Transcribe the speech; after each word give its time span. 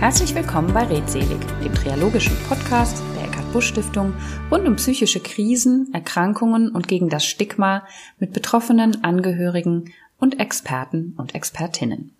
Herzlich 0.00 0.34
willkommen 0.34 0.72
bei 0.72 0.84
Redselig, 0.84 1.38
dem 1.62 1.74
triologischen 1.74 2.34
Podcast 2.48 3.02
der 3.14 3.24
Eckhard 3.24 3.52
Busch 3.52 3.68
Stiftung 3.68 4.14
rund 4.50 4.66
um 4.66 4.76
psychische 4.76 5.20
Krisen, 5.20 5.90
Erkrankungen 5.92 6.70
und 6.70 6.88
gegen 6.88 7.10
das 7.10 7.26
Stigma 7.26 7.84
mit 8.18 8.32
Betroffenen, 8.32 9.04
Angehörigen 9.04 9.92
und 10.18 10.40
Experten 10.40 11.14
und 11.18 11.34
Expertinnen. 11.34 12.14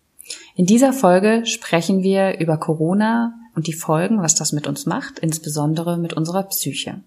In 0.55 0.67
dieser 0.67 0.93
Folge 0.93 1.47
sprechen 1.47 2.03
wir 2.03 2.39
über 2.39 2.59
Corona 2.59 3.33
und 3.55 3.67
die 3.67 3.73
Folgen, 3.73 4.21
was 4.21 4.35
das 4.35 4.53
mit 4.53 4.67
uns 4.67 4.85
macht, 4.85 5.19
insbesondere 5.19 5.97
mit 5.97 6.13
unserer 6.13 6.43
Psyche. 6.43 7.01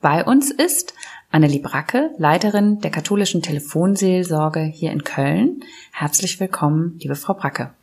Bei 0.00 0.24
uns 0.24 0.52
ist 0.52 0.94
Annelie 1.32 1.60
Bracke, 1.60 2.10
Leiterin 2.16 2.78
der 2.78 2.92
katholischen 2.92 3.42
Telefonseelsorge 3.42 4.60
hier 4.60 4.92
in 4.92 5.02
Köln. 5.02 5.64
Herzlich 5.90 6.38
willkommen, 6.38 6.96
liebe 7.00 7.16
Frau 7.16 7.34
Bracke. 7.34 7.74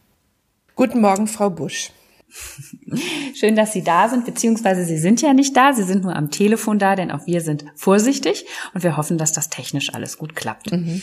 Guten 0.77 1.01
Morgen, 1.01 1.27
Frau 1.27 1.49
Busch. 1.49 1.91
Schön, 3.33 3.55
dass 3.55 3.73
Sie 3.73 3.83
da 3.83 4.09
sind, 4.09 4.25
beziehungsweise 4.25 4.85
Sie 4.85 4.97
sind 4.97 5.21
ja 5.21 5.33
nicht 5.33 5.55
da, 5.55 5.73
Sie 5.73 5.83
sind 5.83 6.03
nur 6.03 6.15
am 6.15 6.31
Telefon 6.31 6.79
da, 6.79 6.95
denn 6.95 7.11
auch 7.11 7.25
wir 7.25 7.41
sind 7.41 7.65
vorsichtig 7.75 8.45
und 8.73 8.83
wir 8.83 8.97
hoffen, 8.97 9.17
dass 9.17 9.33
das 9.33 9.49
technisch 9.49 9.93
alles 9.93 10.17
gut 10.17 10.35
klappt. 10.35 10.71
Mhm. 10.71 11.01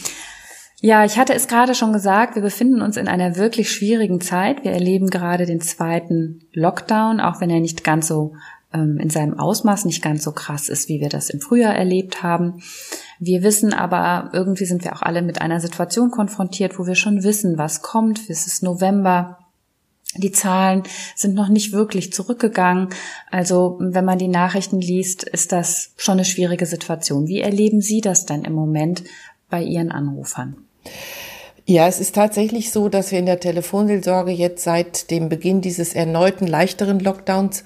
Ja, 0.81 1.05
ich 1.05 1.19
hatte 1.19 1.35
es 1.35 1.49
gerade 1.49 1.75
schon 1.75 1.93
gesagt, 1.93 2.35
wir 2.35 2.43
befinden 2.43 2.83
uns 2.83 2.97
in 2.97 3.09
einer 3.09 3.37
wirklich 3.37 3.73
schwierigen 3.73 4.21
Zeit. 4.21 4.63
Wir 4.63 4.73
erleben 4.73 5.09
gerade 5.09 5.47
den 5.47 5.61
zweiten 5.61 6.45
Lockdown, 6.53 7.21
auch 7.21 7.41
wenn 7.41 7.49
er 7.49 7.61
nicht 7.61 7.83
ganz 7.83 8.09
so 8.09 8.35
ähm, 8.75 8.99
in 8.99 9.09
seinem 9.09 9.39
Ausmaß 9.39 9.87
nicht 9.87 10.03
ganz 10.03 10.23
so 10.23 10.33
krass 10.33 10.69
ist, 10.69 10.89
wie 10.89 11.01
wir 11.01 11.09
das 11.09 11.31
im 11.31 11.41
Frühjahr 11.41 11.75
erlebt 11.75 12.23
haben. 12.23 12.63
Wir 13.19 13.43
wissen 13.43 13.73
aber, 13.73 14.31
irgendwie 14.35 14.67
sind 14.67 14.85
wir 14.85 14.95
auch 14.95 15.03
alle 15.03 15.23
mit 15.23 15.41
einer 15.41 15.61
Situation 15.61 16.11
konfrontiert, 16.11 16.79
wo 16.79 16.87
wir 16.87 16.95
schon 16.95 17.23
wissen, 17.23 17.57
was 17.57 17.81
kommt. 17.81 18.29
Es 18.29 18.47
ist 18.47 18.63
November. 18.63 19.39
Die 20.19 20.33
Zahlen 20.33 20.83
sind 21.15 21.35
noch 21.35 21.49
nicht 21.49 21.73
wirklich 21.73 22.13
zurückgegangen. 22.13 22.91
Also 23.31 23.77
wenn 23.81 24.05
man 24.05 24.19
die 24.19 24.29
Nachrichten 24.29 24.81
liest, 24.81 25.23
ist 25.25 25.53
das 25.53 25.93
schon 25.97 26.15
eine 26.15 26.25
schwierige 26.25 26.67
Situation. 26.67 27.29
Wie 27.29 27.41
erleben 27.41 27.81
Sie 27.81 28.01
das 28.01 28.27
denn 28.27 28.45
im 28.45 28.53
Moment 28.53 29.05
bei 29.49 29.63
Ihren 29.63 29.93
Anrufern? 29.93 30.57
Ja, 31.69 31.89
es 31.89 31.99
ist 31.99 32.15
tatsächlich 32.15 32.71
so, 32.71 32.89
dass 32.89 33.11
wir 33.11 33.19
in 33.19 33.27
der 33.27 33.41
Telefonseelsorge 33.41 34.31
jetzt 34.31 34.63
seit 34.63 35.11
dem 35.11 35.29
Beginn 35.29 35.61
dieses 35.61 35.95
erneuten 35.95 36.47
leichteren 36.47 37.01
Lockdowns 37.01 37.65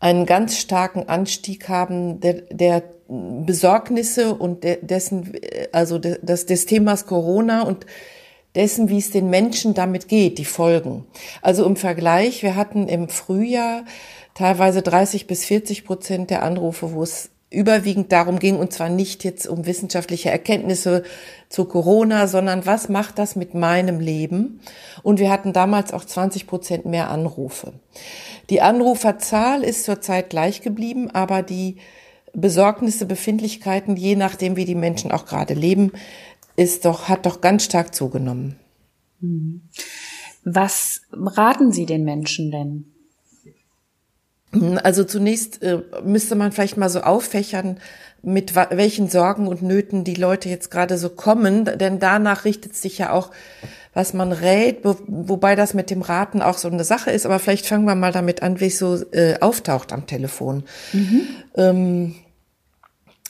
einen 0.00 0.26
ganz 0.26 0.58
starken 0.58 1.08
Anstieg 1.08 1.68
haben 1.68 2.20
der, 2.20 2.42
der 2.50 2.82
Besorgnisse 3.08 4.34
und 4.34 4.64
dessen, 4.64 5.32
also 5.72 5.98
des, 5.98 6.46
des 6.46 6.66
Themas 6.66 7.06
Corona 7.06 7.62
und 7.62 7.86
dessen, 8.58 8.88
wie 8.88 8.98
es 8.98 9.10
den 9.10 9.30
Menschen 9.30 9.72
damit 9.72 10.08
geht, 10.08 10.38
die 10.38 10.44
Folgen. 10.44 11.06
Also 11.40 11.64
im 11.64 11.76
Vergleich, 11.76 12.42
wir 12.42 12.56
hatten 12.56 12.88
im 12.88 13.08
Frühjahr 13.08 13.84
teilweise 14.34 14.82
30 14.82 15.28
bis 15.28 15.44
40 15.44 15.84
Prozent 15.84 16.30
der 16.30 16.42
Anrufe, 16.42 16.92
wo 16.92 17.02
es 17.04 17.30
überwiegend 17.50 18.12
darum 18.12 18.38
ging, 18.38 18.56
und 18.56 18.72
zwar 18.72 18.88
nicht 18.88 19.24
jetzt 19.24 19.46
um 19.46 19.64
wissenschaftliche 19.64 20.30
Erkenntnisse 20.30 21.04
zu 21.48 21.64
Corona, 21.64 22.26
sondern 22.26 22.66
was 22.66 22.88
macht 22.88 23.18
das 23.18 23.36
mit 23.36 23.54
meinem 23.54 24.00
Leben? 24.00 24.60
Und 25.02 25.18
wir 25.18 25.30
hatten 25.30 25.52
damals 25.52 25.92
auch 25.92 26.04
20 26.04 26.46
Prozent 26.46 26.84
mehr 26.84 27.10
Anrufe. 27.10 27.72
Die 28.50 28.60
Anruferzahl 28.60 29.62
ist 29.62 29.84
zurzeit 29.84 30.30
gleich 30.30 30.60
geblieben, 30.60 31.10
aber 31.10 31.42
die 31.42 31.76
Besorgnisse, 32.34 33.06
Befindlichkeiten, 33.06 33.96
je 33.96 34.16
nachdem, 34.16 34.56
wie 34.56 34.64
die 34.64 34.74
Menschen 34.74 35.10
auch 35.10 35.24
gerade 35.24 35.54
leben, 35.54 35.92
ist 36.58 36.84
doch, 36.84 37.08
hat 37.08 37.24
doch 37.24 37.40
ganz 37.40 37.64
stark 37.64 37.94
zugenommen. 37.94 38.56
Mhm. 39.20 39.62
Was 40.44 41.02
raten 41.12 41.72
Sie 41.72 41.86
den 41.86 42.04
Menschen 42.04 42.50
denn? 42.50 42.84
Also 44.82 45.04
zunächst 45.04 45.62
äh, 45.62 45.82
müsste 46.02 46.34
man 46.34 46.52
vielleicht 46.52 46.76
mal 46.76 46.88
so 46.88 47.02
auffächern, 47.02 47.78
mit 48.22 48.56
welchen 48.56 49.08
Sorgen 49.08 49.46
und 49.46 49.62
Nöten 49.62 50.02
die 50.02 50.14
Leute 50.14 50.48
jetzt 50.48 50.70
gerade 50.70 50.98
so 50.98 51.10
kommen, 51.10 51.64
denn 51.64 52.00
danach 52.00 52.44
richtet 52.44 52.74
sich 52.74 52.98
ja 52.98 53.12
auch, 53.12 53.30
was 53.94 54.14
man 54.14 54.32
rät, 54.32 54.84
wo, 54.84 54.96
wobei 55.06 55.54
das 55.54 55.74
mit 55.74 55.90
dem 55.90 56.02
Raten 56.02 56.42
auch 56.42 56.58
so 56.58 56.68
eine 56.68 56.82
Sache 56.82 57.10
ist, 57.10 57.26
aber 57.26 57.38
vielleicht 57.38 57.66
fangen 57.66 57.84
wir 57.84 57.94
mal 57.94 58.10
damit 58.10 58.42
an, 58.42 58.58
wie 58.58 58.66
es 58.66 58.78
so 58.78 58.96
äh, 59.12 59.38
auftaucht 59.40 59.92
am 59.92 60.06
Telefon. 60.06 60.64
Mhm. 60.92 61.20
Ähm, 61.54 62.14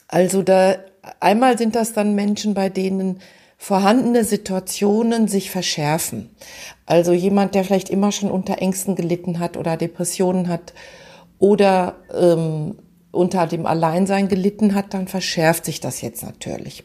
also 0.06 0.42
da 0.42 0.76
einmal 1.20 1.58
sind 1.58 1.74
das 1.74 1.92
dann 1.92 2.14
Menschen, 2.14 2.54
bei 2.54 2.68
denen 2.68 3.20
vorhandene 3.56 4.24
Situationen 4.24 5.26
sich 5.26 5.50
verschärfen. 5.50 6.30
Also 6.86 7.12
jemand, 7.12 7.54
der 7.54 7.64
vielleicht 7.64 7.90
immer 7.90 8.12
schon 8.12 8.30
unter 8.30 8.58
Ängsten 8.62 8.94
gelitten 8.94 9.40
hat 9.40 9.56
oder 9.56 9.76
Depressionen 9.76 10.48
hat 10.48 10.72
oder 11.38 11.96
ähm, 12.16 12.76
unter 13.10 13.46
dem 13.46 13.66
Alleinsein 13.66 14.28
gelitten 14.28 14.74
hat, 14.74 14.94
dann 14.94 15.08
verschärft 15.08 15.64
sich 15.64 15.80
das 15.80 16.00
jetzt 16.00 16.22
natürlich. 16.22 16.84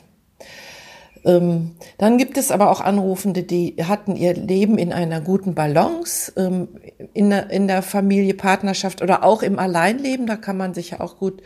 Ähm, 1.26 1.72
dann 1.98 2.18
gibt 2.18 2.38
es 2.38 2.52
aber 2.52 2.70
auch 2.70 2.82
Anrufende, 2.82 3.44
die 3.44 3.76
hatten 3.84 4.16
ihr 4.16 4.34
Leben 4.34 4.78
in 4.78 4.92
einer 4.92 5.22
guten 5.22 5.56
Balance, 5.56 6.34
ähm, 6.36 6.68
in, 7.14 7.30
der, 7.68 7.82
Familie, 7.82 8.34
Partnerschaft 8.34 9.02
oder 9.02 9.24
auch 9.24 9.42
im 9.42 9.60
Alleinleben. 9.60 10.28
Da 10.28 10.36
kann 10.36 10.58
man 10.58 10.74
sich 10.74 10.92
ja 10.92 11.00
auch 11.00 11.18
gut 11.18 11.42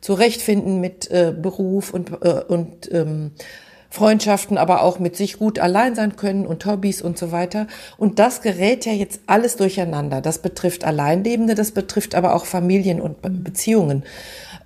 zurechtfinden 0.00 0.80
mit 0.80 1.10
äh, 1.10 1.32
Beruf 1.36 1.92
und, 1.92 2.12
äh, 2.22 2.42
und 2.46 2.92
ähm, 2.92 3.32
Freundschaften, 3.94 4.58
aber 4.58 4.82
auch 4.82 4.98
mit 4.98 5.16
sich 5.16 5.38
gut 5.38 5.60
allein 5.60 5.94
sein 5.94 6.16
können 6.16 6.46
und 6.46 6.66
Hobbys 6.66 7.00
und 7.00 7.16
so 7.16 7.30
weiter. 7.30 7.68
Und 7.96 8.18
das 8.18 8.42
gerät 8.42 8.84
ja 8.86 8.92
jetzt 8.92 9.20
alles 9.28 9.54
durcheinander. 9.56 10.20
Das 10.20 10.38
betrifft 10.38 10.84
Alleinlebende, 10.84 11.54
das 11.54 11.70
betrifft 11.70 12.16
aber 12.16 12.34
auch 12.34 12.44
Familien 12.44 13.00
und 13.00 13.22
Beziehungen. 13.44 14.02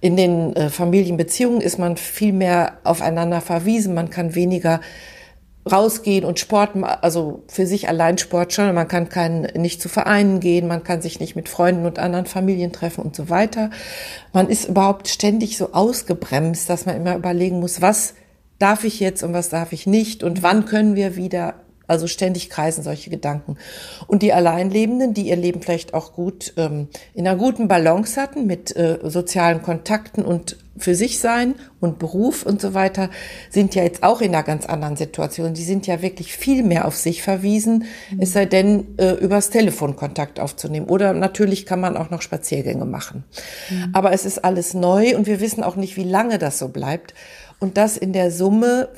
In 0.00 0.16
den 0.16 0.54
äh, 0.54 0.70
Familienbeziehungen 0.70 1.60
ist 1.60 1.78
man 1.78 1.96
viel 1.96 2.32
mehr 2.32 2.78
aufeinander 2.84 3.40
verwiesen. 3.40 3.94
Man 3.94 4.10
kann 4.10 4.34
weniger 4.34 4.80
rausgehen 5.70 6.24
und 6.24 6.38
Sport, 6.38 6.70
also 6.82 7.42
für 7.48 7.66
sich 7.66 7.88
allein 7.88 8.18
Sport 8.18 8.52
schon. 8.52 8.74
Man 8.74 8.88
kann 8.88 9.08
kein, 9.08 9.42
nicht 9.54 9.82
zu 9.82 9.88
Vereinen 9.88 10.40
gehen, 10.40 10.66
man 10.66 10.82
kann 10.82 11.02
sich 11.02 11.20
nicht 11.20 11.36
mit 11.36 11.48
Freunden 11.48 11.84
und 11.84 11.98
anderen 11.98 12.26
Familien 12.26 12.72
treffen 12.72 13.04
und 13.04 13.14
so 13.14 13.28
weiter. 13.28 13.70
Man 14.32 14.48
ist 14.48 14.68
überhaupt 14.68 15.08
ständig 15.08 15.56
so 15.56 15.72
ausgebremst, 15.72 16.68
dass 16.68 16.86
man 16.86 16.96
immer 16.96 17.16
überlegen 17.16 17.60
muss, 17.60 17.82
was 17.82 18.14
darf 18.58 18.84
ich 18.84 19.00
jetzt 19.00 19.22
und 19.22 19.32
was 19.32 19.50
darf 19.50 19.72
ich 19.72 19.86
nicht 19.86 20.22
und 20.22 20.42
wann 20.42 20.64
können 20.64 20.96
wir 20.96 21.16
wieder, 21.16 21.54
also 21.88 22.06
ständig 22.06 22.50
kreisen 22.50 22.84
solche 22.84 23.10
Gedanken. 23.10 23.56
Und 24.06 24.22
die 24.22 24.32
Alleinlebenden, 24.32 25.14
die 25.14 25.28
ihr 25.28 25.36
Leben 25.36 25.62
vielleicht 25.62 25.94
auch 25.94 26.12
gut 26.12 26.52
ähm, 26.56 26.88
in 27.14 27.26
einer 27.26 27.38
guten 27.38 27.66
Balance 27.66 28.20
hatten 28.20 28.46
mit 28.46 28.76
äh, 28.76 28.98
sozialen 29.02 29.62
Kontakten 29.62 30.24
und 30.24 30.56
für 30.76 30.94
sich 30.94 31.18
sein 31.18 31.54
und 31.80 31.98
Beruf 31.98 32.44
und 32.44 32.60
so 32.60 32.72
weiter, 32.72 33.10
sind 33.50 33.74
ja 33.74 33.82
jetzt 33.82 34.02
auch 34.02 34.20
in 34.20 34.34
einer 34.34 34.44
ganz 34.44 34.66
anderen 34.66 34.96
Situation. 34.96 35.54
Die 35.54 35.64
sind 35.64 35.86
ja 35.86 36.02
wirklich 36.02 36.36
viel 36.36 36.62
mehr 36.62 36.86
auf 36.86 36.96
sich 36.96 37.22
verwiesen, 37.22 37.84
mhm. 38.10 38.20
es 38.20 38.32
sei 38.32 38.46
denn, 38.46 38.98
äh, 38.98 39.12
übers 39.14 39.50
Telefon 39.50 39.96
Kontakt 39.96 40.38
aufzunehmen. 40.38 40.86
Oder 40.86 41.14
natürlich 41.14 41.66
kann 41.66 41.80
man 41.80 41.96
auch 41.96 42.10
noch 42.10 42.22
Spaziergänge 42.22 42.84
machen. 42.84 43.24
Mhm. 43.70 43.90
Aber 43.92 44.12
es 44.12 44.24
ist 44.24 44.44
alles 44.44 44.74
neu 44.74 45.16
und 45.16 45.26
wir 45.26 45.40
wissen 45.40 45.64
auch 45.64 45.76
nicht, 45.76 45.96
wie 45.96 46.04
lange 46.04 46.38
das 46.38 46.58
so 46.58 46.68
bleibt. 46.68 47.14
Und 47.58 47.76
das 47.76 47.96
in 47.96 48.12
der 48.12 48.30
Summe 48.30 48.90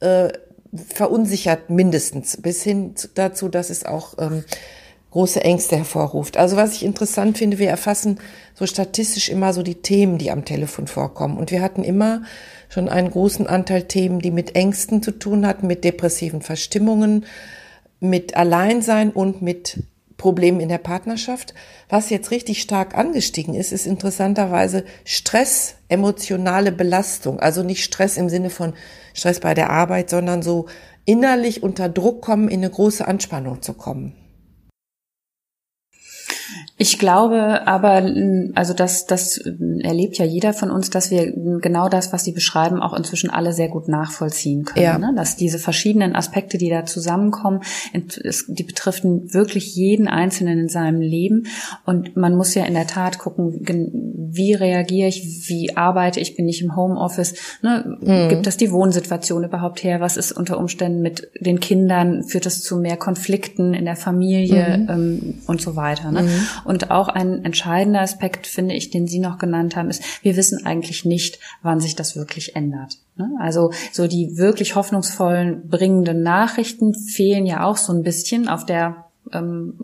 äh, 0.00 0.28
verunsichert 0.74 1.70
mindestens, 1.70 2.36
bis 2.40 2.62
hin 2.62 2.94
dazu, 3.14 3.48
dass 3.48 3.70
es 3.70 3.84
auch 3.84 4.14
ähm, 4.18 4.44
große 5.10 5.42
Ängste 5.42 5.76
hervorruft. 5.76 6.36
Also 6.36 6.56
was 6.56 6.74
ich 6.74 6.84
interessant 6.84 7.38
finde, 7.38 7.58
wir 7.58 7.70
erfassen 7.70 8.18
so 8.54 8.66
statistisch 8.66 9.28
immer 9.28 9.52
so 9.52 9.62
die 9.62 9.76
Themen, 9.76 10.18
die 10.18 10.30
am 10.30 10.44
Telefon 10.44 10.86
vorkommen. 10.86 11.38
Und 11.38 11.50
wir 11.50 11.62
hatten 11.62 11.84
immer 11.84 12.22
schon 12.68 12.88
einen 12.88 13.10
großen 13.10 13.46
Anteil 13.46 13.84
Themen, 13.84 14.18
die 14.18 14.30
mit 14.30 14.56
Ängsten 14.56 15.02
zu 15.02 15.12
tun 15.12 15.46
hatten, 15.46 15.66
mit 15.66 15.84
depressiven 15.84 16.42
Verstimmungen, 16.42 17.24
mit 18.00 18.36
Alleinsein 18.36 19.10
und 19.10 19.40
mit 19.40 19.82
Problemen 20.16 20.60
in 20.60 20.68
der 20.68 20.78
Partnerschaft. 20.78 21.54
Was 21.88 22.10
jetzt 22.10 22.30
richtig 22.30 22.62
stark 22.62 22.96
angestiegen 22.96 23.54
ist, 23.54 23.72
ist 23.72 23.86
interessanterweise 23.86 24.84
Stress, 25.04 25.76
emotionale 25.88 26.72
Belastung. 26.72 27.38
Also 27.38 27.62
nicht 27.62 27.84
Stress 27.84 28.16
im 28.16 28.28
Sinne 28.28 28.50
von 28.50 28.74
Stress 29.14 29.40
bei 29.40 29.54
der 29.54 29.70
Arbeit, 29.70 30.10
sondern 30.10 30.42
so 30.42 30.66
innerlich 31.04 31.62
unter 31.62 31.88
Druck 31.88 32.22
kommen, 32.22 32.48
in 32.48 32.60
eine 32.60 32.70
große 32.70 33.06
Anspannung 33.06 33.62
zu 33.62 33.74
kommen. 33.74 34.14
Ich 36.78 36.98
glaube 36.98 37.66
aber, 37.66 38.06
also 38.54 38.74
das, 38.74 39.06
das 39.06 39.38
erlebt 39.38 40.18
ja 40.18 40.26
jeder 40.26 40.52
von 40.52 40.70
uns, 40.70 40.90
dass 40.90 41.10
wir 41.10 41.32
genau 41.32 41.88
das, 41.88 42.12
was 42.12 42.24
Sie 42.24 42.32
beschreiben, 42.32 42.82
auch 42.82 42.92
inzwischen 42.92 43.30
alle 43.30 43.54
sehr 43.54 43.68
gut 43.68 43.88
nachvollziehen 43.88 44.64
können. 44.64 44.84
Ja. 44.84 44.98
Ne? 44.98 45.14
Dass 45.16 45.36
diese 45.36 45.58
verschiedenen 45.58 46.14
Aspekte, 46.14 46.58
die 46.58 46.68
da 46.68 46.84
zusammenkommen, 46.84 47.60
die 48.48 48.62
betrifft 48.62 49.04
wirklich 49.04 49.74
jeden 49.74 50.06
Einzelnen 50.06 50.58
in 50.58 50.68
seinem 50.68 51.00
Leben. 51.00 51.46
Und 51.86 52.14
man 52.14 52.36
muss 52.36 52.54
ja 52.54 52.66
in 52.66 52.74
der 52.74 52.86
Tat 52.86 53.18
gucken, 53.18 53.54
wie 54.30 54.52
reagiere 54.52 55.08
ich, 55.08 55.48
wie 55.48 55.76
arbeite 55.78 56.20
ich, 56.20 56.36
bin 56.36 56.46
ich 56.46 56.62
im 56.62 56.76
Homeoffice, 56.76 57.34
ne? 57.62 57.96
Mhm. 58.00 58.28
gibt 58.28 58.46
das 58.46 58.58
die 58.58 58.70
Wohnsituation 58.70 59.44
überhaupt 59.44 59.82
her, 59.82 60.00
was 60.00 60.18
ist 60.18 60.32
unter 60.32 60.58
Umständen 60.58 61.00
mit 61.00 61.30
den 61.40 61.60
Kindern, 61.60 62.24
führt 62.24 62.44
das 62.44 62.60
zu 62.60 62.76
mehr 62.76 62.98
Konflikten 62.98 63.72
in 63.72 63.86
der 63.86 63.96
Familie 63.96 64.78
mhm. 64.78 64.88
ähm, 64.90 65.34
und 65.46 65.62
so 65.62 65.74
weiter. 65.76 66.12
Ne? 66.12 66.22
Mhm. 66.22 66.46
Und 66.66 66.90
auch 66.90 67.08
ein 67.08 67.44
entscheidender 67.44 68.00
Aspekt, 68.00 68.46
finde 68.46 68.74
ich, 68.74 68.90
den 68.90 69.06
Sie 69.06 69.18
noch 69.18 69.38
genannt 69.38 69.76
haben, 69.76 69.88
ist, 69.88 70.02
wir 70.22 70.36
wissen 70.36 70.66
eigentlich 70.66 71.04
nicht, 71.04 71.38
wann 71.62 71.80
sich 71.80 71.94
das 71.94 72.16
wirklich 72.16 72.56
ändert. 72.56 72.98
Ne? 73.16 73.30
Also 73.40 73.70
so 73.92 74.06
die 74.06 74.36
wirklich 74.36 74.74
hoffnungsvollen 74.74 75.68
bringenden 75.68 76.22
Nachrichten 76.22 76.94
fehlen 76.94 77.46
ja 77.46 77.64
auch 77.64 77.76
so 77.76 77.92
ein 77.92 78.02
bisschen 78.02 78.48
auf 78.48 78.66
der 78.66 79.06
ähm, 79.32 79.78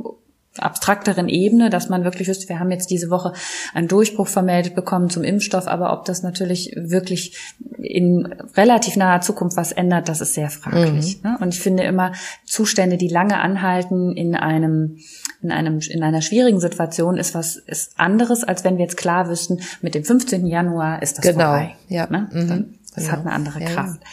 abstrakteren 0.59 1.29
Ebene, 1.29 1.71
dass 1.71 1.89
man 1.89 2.05
wirklich 2.05 2.29
wüsste, 2.29 2.49
wir 2.49 2.61
haben 2.61 2.71
jetzt 2.71 2.91
diese 2.91 3.09
Woche 3.09 3.33
einen 3.73 3.89
Durchbruch 3.89 4.29
vermeldet 4.29 4.75
bekommen 4.75 5.09
zum 5.09 5.25
Impfstoff, 5.25 5.67
aber 5.67 5.93
ob 5.93 6.05
das 6.05 6.23
natürlich 6.23 6.75
wirklich 6.77 7.39
in 7.79 8.27
relativ 8.55 8.97
naher 8.97 9.23
Zukunft 9.23 9.57
was 9.57 9.73
ändert, 9.73 10.09
das 10.09 10.21
ist 10.21 10.35
sehr 10.35 10.51
fraglich. 10.51 11.23
Mhm. 11.23 11.31
Ne? 11.31 11.39
Und 11.41 11.55
ich 11.55 11.61
finde 11.61 11.85
immer 11.85 12.13
Zustände, 12.45 12.99
die 12.99 13.09
lange 13.09 13.41
anhalten 13.41 14.15
in 14.17 14.35
einem 14.35 14.99
in 15.43 15.51
einem 15.51 15.81
in 15.81 16.03
einer 16.03 16.21
schwierigen 16.21 16.61
Situation 16.61 17.17
ist 17.17 17.35
was 17.35 17.57
ist 17.57 17.99
anderes, 17.99 18.45
als 18.45 18.63
wenn 18.63 18.77
wir 18.77 18.85
jetzt 18.85 18.97
klar 18.97 19.29
wüssten, 19.29 19.61
mit 19.81 19.95
dem 19.95 20.05
15. 20.05 20.47
Januar 20.47 21.03
ist 21.03 21.19
das 21.19 21.25
genau. 21.25 21.45
vorbei. 21.45 21.77
Ja. 21.89 22.07
Ne? 22.09 22.29
Mhm. 22.33 22.75
Das 22.95 23.05
genau. 23.05 23.17
hat 23.17 23.21
eine 23.21 23.33
andere 23.33 23.61
Kraft. 23.61 24.01
Ja. 24.03 24.09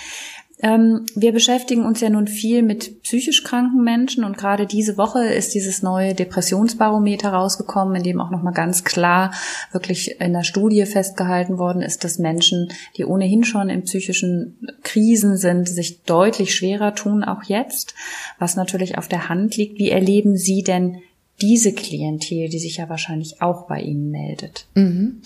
Ähm, 0.62 1.06
wir 1.16 1.32
beschäftigen 1.32 1.86
uns 1.86 2.02
ja 2.02 2.10
nun 2.10 2.28
viel 2.28 2.64
mit 2.64 3.02
psychisch 3.04 3.46
kranken 3.46 3.82
Menschen 3.82 4.26
und 4.26 4.38
gerade 4.38 4.66
diese 4.66 4.98
Woche 4.98 5.24
ist 5.26 5.54
dieses 5.56 5.82
neue 5.82 6.14
Depressionsbarometer 6.14 7.30
rausgekommen, 7.30 7.96
in 7.96 8.04
dem 8.04 8.20
auch 8.20 8.30
nochmal 8.30 8.54
ganz 8.54 8.84
klar 8.84 9.32
wirklich 9.72 10.20
in 10.20 10.34
der 10.34 10.44
Studie 10.44 10.86
festgehalten 10.86 11.58
worden 11.58 11.82
ist, 11.82 12.04
dass 12.04 12.20
Menschen, 12.20 12.74
die 12.98 13.06
ohnehin 13.06 13.46
schon 13.46 13.70
in 13.70 13.84
psychischen 13.84 14.58
Krisen 14.84 15.38
sind, 15.38 15.70
sich 15.70 16.04
deutlich 16.04 16.54
schwerer 16.54 16.94
tun, 16.94 17.24
auch 17.24 17.44
jetzt, 17.44 17.96
was 18.38 18.58
natürlich 18.58 18.98
auf 18.98 19.08
der 19.08 19.30
Hand 19.30 19.56
liegt. 19.56 19.80
Wie 19.80 19.92
erleben 19.92 20.36
Sie 20.36 20.64
denn 20.64 20.98
diese 21.42 21.72
Klientel, 21.74 22.50
die 22.50 22.60
sich 22.60 22.78
ja 22.78 22.90
wahrscheinlich 22.90 23.42
auch 23.42 23.68
bei 23.68 23.80
Ihnen 23.80 24.12
meldet? 24.12 24.68
Mhm. 24.76 25.22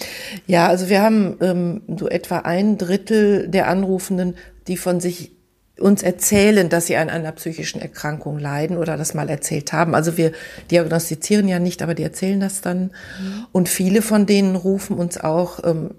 Ja, 0.45 0.67
also 0.67 0.89
wir 0.89 1.01
haben 1.01 1.37
ähm, 1.41 1.81
so 1.97 2.07
etwa 2.07 2.39
ein 2.39 2.77
Drittel 2.77 3.47
der 3.47 3.67
Anrufenden, 3.67 4.35
die 4.67 4.77
von 4.77 4.99
sich 4.99 5.31
uns 5.79 6.03
erzählen, 6.03 6.69
dass 6.69 6.85
sie 6.85 6.97
an 6.97 7.09
einer 7.09 7.31
psychischen 7.31 7.81
Erkrankung 7.81 8.37
leiden 8.37 8.77
oder 8.77 8.95
das 8.95 9.13
mal 9.13 9.29
erzählt 9.29 9.73
haben. 9.73 9.95
Also 9.95 10.17
wir 10.17 10.31
diagnostizieren 10.69 11.47
ja 11.47 11.59
nicht, 11.59 11.81
aber 11.81 11.95
die 11.95 12.03
erzählen 12.03 12.39
das 12.39 12.61
dann. 12.61 12.83
Mhm. 12.83 13.45
Und 13.51 13.69
viele 13.69 14.01
von 14.01 14.25
denen 14.25 14.55
rufen 14.55 14.97
uns 14.97 15.17
auch 15.17 15.63
ähm, 15.63 15.91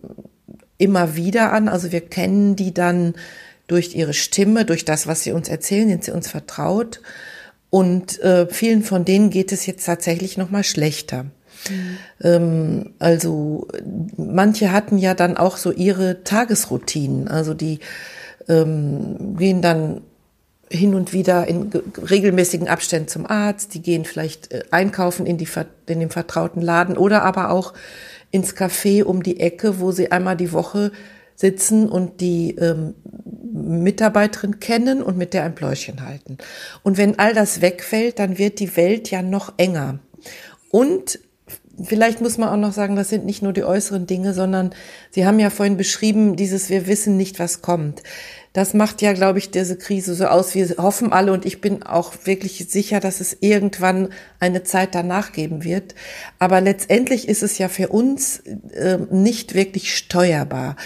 immer 0.79 1.17
wieder 1.17 1.53
an. 1.53 1.69
Also 1.69 1.91
wir 1.91 2.03
kennen 2.03 2.55
die 2.55 2.73
dann 2.73 3.15
durch 3.67 3.95
ihre 3.97 4.15
Stimme, 4.15 4.65
durch 4.65 4.85
das, 4.85 5.07
was 5.07 5.23
sie 5.23 5.33
uns 5.33 5.49
erzählen, 5.49 5.89
sind 5.89 6.05
sie 6.05 6.13
uns 6.13 6.29
vertraut. 6.29 7.01
Und 7.71 8.21
äh, 8.21 8.47
vielen 8.47 8.85
von 8.85 9.05
denen 9.05 9.31
geht 9.31 9.51
es 9.51 9.67
jetzt 9.67 9.85
tatsächlich 9.85 10.37
noch 10.37 10.51
mal 10.51 10.63
schlechter. 10.63 11.25
Mhm. 11.69 11.97
Ähm, 12.23 12.95
also 13.01 13.67
manche 14.17 14.71
hatten 14.71 14.99
ja 14.99 15.15
dann 15.15 15.37
auch 15.37 15.57
so 15.57 15.73
ihre 15.73 16.23
Tagesroutinen. 16.23 17.27
Also 17.27 17.55
die 17.55 17.81
ähm, 18.49 19.37
gehen 19.37 19.63
dann 19.63 20.03
hin 20.71 20.95
und 20.95 21.13
wieder 21.13 21.47
in 21.47 21.71
regelmäßigen 22.11 22.69
Abständen 22.69 23.09
zum 23.09 23.27
Arzt, 23.27 23.75
die 23.75 23.83
gehen 23.83 24.05
vielleicht 24.05 24.53
äh, 24.53 24.65
einkaufen 24.71 25.27
in, 25.27 25.39
die, 25.39 25.49
in 25.87 26.01
dem 26.01 26.11
vertrauten 26.11 26.63
Laden 26.63 26.97
oder 26.97 27.23
aber 27.23 27.51
auch 27.51 27.75
ins 28.31 28.55
Café 28.55 29.05
um 29.05 29.23
die 29.23 29.41
Ecke, 29.41 29.79
wo 29.79 29.93
sie 29.93 30.11
einmal 30.11 30.37
die 30.37 30.53
Woche 30.53 30.91
sitzen 31.37 31.89
und 31.89 32.21
die 32.21 32.57
ähm, 32.57 32.95
Mitarbeiterin 33.53 34.61
kennen 34.61 35.03
und 35.03 35.17
mit 35.17 35.35
der 35.35 35.45
ein 35.45 35.55
Pläuschen 35.55 36.05
halten. 36.05 36.39
Und 36.83 36.97
wenn 36.97 37.19
all 37.19 37.35
das 37.35 37.61
wegfällt, 37.61 38.19
dann 38.19 38.39
wird 38.39 38.59
die 38.61 38.77
Welt 38.77 39.11
ja 39.11 39.23
noch 39.23 39.55
enger. 39.57 40.01
Und 40.71 41.21
vielleicht 41.83 42.21
muss 42.21 42.39
man 42.39 42.49
auch 42.49 42.57
noch 42.57 42.73
sagen, 42.73 42.97
das 42.97 43.09
sind 43.09 43.25
nicht 43.25 43.43
nur 43.43 43.53
die 43.53 43.65
äußeren 43.65 44.07
Dinge, 44.07 44.35
sondern 44.35 44.71
Sie 45.11 45.27
haben 45.27 45.39
ja 45.39 45.51
vorhin 45.51 45.77
beschrieben, 45.77 46.37
dieses 46.37 46.71
Wir 46.71 46.87
wissen 46.87 47.17
nicht, 47.17 47.39
was 47.39 47.63
kommt. 47.63 48.03
Das 48.53 48.73
macht 48.73 49.03
ja, 49.03 49.13
glaube 49.13 49.41
ich, 49.41 49.51
diese 49.51 49.77
Krise 49.77 50.15
so 50.15 50.27
aus. 50.27 50.55
Wir 50.55 50.69
hoffen 50.79 51.13
alle 51.13 51.33
und 51.33 51.45
ich 51.45 51.61
bin 51.61 51.83
auch 51.83 52.15
wirklich 52.25 52.67
sicher, 52.69 53.01
dass 53.01 53.21
es 53.21 53.37
irgendwann 53.41 54.11
eine 54.39 54.63
Zeit 54.63 54.95
danach 54.95 55.33
geben 55.33 55.65
wird. 55.65 55.97
Aber 56.39 56.61
letztendlich 56.61 57.29
ist 57.29 57.43
es 57.43 57.59
ja 57.59 57.69
für 57.69 57.89
uns 57.89 58.39
äh, 58.39 58.99
nicht 59.11 59.55
wirklich 59.55 59.97
steuerbar. 59.97 60.77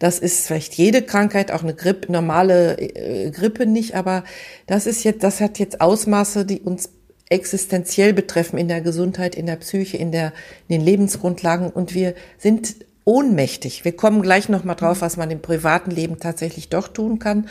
Das 0.00 0.18
ist 0.18 0.48
vielleicht 0.48 0.74
jede 0.74 1.00
Krankheit, 1.00 1.52
auch 1.52 1.62
eine 1.62 1.74
Grippe, 1.76 2.10
normale 2.10 2.76
äh, 2.76 3.30
Grippe 3.30 3.66
nicht, 3.66 3.94
aber 3.94 4.24
das 4.66 4.88
ist 4.88 5.04
jetzt, 5.04 5.22
das 5.22 5.40
hat 5.40 5.60
jetzt 5.60 5.80
Ausmaße, 5.80 6.44
die 6.44 6.60
uns 6.60 6.90
existenziell 7.32 8.12
betreffen 8.12 8.58
in 8.58 8.68
der 8.68 8.80
Gesundheit, 8.80 9.34
in 9.34 9.46
der 9.46 9.56
Psyche, 9.56 9.96
in 9.96 10.12
der, 10.12 10.32
in 10.68 10.78
den 10.78 10.84
Lebensgrundlagen 10.84 11.70
und 11.70 11.94
wir 11.94 12.14
sind 12.38 12.76
ohnmächtig. 13.04 13.84
Wir 13.84 13.96
kommen 13.96 14.22
gleich 14.22 14.48
noch 14.48 14.62
mal 14.62 14.74
drauf, 14.74 15.00
was 15.00 15.16
man 15.16 15.30
im 15.30 15.42
privaten 15.42 15.90
Leben 15.90 16.20
tatsächlich 16.20 16.68
doch 16.68 16.86
tun 16.86 17.18
kann. 17.18 17.48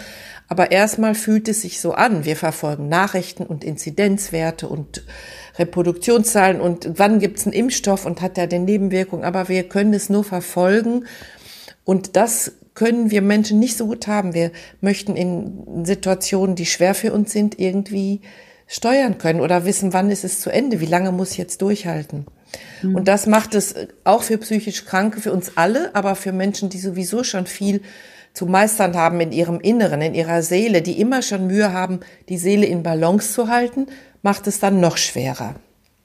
Aber 0.47 0.71
erstmal 0.71 1.15
fühlt 1.15 1.47
es 1.49 1.61
sich 1.61 1.81
so 1.81 1.93
an. 1.93 2.23
Wir 2.23 2.35
verfolgen 2.35 2.87
Nachrichten 2.87 3.45
und 3.45 3.63
Inzidenzwerte 3.63 4.67
und 4.69 5.03
Reproduktionszahlen 5.59 6.61
und 6.61 6.91
wann 6.95 7.19
gibt 7.19 7.39
es 7.39 7.45
einen 7.45 7.53
Impfstoff 7.53 8.05
und 8.05 8.21
hat 8.21 8.37
er 8.37 8.47
den 8.47 8.63
Nebenwirkungen. 8.63 9.25
Aber 9.25 9.49
wir 9.49 9.63
können 9.63 9.93
es 9.93 10.09
nur 10.09 10.23
verfolgen 10.23 11.05
und 11.83 12.15
das 12.15 12.53
können 12.73 13.11
wir 13.11 13.21
Menschen 13.21 13.59
nicht 13.59 13.77
so 13.77 13.87
gut 13.87 14.07
haben. 14.07 14.33
Wir 14.33 14.51
möchten 14.79 15.17
in 15.17 15.85
Situationen, 15.85 16.55
die 16.55 16.65
schwer 16.65 16.95
für 16.95 17.11
uns 17.11 17.33
sind, 17.33 17.59
irgendwie 17.59 18.21
steuern 18.71 19.17
können 19.17 19.41
oder 19.41 19.65
wissen, 19.65 19.91
wann 19.91 20.09
ist 20.09 20.23
es 20.23 20.39
zu 20.39 20.49
Ende, 20.49 20.79
wie 20.79 20.85
lange 20.85 21.11
muss 21.11 21.31
ich 21.31 21.37
jetzt 21.37 21.61
durchhalten. 21.61 22.25
Mhm. 22.81 22.95
Und 22.95 23.07
das 23.09 23.27
macht 23.27 23.53
es 23.53 23.75
auch 24.05 24.23
für 24.23 24.37
psychisch 24.37 24.85
Kranke, 24.85 25.19
für 25.19 25.33
uns 25.33 25.57
alle, 25.57 25.93
aber 25.93 26.15
für 26.15 26.31
Menschen, 26.31 26.69
die 26.69 26.79
sowieso 26.79 27.23
schon 27.23 27.47
viel 27.47 27.81
zu 28.33 28.45
meistern 28.45 28.95
haben 28.95 29.19
in 29.19 29.33
ihrem 29.33 29.59
Inneren, 29.59 30.01
in 30.01 30.13
ihrer 30.13 30.41
Seele, 30.41 30.81
die 30.81 31.01
immer 31.01 31.21
schon 31.21 31.47
Mühe 31.47 31.73
haben, 31.73 31.99
die 32.29 32.37
Seele 32.37 32.65
in 32.65 32.81
Balance 32.81 33.33
zu 33.33 33.49
halten, 33.49 33.87
macht 34.21 34.47
es 34.47 34.61
dann 34.61 34.79
noch 34.79 34.95
schwerer. 34.95 35.55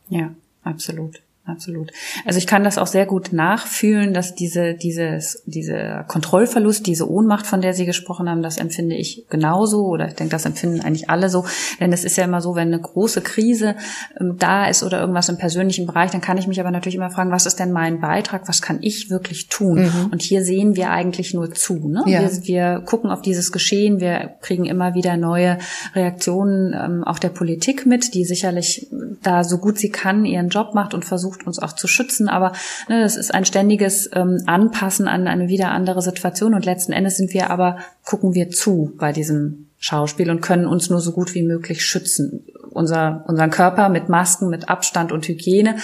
Ja, 0.08 0.34
absolut 0.64 1.22
absolut. 1.46 1.93
Also 2.25 2.38
ich 2.38 2.46
kann 2.46 2.64
das 2.64 2.78
auch 2.78 2.87
sehr 2.87 3.06
gut 3.06 3.32
nachfühlen, 3.32 4.12
dass 4.14 4.34
diese, 4.34 4.75
dieses, 4.75 5.43
diese 5.46 6.04
Kontrollverlust, 6.08 6.87
diese 6.87 7.10
Ohnmacht, 7.10 7.46
von 7.46 7.60
der 7.60 7.75
Sie 7.75 7.87
gesprochen 7.87 8.28
haben, 8.28 8.43
das 8.43 8.58
empfinde 8.58 8.97
ich 8.97 9.25
genauso 9.28 9.87
oder 9.87 10.09
ich 10.09 10.14
denke, 10.14 10.32
das 10.32 10.44
empfinden 10.44 10.80
eigentlich 10.80 11.11
alle 11.11 11.28
so. 11.28 11.44
Denn 11.80 11.92
es 11.92 12.04
ist 12.04 12.16
ja 12.16 12.25
immer 12.25 12.40
so, 12.40 12.54
wenn 12.54 12.68
eine 12.68 12.80
große 12.80 13.20
Krise 13.20 13.76
ähm, 14.20 14.37
da 14.38 14.66
ist 14.66 14.82
oder 14.82 15.00
irgendwas 15.00 15.28
im 15.28 15.38
persönlichen 15.38 15.87
Bereich, 15.87 16.11
dann 16.11 16.20
kann 16.20 16.38
ich 16.38 16.47
mich 16.47 16.61
aber 16.61 16.70
natürlich 16.70 16.97
immer 16.97 17.11
fragen, 17.11 17.30
was 17.30 17.47
ist 17.47 17.59
denn 17.59 17.73
mein 17.73 18.00
Beitrag? 18.00 18.49
Was 18.49 18.62
kann 18.62 18.78
ich 18.82 19.11
wirklich 19.11 19.49
tun? 19.49 19.85
Mhm. 19.85 20.09
Und 20.12 20.23
hier 20.23 20.44
sehen 20.44 20.76
wir 20.76 20.90
eigentlich 20.90 21.35
nur 21.35 21.52
zu. 21.52 21.88
Ne? 21.88 22.02
Ja. 22.06 22.20
Wir, 22.20 22.47
wir, 22.47 22.82
gucken 22.87 23.11
auf 23.11 23.23
dieses 23.23 23.52
Geschehen, 23.52 24.00
wir 24.00 24.35
kriegen 24.40 24.64
immer 24.64 24.94
wieder 24.94 25.16
neue 25.16 25.59
Reaktionen 25.94 26.75
ähm, 26.75 27.04
auch 27.04 27.18
der 27.18 27.28
Politik 27.28 27.87
mit, 27.87 28.14
die 28.14 28.25
sicherlich 28.25 28.88
da 29.23 29.44
so 29.44 29.59
gut 29.59 29.78
sie 29.78 29.90
kann 29.90 30.25
ihren 30.25 30.49
Job 30.49 30.75
macht 30.75 30.94
und 30.94 31.04
versucht, 31.04 31.36
versucht 31.37 31.47
uns 31.47 31.59
auch 31.59 31.73
zu 31.73 31.87
schützen, 31.87 32.28
aber 32.28 32.52
ne, 32.88 33.02
das 33.02 33.16
ist 33.16 33.35
ein 33.35 33.45
ständiges 33.45 34.09
ähm, 34.12 34.43
Anpassen 34.47 35.09
an 35.09 35.28
eine 35.28 35.49
wieder 35.49 35.71
andere 35.71 36.02
Situation 36.02 36.55
und 36.55 36.64
letzten 36.64 36.93
Endes 36.93 37.16
sind 37.16 37.33
wir 37.33 37.50
aber, 37.50 37.78
gucken 38.05 38.35
wir 38.35 38.50
zu 38.50 38.93
bei 38.99 39.12
diesem 39.12 39.69
Schauspiel 39.78 40.31
und 40.31 40.40
können 40.40 40.66
uns 40.66 40.90
nur 40.90 41.00
so 41.00 41.12
gut 41.12 41.35
wie 41.35 41.43
möglich 41.43 41.85
schützen. 41.85 42.45
Unser, 42.71 43.25
unseren 43.26 43.50
Körper 43.50 43.88
mit 43.88 44.09
Masken, 44.09 44.49
mit 44.49 44.69
Abstand 44.69 45.12
und 45.12 45.26
Hygiene, 45.28 45.76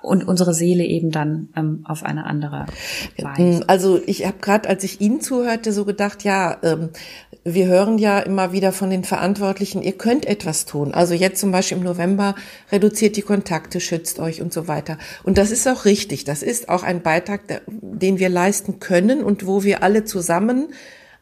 und 0.00 0.26
unsere 0.26 0.54
Seele 0.54 0.84
eben 0.84 1.10
dann 1.10 1.48
ähm, 1.56 1.84
auf 1.84 2.04
eine 2.04 2.24
andere 2.24 2.64
Weise. 3.18 3.64
Also 3.66 4.00
ich 4.06 4.26
habe 4.26 4.38
gerade, 4.40 4.68
als 4.68 4.82
ich 4.82 5.00
Ihnen 5.00 5.20
zuhörte, 5.20 5.72
so 5.72 5.84
gedacht, 5.84 6.24
ja, 6.24 6.56
ähm, 6.62 6.88
wir 7.44 7.66
hören 7.66 7.98
ja 7.98 8.20
immer 8.20 8.52
wieder 8.52 8.72
von 8.72 8.88
den 8.88 9.04
Verantwortlichen, 9.04 9.82
ihr 9.82 9.92
könnt 9.92 10.24
etwas 10.24 10.64
tun. 10.64 10.94
Also 10.94 11.12
jetzt 11.12 11.38
zum 11.38 11.52
Beispiel 11.52 11.76
im 11.76 11.84
November 11.84 12.34
reduziert 12.72 13.16
die 13.16 13.22
Kontakte, 13.22 13.80
schützt 13.80 14.18
euch 14.18 14.40
und 14.40 14.52
so 14.52 14.66
weiter. 14.66 14.98
Und 15.22 15.36
das 15.36 15.50
ist 15.50 15.68
auch 15.68 15.84
richtig. 15.84 16.24
Das 16.24 16.42
ist 16.42 16.70
auch 16.70 16.82
ein 16.82 17.02
Beitrag, 17.02 17.42
den 17.66 18.18
wir 18.18 18.30
leisten 18.30 18.80
können 18.80 19.22
und 19.22 19.46
wo 19.46 19.62
wir 19.62 19.82
alle 19.82 20.04
zusammen 20.04 20.68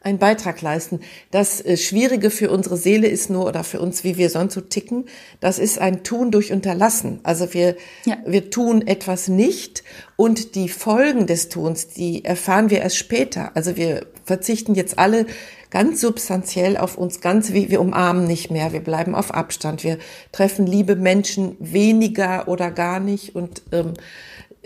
einen 0.03 0.19
Beitrag 0.19 0.61
leisten. 0.61 1.01
Das 1.31 1.61
äh, 1.61 1.77
Schwierige 1.77 2.31
für 2.31 2.51
unsere 2.51 2.77
Seele 2.77 3.09
ist 3.09 3.31
nur, 3.31 3.47
oder 3.47 3.65
für 3.65 3.81
uns, 3.81 4.05
wie 4.05 4.17
wir 4.17 4.31
sonst 4.31 4.55
so 4.55 4.61
ticken, 4.61 5.07
das 5.41 5.59
ist 5.59 5.79
ein 5.79 6.03
Tun 6.03 6.31
durch 6.31 6.53
Unterlassen. 6.53 7.21
Also 7.23 7.55
wir, 7.55 7.77
ja. 8.05 8.17
wir 8.27 8.51
tun 8.51 8.87
etwas 8.87 9.29
nicht 9.29 9.85
und 10.17 10.55
die 10.55 10.69
Folgen 10.69 11.27
des 11.27 11.49
Tuns, 11.49 11.89
die 11.89 12.25
erfahren 12.25 12.71
wir 12.71 12.81
erst 12.81 12.97
später. 12.97 13.53
Also 13.55 13.77
wir 13.77 14.07
verzichten 14.25 14.75
jetzt 14.75 14.99
alle 14.99 15.27
ganz 15.71 16.03
substanziell 16.03 16.77
auf 16.77 16.99
uns, 16.99 17.21
ganz 17.21 17.53
wie 17.53 17.71
wir 17.71 17.81
umarmen 17.81 18.27
nicht 18.27 18.51
mehr, 18.51 18.73
wir 18.73 18.81
bleiben 18.85 19.15
auf 19.15 19.33
Abstand, 19.33 19.85
wir 19.85 19.99
treffen 20.31 20.67
liebe 20.67 20.97
Menschen 20.97 21.57
weniger 21.61 22.47
oder 22.47 22.71
gar 22.71 23.01
nicht 23.01 23.35
und 23.35 23.63
ähm, 23.73 23.95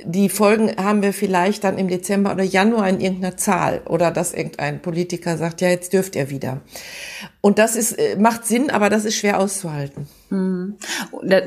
die 0.05 0.29
Folgen 0.29 0.77
haben 0.77 1.03
wir 1.03 1.13
vielleicht 1.13 1.65
dann 1.65 1.79
im 1.79 1.89
Dezember 1.89 2.33
oder 2.33 2.45
Januar 2.45 2.89
in 2.89 3.01
irgendeiner 3.01 3.37
Zahl 3.37 3.81
oder 3.87 4.11
dass 4.11 4.35
irgendein 4.35 4.83
Politiker 4.83 5.39
sagt, 5.39 5.61
ja, 5.61 5.69
jetzt 5.69 5.93
dürft 5.93 6.17
ihr 6.17 6.29
wieder. 6.31 6.61
Und 7.41 7.59
das 7.59 7.77
ist, 7.77 7.93
äh, 7.93 8.17
macht 8.17 8.47
Sinn, 8.47 8.71
aber 8.71 8.91
das 8.91 9.05
ist 9.05 9.17
schwer 9.17 9.41
auszuhalten. 9.41 10.07
Mhm. 10.31 10.77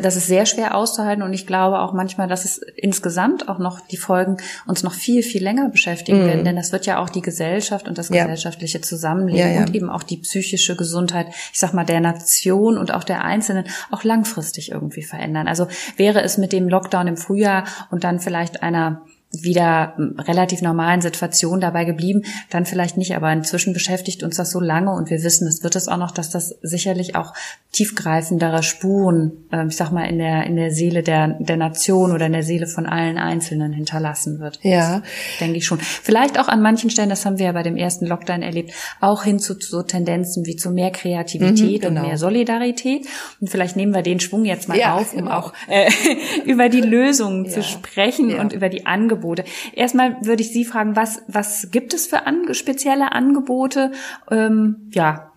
Das 0.02 0.16
ist 0.16 0.28
sehr 0.28 0.46
schwer 0.46 0.76
auszuhalten 0.76 1.22
und 1.24 1.34
ich 1.34 1.46
glaube 1.46 1.80
auch 1.80 1.94
manchmal, 1.94 2.28
dass 2.28 2.46
es 2.46 2.60
insgesamt 2.78 3.50
auch 3.50 3.60
noch 3.60 3.82
die 3.82 3.98
Folgen 3.98 4.38
uns 4.68 4.84
noch 4.84 4.94
viel, 4.94 5.22
viel 5.22 5.44
länger 5.44 5.70
beschäftigen 5.70 6.24
mhm. 6.24 6.28
werden, 6.28 6.46
denn 6.46 6.56
das 6.56 6.72
wird 6.72 6.86
ja 6.86 7.00
auch 7.00 7.10
die 7.10 7.22
Gesellschaft 7.22 7.88
und 7.88 7.98
das 7.98 8.10
ja. 8.10 8.24
gesellschaftliche 8.24 8.82
Zusammenleben 8.82 9.40
ja, 9.40 9.48
ja. 9.48 9.62
und 9.62 9.76
eben 9.76 9.90
auch 9.90 10.04
die 10.04 10.18
psychische 10.18 10.76
Gesundheit, 10.76 11.28
ich 11.52 11.60
sag 11.60 11.74
mal, 11.74 11.86
der 11.86 12.00
Nation 12.00 12.78
und 12.78 12.94
auch 12.94 13.04
der 13.04 13.24
Einzelnen 13.24 13.66
auch 13.92 14.04
langfristig 14.04 14.72
irgendwie 14.72 15.04
verändern. 15.04 15.48
Also 15.48 15.68
wäre 15.98 16.22
es 16.22 16.38
mit 16.38 16.54
dem 16.54 16.70
Lockdown 16.70 17.08
im 17.08 17.18
Frühjahr 17.18 17.66
und 17.92 18.04
dann 18.04 18.20
vielleicht 18.20 18.64
einer 18.64 19.02
wieder 19.32 19.94
relativ 20.18 20.64
normalen 20.64 21.02
Situation 21.02 21.62
dabei 21.62 21.86
geblieben, 21.86 22.24
dann 22.50 22.66
vielleicht 22.66 22.98
nicht, 22.98 23.16
aber 23.16 23.32
inzwischen 23.32 23.74
beschäftigt 23.74 24.24
uns 24.24 24.38
das 24.38 24.50
so 24.50 24.60
lange 24.60 24.92
und 24.92 25.12
wir 25.12 25.22
wissen, 25.24 25.48
es 25.48 25.62
wird 25.62 25.76
es 25.76 25.88
auch 25.88 25.98
noch, 25.98 26.10
dass 26.10 26.32
das 26.32 26.56
sicherlich 26.64 27.16
auch 27.16 27.34
tiefgreifendere 27.72 28.64
Spuren, 28.64 29.46
äh, 29.52 29.68
ich 29.68 29.78
sag 29.78 29.92
mal, 29.92 30.06
in 30.06 30.18
der, 30.18 30.46
in 30.46 30.56
der 30.56 30.72
Seele 30.72 31.04
der, 31.04 31.28
der 31.40 31.58
Nation 31.58 32.12
oder 32.12 32.26
in 32.26 32.32
der 32.32 32.42
Seele 32.42 32.66
von 32.66 32.88
allen 32.88 33.20
Einzelnen 33.20 33.72
hinterlassen 33.72 34.40
wird. 34.40 34.60
Ja. 34.64 35.04
Denke 35.40 35.58
ich 35.58 35.66
schon. 35.66 35.80
Vielleicht 35.80 36.40
auch 36.40 36.48
an 36.48 36.64
manchen 36.64 36.90
Stellen, 36.90 37.10
das 37.10 37.24
haben 37.24 37.38
wir 37.38 37.46
ja 37.46 37.52
bei 37.52 37.62
dem 37.62 37.78
ersten 37.78 38.08
Lockdown 38.08 38.42
erlebt, 38.42 38.74
auch 39.00 39.24
hin 39.24 39.38
zu 39.38 39.54
so 39.60 39.84
Tendenzen 39.84 40.48
wie 40.48 40.56
zu 40.56 40.72
mehr 40.72 40.90
Kreativität 40.90 41.84
mhm, 41.84 41.88
genau. 41.88 42.02
und 42.02 42.08
mehr 42.08 42.18
Solidarität. 42.18 43.06
Und 43.40 43.52
vielleicht 43.52 43.76
nehmen 43.76 43.94
wir 43.94 44.02
den 44.02 44.20
Schwung 44.20 44.46
jetzt 44.46 44.68
mal 44.68 44.78
ja, 44.78 44.96
auf, 44.96 45.14
um 45.14 45.26
genau. 45.26 45.38
auch 45.38 45.54
äh, 45.68 45.92
über 46.46 46.70
die 46.70 46.82
Lösungen 46.82 47.46
ja. 47.46 47.52
zu 47.52 47.62
sprechen 47.62 48.32
ja. 48.32 48.42
und 48.42 48.54
über 48.54 48.70
die 48.70 48.88
Angebote 48.88 49.19
Angebote. 49.20 49.44
Erstmal 49.74 50.18
würde 50.22 50.42
ich 50.42 50.52
Sie 50.52 50.66
fragen, 50.66 50.96
was, 50.96 51.22
was 51.28 51.70
gibt 51.72 51.94
es 51.94 52.08
für 52.08 52.26
an, 52.26 52.54
spezielle 52.54 53.12
Angebote, 53.12 53.92
ähm, 54.32 54.90
ja, 54.92 55.32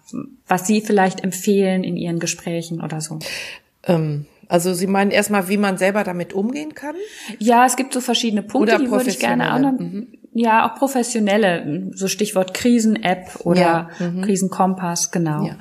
was 0.47 0.67
Sie 0.67 0.81
vielleicht 0.81 1.25
empfehlen 1.25 1.85
in 1.85 1.97
Ihren 1.97 2.19
Gesprächen 2.19 2.81
oder 2.81 3.01
so? 3.01 3.19
Ähm. 3.85 4.27
Also 4.49 4.75
Sie 4.75 4.87
meinen 4.87 5.11
erstmal, 5.11 5.49
wie 5.49 5.57
man 5.57 5.79
selber 5.79 6.05
damit 6.05 6.35
umgehen 6.35 6.75
kann? 6.75 6.95
Ja, 7.39 7.65
es 7.65 7.77
gibt 7.77 7.95
so 7.95 8.03
verschiedene 8.03 8.43
Punkte, 8.43 8.75
Oder 8.75 8.85
die 8.85 8.91
würde 8.91 9.09
ich 9.09 9.19
gerne 9.19 9.55
auch 9.55 9.59
noch. 9.59 9.79
Mhm. 9.79 10.09
Ja, 10.35 10.69
auch 10.69 10.75
professionelle, 10.75 11.91
so 11.95 12.07
Stichwort 12.07 12.53
Krisen-App 12.53 13.41
oder 13.45 13.61
ja, 13.61 13.89
mhm. 13.99 14.21
Krisenkompass, 14.21 15.11
genau. 15.11 15.47
Ja. 15.47 15.57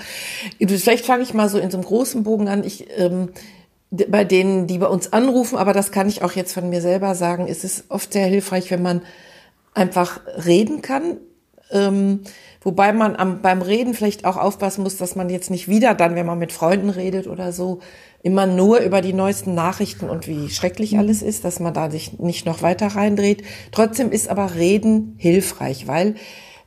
Vielleicht 0.68 1.06
fange 1.06 1.24
ich 1.24 1.34
mal 1.34 1.48
so 1.48 1.58
in 1.58 1.72
so 1.72 1.78
einem 1.78 1.86
großen 1.86 2.24
Bogen 2.24 2.50
an. 2.50 2.66
Ich 2.66 2.88
ähm, 2.98 3.30
bei 3.92 4.24
denen, 4.24 4.68
die 4.68 4.78
bei 4.78 4.88
uns 4.88 5.12
anrufen, 5.12 5.58
aber 5.58 5.74
das 5.74 5.92
kann 5.92 6.08
ich 6.08 6.24
auch 6.24 6.32
jetzt 6.32 6.54
von 6.54 6.70
mir 6.70 6.82
selber 6.82 7.14
sagen, 7.14 7.48
ist 7.48 7.66
es 7.66 7.84
oft 7.90 8.14
sehr 8.14 8.26
hilfreich, 8.26 8.72
wenn 8.72 8.82
man 8.82 9.02
einfach 9.74 10.22
reden 10.46 10.82
kann. 10.82 11.18
Ähm, 11.72 12.22
wobei 12.62 12.94
man 12.94 13.16
am, 13.16 13.42
beim 13.42 13.62
Reden 13.62 13.94
vielleicht 13.94 14.26
auch 14.26 14.38
aufpassen 14.38 14.84
muss, 14.84 14.98
dass 14.98 15.16
man 15.16 15.30
jetzt 15.30 15.50
nicht 15.52 15.68
wieder 15.68 15.94
dann, 15.94 16.16
wenn 16.16 16.26
man 16.26 16.40
mit 16.40 16.52
Freunden 16.52 16.90
redet 16.90 17.28
oder 17.28 17.52
so, 17.52 17.80
immer 18.24 18.46
nur 18.46 18.80
über 18.80 19.02
die 19.02 19.14
neuesten 19.14 19.56
Nachrichten 19.56 20.10
und 20.10 20.28
wie 20.28 20.50
schrecklich 20.50 20.98
alles 20.98 21.22
ist, 21.22 21.44
dass 21.44 21.60
man 21.60 21.74
da 21.74 21.90
sich 21.90 22.20
nicht 22.20 22.46
noch 22.46 22.62
weiter 22.62 22.88
reindreht. 22.88 23.44
Trotzdem 23.72 24.12
ist 24.12 24.30
aber 24.30 24.56
Reden 24.56 25.16
hilfreich, 25.18 25.88
weil 25.88 26.16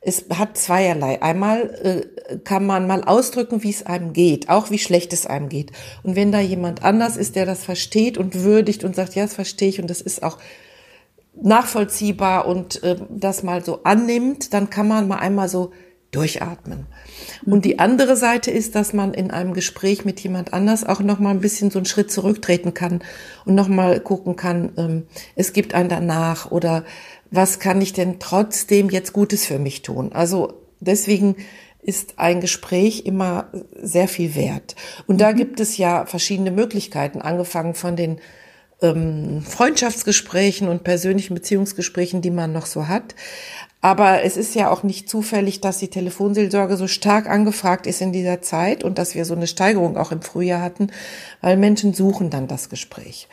es 0.05 0.27
hat 0.31 0.57
zweierlei. 0.57 1.23
Einmal 1.23 2.07
äh, 2.29 2.37
kann 2.39 2.67
man 2.67 2.87
mal 2.87 3.05
ausdrücken, 3.05 3.63
wie 3.63 3.71
es 3.71 3.87
einem 3.87 4.13
geht, 4.13 4.49
auch 4.49 4.71
wie 4.71 4.79
schlecht 4.79 5.13
es 5.13 5.27
einem 5.27 5.49
geht. 5.49 5.73
Und 6.03 6.17
wenn 6.17 6.33
da 6.33 6.41
jemand 6.41 6.83
anders 6.83 7.17
ist, 7.17 7.37
der 7.37 7.47
das 7.47 7.65
versteht 7.65 8.19
und 8.19 8.43
würdigt 8.43 8.85
und 8.85 8.95
sagt, 8.95 9.15
ja, 9.15 9.23
das 9.23 9.35
verstehe 9.35 9.69
ich 9.69 9.81
und 9.81 9.89
das 9.89 10.01
ist 10.01 10.23
auch 10.23 10.39
nachvollziehbar 11.41 12.47
und 12.47 12.83
äh, 12.83 12.97
das 13.09 13.43
mal 13.43 13.65
so 13.65 13.83
annimmt, 13.85 14.53
dann 14.55 14.71
kann 14.71 14.89
man 14.89 15.09
mal 15.09 15.19
einmal 15.19 15.49
so 15.49 15.73
durchatmen. 16.15 16.87
Und 17.45 17.65
die 17.65 17.81
andere 17.81 18.17
Seite 18.17 18.51
ist, 18.51 18.77
dass 18.77 18.93
man 18.93 19.15
in 19.15 19.31
einem 19.33 19.53
Gespräch 19.53 20.05
mit 20.05 20.21
jemand 20.21 20.53
anders 20.53 20.85
auch 20.85 21.01
noch 21.01 21.19
mal 21.19 21.31
ein 21.31 21.41
bisschen 21.41 21.71
so 21.71 21.81
einen 21.81 21.87
Schritt 21.87 22.13
zurücktreten 22.13 22.73
kann 22.73 23.03
und 23.45 23.55
noch 23.57 23.69
mal 23.69 23.99
gucken 23.99 24.37
kann, 24.37 24.73
ähm, 24.77 25.07
es 25.35 25.53
gibt 25.53 25.75
ein 25.75 25.89
danach 25.89 26.51
oder 26.53 26.85
was 27.35 27.59
kann 27.59 27.81
ich 27.81 27.93
denn 27.93 28.19
trotzdem 28.21 28.91
jetzt 28.91 29.13
Gutes 29.13 29.47
für 29.47 29.59
mich 29.59 29.83
tun? 29.83 30.13
Also 30.13 30.55
deswegen 30.81 31.37
ist 31.83 32.15
ein 32.19 32.41
Gespräch 32.41 33.05
immer 33.05 33.49
sehr 33.81 34.09
viel 34.09 34.35
wert. 34.35 34.75
Und 35.07 35.21
da 35.21 35.33
mhm. 35.33 35.37
gibt 35.37 35.61
es 35.61 35.77
ja 35.77 36.07
verschiedene 36.07 36.51
Möglichkeiten, 36.51 37.21
angefangen 37.21 37.75
von 37.75 37.97
den 37.97 38.21
ähm, 38.81 39.43
Freundschaftsgesprächen 39.43 40.69
und 40.69 40.85
persönlichen 40.85 41.35
Beziehungsgesprächen, 41.35 42.23
die 42.23 42.31
man 42.31 42.53
noch 42.53 42.67
so 42.67 42.89
hat. 42.89 43.15
Aber 43.81 44.23
es 44.23 44.39
ist 44.39 44.55
ja 44.55 44.71
auch 44.71 44.83
nicht 44.83 45.11
zufällig, 45.11 45.61
dass 45.61 45.77
die 45.77 45.89
Telefonseelsorge 45.89 46.79
so 46.79 46.87
stark 46.87 47.29
angefragt 47.29 47.87
ist 47.87 48.01
in 48.01 48.13
dieser 48.13 48.41
Zeit 48.41 48.83
und 48.83 48.97
dass 48.97 49.15
wir 49.15 49.27
so 49.27 49.35
eine 49.35 49.47
Steigerung 49.47 49.99
auch 49.99 50.11
im 50.11 50.23
Frühjahr 50.23 50.63
hatten, 50.63 50.87
weil 51.43 51.59
Menschen 51.59 51.93
suchen 51.93 52.31
dann 52.31 52.49
das 52.49 52.71
Gespräch. 52.71 53.29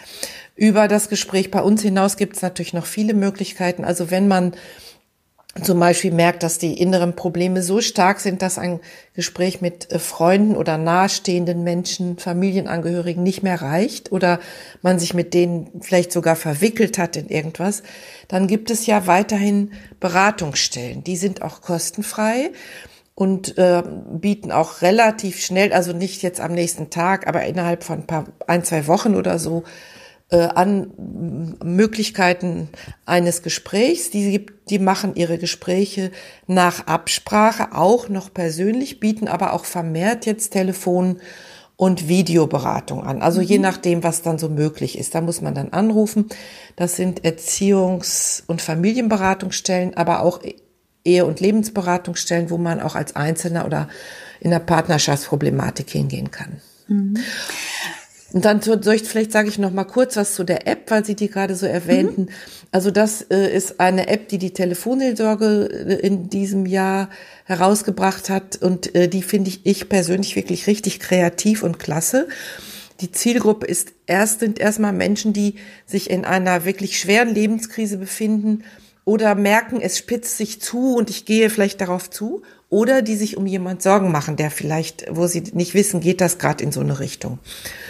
Über 0.62 0.88
das 0.88 1.10
Gespräch 1.10 1.50
bei 1.50 1.60
uns 1.60 1.82
hinaus 1.82 2.18
gibt 2.18 2.36
es 2.36 2.44
natürlich 2.44 2.74
noch 2.74 2.86
viele 2.86 3.16
Möglichkeiten. 3.16 3.84
Also 3.84 4.12
wenn 4.12 4.28
man 4.28 4.54
zum 5.64 5.80
Beispiel 5.80 6.12
merkt, 6.12 6.44
dass 6.44 6.60
die 6.60 6.80
inneren 6.80 7.16
Probleme 7.16 7.64
so 7.64 7.82
stark 7.82 8.20
sind, 8.20 8.44
dass 8.44 8.60
ein 8.60 8.80
Gespräch 9.16 9.62
mit 9.62 9.92
äh, 9.92 9.98
Freunden 9.98 10.56
oder 10.56 10.78
nahestehenden 10.78 11.64
Menschen, 11.64 12.20
Familienangehörigen 12.20 13.24
nicht 13.24 13.42
mehr 13.42 13.60
reicht 13.60 14.12
oder 14.12 14.40
man 14.84 15.00
sich 15.00 15.16
mit 15.16 15.34
denen 15.34 15.82
vielleicht 15.82 16.12
sogar 16.12 16.36
verwickelt 16.36 17.00
hat 17.00 17.16
in 17.16 17.28
irgendwas, 17.30 17.82
dann 18.28 18.46
gibt 18.46 18.70
es 18.70 18.86
ja 18.86 19.08
weiterhin 19.08 19.72
Beratungsstellen. 20.00 21.04
Die 21.04 21.18
sind 21.18 21.42
auch 21.42 21.62
kostenfrei 21.62 22.52
und 23.16 23.58
äh, 23.58 23.82
bieten 24.12 24.52
auch 24.52 24.84
relativ 24.84 25.44
schnell, 25.44 25.74
also 25.74 25.92
nicht 25.92 26.22
jetzt 26.22 26.40
am 26.40 26.54
nächsten 26.54 26.92
Tag, 26.92 27.26
aber 27.26 27.46
innerhalb 27.46 27.84
von 27.84 28.02
ein 28.02 28.06
paar, 28.06 28.26
ein, 28.46 28.64
zwei 28.64 28.86
Wochen 28.86 29.16
oder 29.16 29.40
so, 29.40 29.64
an 30.38 31.58
Möglichkeiten 31.64 32.70
eines 33.06 33.42
Gesprächs. 33.44 34.10
Die, 34.12 34.32
gibt, 34.32 34.70
die 34.70 34.80
machen 34.80 35.16
ihre 35.16 35.38
Gespräche 35.38 36.12
nach 36.48 36.88
Absprache 36.88 37.74
auch 37.74 38.10
noch 38.10 38.34
persönlich, 38.34 39.00
bieten 39.00 39.28
aber 39.28 39.54
auch 39.54 39.66
vermehrt 39.66 40.26
jetzt 40.26 40.52
Telefon 40.52 41.20
und 41.76 42.08
Videoberatung 42.08 43.04
an. 43.04 43.22
Also 43.22 43.42
mhm. 43.42 43.48
je 43.48 43.58
nachdem, 43.58 44.04
was 44.04 44.22
dann 44.22 44.38
so 44.38 44.50
möglich 44.50 44.98
ist. 44.98 45.16
Da 45.16 45.22
muss 45.22 45.42
man 45.42 45.56
dann 45.56 45.70
anrufen. 45.70 46.30
Das 46.76 46.96
sind 46.96 47.26
Erziehungs- 47.26 48.44
und 48.46 48.62
Familienberatungsstellen, 48.62 49.98
aber 49.98 50.22
auch 50.22 50.42
Ehe- 51.04 51.26
und 51.26 51.40
Lebensberatungsstellen, 51.40 52.52
wo 52.52 52.58
man 52.58 52.80
auch 52.80 52.96
als 52.96 53.16
Einzelner 53.16 53.66
oder 53.66 53.90
in 54.40 54.52
der 54.52 54.60
Partnerschaftsproblematik 54.60 55.90
hingehen 55.90 56.30
kann. 56.32 56.62
Mhm. 56.88 57.18
Und 58.34 58.46
dann 58.46 58.62
soll 58.62 58.96
ich, 58.96 59.04
vielleicht 59.04 59.32
sage 59.32 59.50
ich 59.50 59.60
noch 59.60 59.72
mal 59.72 59.84
kurz 59.84 60.16
was 60.16 60.36
zu 60.36 60.44
der 60.44 60.68
App, 60.68 60.90
weil 60.90 61.04
Sie 61.04 61.16
die 61.16 61.30
gerade 61.30 61.56
so 61.56 61.66
erwähnten. 61.66 62.24
Mhm. 62.24 62.30
Also 62.72 62.90
das 62.90 63.22
äh, 63.24 63.54
ist 63.54 63.80
eine 63.80 64.08
App, 64.08 64.30
die 64.30 64.38
die 64.38 64.54
Telefonseelsorge 64.54 65.66
äh, 65.66 66.08
in 66.08 66.30
diesem 66.30 66.66
Jahr 66.66 67.10
herausgebracht 67.44 68.30
hat 68.30 68.62
und 68.62 68.96
äh, 68.96 69.10
die 69.10 69.22
finde 69.22 69.50
ich, 69.50 69.66
ich 69.66 69.90
persönlich 69.90 70.36
wirklich 70.36 70.68
richtig 70.68 71.02
kreativ 71.02 71.64
und 71.64 71.80
klasse. 71.80 72.30
Die 73.02 73.12
Zielgruppe 73.12 73.66
ist 73.66 73.94
erst 74.06 74.40
sind 74.40 74.60
erstmal 74.60 74.94
Menschen, 74.94 75.34
die 75.34 75.56
sich 75.86 76.10
in 76.10 76.24
einer 76.24 76.66
wirklich 76.66 77.00
schweren 77.00 77.34
Lebenskrise 77.34 77.98
befinden 77.98 78.64
oder 79.04 79.36
merken, 79.36 79.82
es 79.82 79.98
spitzt 79.98 80.38
sich 80.38 80.62
zu 80.62 80.96
und 80.96 81.10
ich 81.10 81.26
gehe 81.26 81.50
vielleicht 81.50 81.82
darauf 81.82 82.10
zu 82.10 82.44
oder 82.72 83.04
die 83.04 83.16
sich 83.16 83.38
um 83.38 83.46
jemand 83.46 83.84
Sorgen 83.84 84.12
machen, 84.12 84.38
der 84.38 84.50
vielleicht, 84.50 85.06
wo 85.12 85.28
sie 85.28 85.44
nicht 85.54 85.76
wissen, 85.76 86.00
geht 86.00 86.22
das 86.22 86.40
gerade 86.40 86.64
in 86.64 86.72
so 86.72 86.80
eine 86.80 87.00
Richtung. 87.00 87.38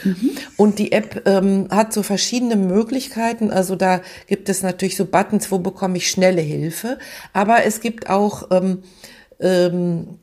Mhm. 0.03 0.31
Und 0.57 0.79
die 0.79 0.91
App 0.91 1.21
ähm, 1.25 1.67
hat 1.69 1.93
so 1.93 2.03
verschiedene 2.03 2.57
Möglichkeiten. 2.57 3.51
Also 3.51 3.77
da 3.77 4.01
gibt 4.27 4.49
es 4.49 4.63
natürlich 4.63 4.97
so 4.97 5.05
Buttons, 5.05 5.51
wo 5.51 5.59
bekomme 5.59 5.97
ich 5.97 6.09
schnelle 6.09 6.41
Hilfe, 6.41 6.97
aber 7.31 7.63
es 7.63 7.79
gibt 7.79 8.09
auch 8.09 8.49
ähm, 8.51 8.79
ähm, 9.39 10.19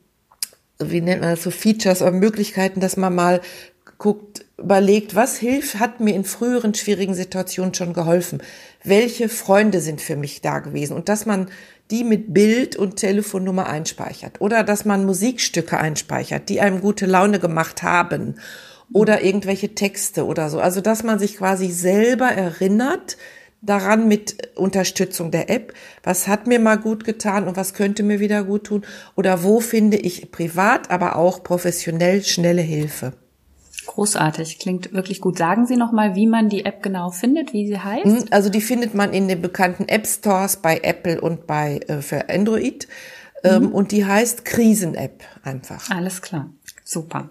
wie 0.79 1.01
nennt 1.01 1.21
man 1.21 1.31
das 1.31 1.43
so 1.43 1.51
Features 1.51 2.03
oder 2.03 2.13
Möglichkeiten, 2.13 2.81
dass 2.81 2.97
man 2.97 3.15
mal 3.15 3.41
guckt, 3.99 4.45
überlegt, 4.59 5.15
was 5.15 5.39
hilft, 5.39 5.79
hat 5.79 6.01
mir 6.01 6.15
in 6.15 6.25
früheren 6.25 6.75
schwierigen 6.75 7.15
Situationen 7.15 7.75
schon 7.75 7.93
geholfen? 7.93 8.43
Welche 8.85 9.29
Freunde 9.29 9.81
sind 9.81 10.01
für 10.01 10.17
mich 10.17 10.41
da 10.41 10.61
gewesen? 10.61 10.95
Und 10.95 11.09
dass 11.09 11.27
man 11.27 11.49
die 11.91 12.05
mit 12.05 12.35
Bild 12.35 12.77
und 12.77 12.97
Telefonnummer 12.97 13.67
einspeichert 13.67 14.41
oder 14.41 14.63
dass 14.63 14.85
man 14.85 15.05
Musikstücke 15.05 15.79
einspeichert, 15.79 16.49
die 16.49 16.61
einem 16.61 16.81
gute 16.81 17.07
Laune 17.07 17.39
gemacht 17.39 17.83
haben 17.83 18.37
oder 18.93 19.23
irgendwelche 19.23 19.75
Texte 19.75 20.27
oder 20.27 20.51
so. 20.51 20.61
Also 20.61 20.81
dass 20.81 21.03
man 21.03 21.19
sich 21.19 21.37
quasi 21.37 21.71
selber 21.71 22.29
erinnert 22.29 23.17
daran 23.61 24.07
mit 24.07 24.57
Unterstützung 24.57 25.31
der 25.31 25.51
App, 25.51 25.75
was 26.03 26.29
hat 26.29 26.47
mir 26.47 26.61
mal 26.61 26.77
gut 26.79 27.05
getan 27.05 27.49
und 27.49 27.57
was 27.57 27.75
könnte 27.75 28.03
mir 28.03 28.21
wieder 28.21 28.45
gut 28.45 28.65
tun 28.65 28.85
oder 29.17 29.43
wo 29.43 29.61
finde 29.61 29.97
ich 29.97 30.31
privat, 30.31 30.91
aber 30.91 31.17
auch 31.17 31.43
professionell 31.43 32.23
schnelle 32.23 32.63
Hilfe. 32.63 33.15
Großartig, 33.89 34.59
klingt 34.59 34.93
wirklich 34.93 35.23
gut. 35.23 35.39
Sagen 35.39 35.67
Sie 35.67 35.77
noch 35.77 35.93
mal, 35.93 36.15
wie 36.15 36.27
man 36.27 36.51
die 36.51 36.67
App 36.67 36.83
genau 36.83 37.11
findet, 37.11 37.55
wie 37.55 37.67
sie 37.67 37.79
heißt? 37.79 38.05
Hm, 38.05 38.25
also 38.31 38.51
die 38.51 38.61
findet 38.61 38.95
man 38.95 39.15
in 39.15 39.29
den 39.29 39.41
bekannten 39.41 39.89
App 39.89 40.07
Stores 40.07 40.59
bei 40.59 40.81
Apple 40.83 41.19
und 41.19 41.47
bei 41.47 41.81
äh, 41.89 42.03
für 42.03 42.29
Android. 42.29 42.87
Ähm, 43.43 43.65
mhm. 43.65 43.73
Und 43.73 43.93
die 43.93 44.05
heißt 44.05 44.45
Krisen-App 44.45 45.25
einfach. 45.43 45.91
Alles 45.91 46.21
klar. 46.21 46.51
Super. 46.91 47.29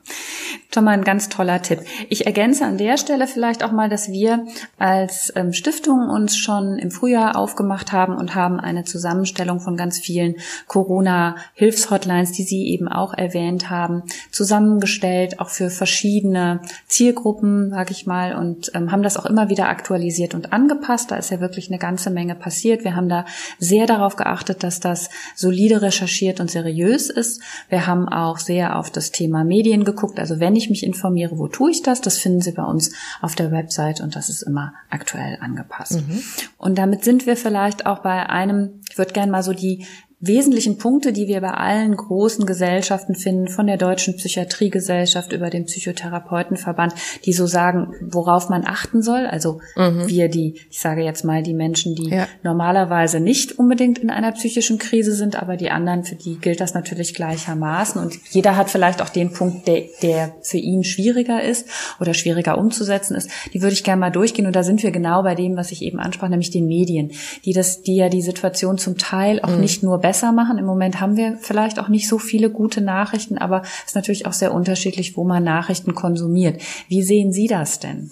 schon 0.71 0.83
mal 0.83 0.91
ein 0.91 1.03
ganz 1.03 1.29
toller 1.29 1.63
Tipp. 1.63 1.79
Ich 2.09 2.27
ergänze 2.27 2.63
an 2.63 2.77
der 2.77 2.97
Stelle 2.97 3.25
vielleicht 3.25 3.63
auch 3.63 3.71
mal, 3.71 3.89
dass 3.89 4.11
wir 4.11 4.45
als 4.77 5.33
ähm, 5.35 5.51
Stiftung 5.51 6.09
uns 6.09 6.37
schon 6.37 6.77
im 6.77 6.91
Frühjahr 6.91 7.35
aufgemacht 7.35 7.91
haben 7.91 8.15
und 8.15 8.35
haben 8.35 8.59
eine 8.59 8.83
Zusammenstellung 8.83 9.59
von 9.59 9.75
ganz 9.75 9.97
vielen 9.97 10.35
Corona-Hilfshotlines, 10.67 12.33
die 12.33 12.43
Sie 12.43 12.67
eben 12.67 12.87
auch 12.87 13.15
erwähnt 13.15 13.71
haben, 13.71 14.03
zusammengestellt, 14.31 15.39
auch 15.39 15.49
für 15.49 15.71
verschiedene 15.71 16.61
Zielgruppen, 16.85 17.71
sage 17.71 17.93
ich 17.93 18.05
mal, 18.05 18.35
und 18.35 18.69
ähm, 18.75 18.91
haben 18.91 19.01
das 19.01 19.17
auch 19.17 19.25
immer 19.25 19.49
wieder 19.49 19.69
aktualisiert 19.69 20.35
und 20.35 20.53
angepasst. 20.53 21.09
Da 21.09 21.15
ist 21.15 21.31
ja 21.31 21.39
wirklich 21.39 21.69
eine 21.71 21.79
ganze 21.79 22.11
Menge 22.11 22.35
passiert. 22.35 22.83
Wir 22.83 22.95
haben 22.95 23.09
da 23.09 23.25
sehr 23.57 23.87
darauf 23.87 24.17
geachtet, 24.17 24.61
dass 24.61 24.79
das 24.79 25.09
solide 25.35 25.81
recherchiert 25.81 26.39
und 26.39 26.51
seriös 26.51 27.09
ist. 27.09 27.41
Wir 27.69 27.87
haben 27.87 28.07
auch 28.07 28.37
sehr 28.37 28.77
auf 28.77 28.91
das 28.91 29.11
Thema 29.11 29.46
Medien 29.47 29.83
geguckt. 29.83 30.19
Also 30.19 30.39
wenn 30.39 30.55
ich 30.55 30.69
mich 30.69 30.83
informiere, 30.83 31.37
wo 31.37 31.47
tue 31.47 31.71
ich 31.71 31.81
das? 31.81 32.01
Das 32.01 32.17
finden 32.17 32.41
Sie 32.41 32.51
bei 32.51 32.63
uns 32.63 32.91
auf 33.21 33.35
der 33.35 33.51
Website 33.51 34.01
und 34.01 34.15
das 34.15 34.29
ist 34.29 34.41
immer 34.41 34.73
aktuell 34.89 35.37
angepasst. 35.41 36.07
Mhm. 36.07 36.21
Und 36.57 36.77
damit 36.77 37.03
sind 37.03 37.25
wir 37.25 37.37
vielleicht 37.37 37.85
auch 37.85 37.99
bei 37.99 38.27
einem, 38.27 38.81
ich 38.89 38.97
würde 38.97 39.13
gerne 39.13 39.31
mal 39.31 39.43
so 39.43 39.53
die 39.53 39.85
wesentlichen 40.19 40.79
Punkte, 40.79 41.13
die 41.13 41.27
wir 41.27 41.41
bei 41.41 41.51
allen 41.51 41.95
großen 41.95 42.47
Gesellschaften 42.47 43.13
finden, 43.13 43.47
von 43.49 43.67
der 43.67 43.77
Deutschen 43.77 44.15
Psychiatriegesellschaft 44.15 45.31
über 45.31 45.51
den 45.51 45.65
Psychotherapeutenverband, 45.65 46.95
die 47.25 47.33
so 47.33 47.45
sagen, 47.45 47.93
worauf 48.01 48.49
man 48.49 48.65
achten 48.65 49.03
soll. 49.03 49.27
Also 49.27 49.59
mhm. 49.75 50.07
wir 50.07 50.27
die, 50.27 50.55
ich 50.71 50.79
sage 50.79 51.03
jetzt 51.03 51.23
mal 51.23 51.43
die 51.43 51.53
Menschen, 51.53 51.93
die 51.93 52.09
ja. 52.09 52.27
normalerweise 52.41 53.19
nicht 53.19 53.59
unbedingt 53.59 53.99
in 53.99 54.09
einer 54.09 54.31
psychischen 54.31 54.79
Krise 54.79 55.13
sind, 55.13 55.35
aber 55.35 55.55
die 55.55 55.69
anderen, 55.69 56.03
für 56.03 56.15
die 56.15 56.37
gilt 56.37 56.61
das 56.61 56.73
natürlich 56.73 57.13
gleichermaßen. 57.13 58.01
Und 58.01 58.17
jeder 58.31 58.57
hat 58.57 58.71
vielleicht 58.71 59.03
auch 59.03 59.09
den 59.09 59.31
Punkt, 59.31 59.67
der, 59.67 59.83
der 60.01 60.35
für 60.41 60.57
ihn 60.57 60.83
schwieriger 60.83 61.43
ist 61.43 61.67
oder 61.99 62.15
schwieriger 62.15 62.57
umzusetzen 62.57 63.15
ist. 63.15 63.29
Die 63.53 63.61
würde 63.61 63.73
ich 63.73 63.83
gerne 63.83 63.99
mal 63.99 64.09
durchgehen. 64.09 64.47
Und 64.47 64.55
da 64.55 64.63
sind 64.63 64.81
wir 64.81 64.89
genau 64.89 65.21
bei 65.21 65.35
dem, 65.35 65.57
was 65.57 65.71
ich 65.71 65.83
eben 65.83 65.99
ansprach, 65.99 66.29
nämlich 66.29 66.49
den 66.49 66.65
Medien, 66.65 67.11
die 67.45 67.53
das, 67.53 67.83
die 67.83 67.97
ja 67.97 68.09
die 68.09 68.23
Situation 68.23 68.79
zum 68.79 68.97
Teil 68.97 69.39
auch 69.41 69.51
mhm. 69.51 69.61
nicht 69.61 69.83
nur 69.83 70.06
besser 70.07 70.31
machen. 70.31 70.57
Im 70.57 70.65
Moment 70.65 71.01
haben 71.01 71.17
wir 71.17 71.37
vielleicht 71.41 71.79
auch 71.79 71.89
nicht 71.89 72.07
so 72.07 72.17
viele 72.17 72.49
gute 72.49 72.79
Nachrichten, 72.79 73.37
aber 73.37 73.63
es 73.63 73.87
ist 73.87 73.95
natürlich 73.95 74.25
auch 74.25 74.31
sehr 74.31 74.53
unterschiedlich, 74.53 75.17
wo 75.17 75.25
man 75.25 75.43
Nachrichten 75.43 75.95
konsumiert. 75.95 76.61
Wie 76.87 77.03
sehen 77.03 77.33
Sie 77.33 77.47
das 77.47 77.81
denn? 77.81 78.09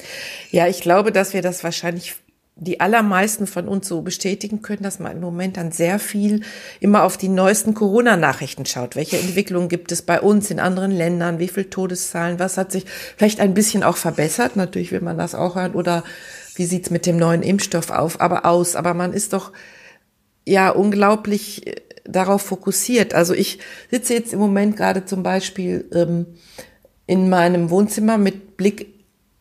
Ja, 0.52 0.68
ich 0.68 0.82
glaube, 0.82 1.14
dass 1.14 1.34
wir 1.34 1.42
das 1.42 1.64
wahrscheinlich 1.64 2.16
die 2.58 2.82
allermeisten 2.82 3.48
von 3.48 3.70
uns 3.70 3.88
so 3.88 4.02
bestätigen 4.02 4.62
können, 4.62 4.84
dass 4.84 5.00
man 5.00 5.14
im 5.14 5.22
Moment 5.22 5.56
dann 5.56 5.72
sehr 5.72 5.98
viel 5.98 6.42
immer 6.82 7.04
auf 7.04 7.16
die 7.16 7.30
neuesten 7.30 7.74
Corona-Nachrichten 7.74 8.66
schaut. 8.66 8.98
Welche 8.98 9.18
Entwicklungen 9.18 9.70
gibt 9.70 9.94
es 9.94 10.02
bei 10.02 10.20
uns 10.20 10.52
in 10.52 10.60
anderen 10.60 10.92
Ländern? 10.92 11.40
Wie 11.40 11.48
viele 11.48 11.70
Todeszahlen? 11.70 12.40
Was 12.40 12.58
hat 12.58 12.74
sich 12.74 12.86
vielleicht 13.16 13.40
ein 13.40 13.54
bisschen 13.54 13.84
auch 13.84 13.98
verbessert? 13.98 14.58
Natürlich 14.58 14.92
will 14.92 15.02
man 15.02 15.18
das 15.18 15.34
auch 15.34 15.56
hören. 15.56 15.76
Oder 15.76 16.04
wie 16.56 16.66
sieht's 16.66 16.90
mit 16.90 17.06
dem 17.06 17.16
neuen 17.16 17.42
Impfstoff 17.42 17.90
auf, 17.90 18.20
aber 18.20 18.46
aus? 18.46 18.76
Aber 18.76 18.94
man 18.94 19.14
ist 19.14 19.32
doch 19.32 19.54
ja 20.46 20.70
unglaublich 20.70 21.68
äh, 21.68 21.76
darauf 22.06 22.42
fokussiert. 22.42 23.14
Also 23.14 23.34
ich 23.34 23.60
sitze 23.92 24.14
jetzt 24.14 24.34
im 24.34 24.40
Moment 24.40 24.78
gerade 24.78 25.06
zum 25.06 25.24
Beispiel 25.24 25.90
ähm, 25.94 26.26
in 27.08 27.30
meinem 27.30 27.70
Wohnzimmer 27.70 28.18
mit 28.18 28.58
Blick 28.58 28.94